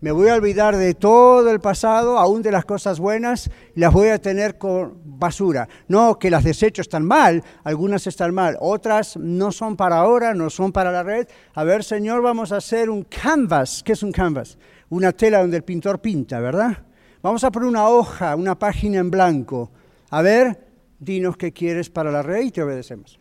Me 0.00 0.12
voy 0.12 0.28
a 0.28 0.34
olvidar 0.34 0.76
de 0.76 0.94
todo 0.94 1.50
el 1.50 1.58
pasado, 1.58 2.18
aún 2.18 2.40
de 2.42 2.52
las 2.52 2.64
cosas 2.64 3.00
buenas, 3.00 3.50
y 3.74 3.80
las 3.80 3.92
voy 3.92 4.08
a 4.08 4.20
tener 4.20 4.56
con 4.56 4.96
basura. 5.04 5.68
No 5.88 6.20
que 6.20 6.30
las 6.30 6.44
desecho 6.44 6.82
están 6.82 7.04
mal, 7.04 7.42
algunas 7.64 8.06
están 8.06 8.32
mal, 8.32 8.56
otras 8.60 9.16
no 9.16 9.50
son 9.50 9.76
para 9.76 9.96
ahora, 9.96 10.34
no 10.34 10.50
son 10.50 10.70
para 10.70 10.92
la 10.92 11.02
red. 11.02 11.26
A 11.54 11.64
ver, 11.64 11.82
Señor, 11.82 12.22
vamos 12.22 12.52
a 12.52 12.58
hacer 12.58 12.90
un 12.90 13.02
canvas. 13.02 13.82
¿Qué 13.82 13.92
es 13.92 14.02
un 14.04 14.12
canvas? 14.12 14.56
Una 14.88 15.10
tela 15.10 15.40
donde 15.40 15.56
el 15.56 15.64
pintor 15.64 16.00
pinta, 16.00 16.38
¿verdad? 16.38 16.78
Vamos 17.20 17.42
a 17.42 17.50
poner 17.50 17.68
una 17.68 17.88
hoja, 17.88 18.36
una 18.36 18.56
página 18.56 19.00
en 19.00 19.10
blanco. 19.10 19.72
A 20.10 20.22
ver, 20.22 20.64
dinos 21.00 21.36
qué 21.36 21.52
quieres 21.52 21.90
para 21.90 22.12
la 22.12 22.22
red 22.22 22.42
y 22.42 22.50
te 22.52 22.62
obedecemos. 22.62 23.18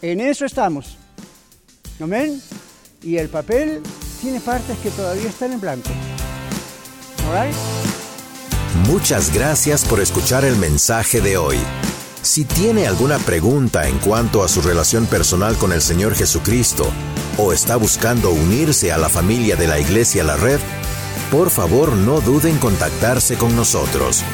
En 0.00 0.20
eso 0.20 0.46
estamos. 0.46 0.96
Amén. 2.00 2.40
Y 3.02 3.16
el 3.16 3.28
papel 3.28 3.82
tiene 4.20 4.40
partes 4.40 4.76
que 4.78 4.90
todavía 4.90 5.28
están 5.28 5.52
en 5.52 5.60
blanco. 5.60 5.90
Muchas 8.86 9.32
gracias 9.32 9.84
por 9.84 10.00
escuchar 10.00 10.44
el 10.44 10.56
mensaje 10.56 11.20
de 11.20 11.36
hoy. 11.36 11.58
Si 12.22 12.44
tiene 12.44 12.86
alguna 12.86 13.18
pregunta 13.18 13.88
en 13.88 13.98
cuanto 13.98 14.42
a 14.42 14.48
su 14.48 14.60
relación 14.62 15.06
personal 15.06 15.56
con 15.56 15.72
el 15.72 15.80
Señor 15.80 16.14
Jesucristo 16.14 16.90
o 17.36 17.52
está 17.52 17.76
buscando 17.76 18.30
unirse 18.30 18.90
a 18.92 18.98
la 18.98 19.08
familia 19.08 19.56
de 19.56 19.68
la 19.68 19.78
Iglesia 19.78 20.24
La 20.24 20.36
Red, 20.36 20.58
por 21.30 21.50
favor 21.50 21.92
no 21.92 22.20
duden 22.20 22.54
en 22.54 22.58
contactarse 22.58 23.36
con 23.36 23.54
nosotros. 23.54 24.24